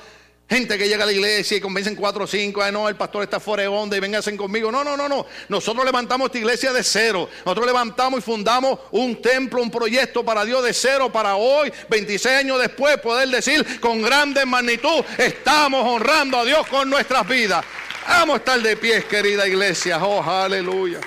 Gente 0.50 0.78
que 0.78 0.88
llega 0.88 1.04
a 1.04 1.08
la 1.08 1.12
iglesia 1.12 1.58
y 1.58 1.62
convencen 1.62 1.94
cuatro 1.94 2.24
o 2.24 2.28
cinco, 2.28 2.64
ay 2.64 2.72
no, 2.72 2.88
el 2.88 2.96
pastor 2.96 3.24
está 3.24 3.38
fuera 3.38 3.64
de 3.64 3.68
onda 3.68 3.98
y 3.98 4.00
vénganse 4.00 4.36
conmigo. 4.38 4.72
No, 4.72 4.82
no, 4.82 4.96
no, 4.96 5.10
no. 5.10 5.26
Nosotros 5.50 5.84
levantamos 5.84 6.28
esta 6.28 6.38
iglesia 6.38 6.72
de 6.72 6.84
cero. 6.84 7.30
Nosotros 7.46 7.68
levantamos 7.68 8.20
y 8.20 8.22
fundamos 8.24 8.80
un 8.92 9.22
templo, 9.22 9.62
un 9.62 9.70
proyecto 9.70 10.24
para 10.24 10.46
Dios 10.46 10.64
de 10.64 10.74
cero 10.74 11.12
para 11.12 11.36
hoy, 11.36 11.72
26 11.90 12.38
años 12.38 12.62
después, 12.62 12.98
poder 12.98 13.28
decir 13.28 13.80
con 13.82 14.02
grande 14.02 14.46
magnitud, 14.46 15.04
estamos 15.18 15.86
honrando 15.86 16.38
a 16.38 16.46
Dios 16.46 16.66
con 16.68 16.90
nuestras 16.90 17.28
vidas. 17.28 17.66
Vamos 18.08 18.36
a 18.36 18.38
estar 18.38 18.62
de 18.62 18.78
pies, 18.78 19.04
querida 19.04 19.46
iglesia. 19.46 20.02
Oh, 20.02 20.24
aleluya. 20.24 21.02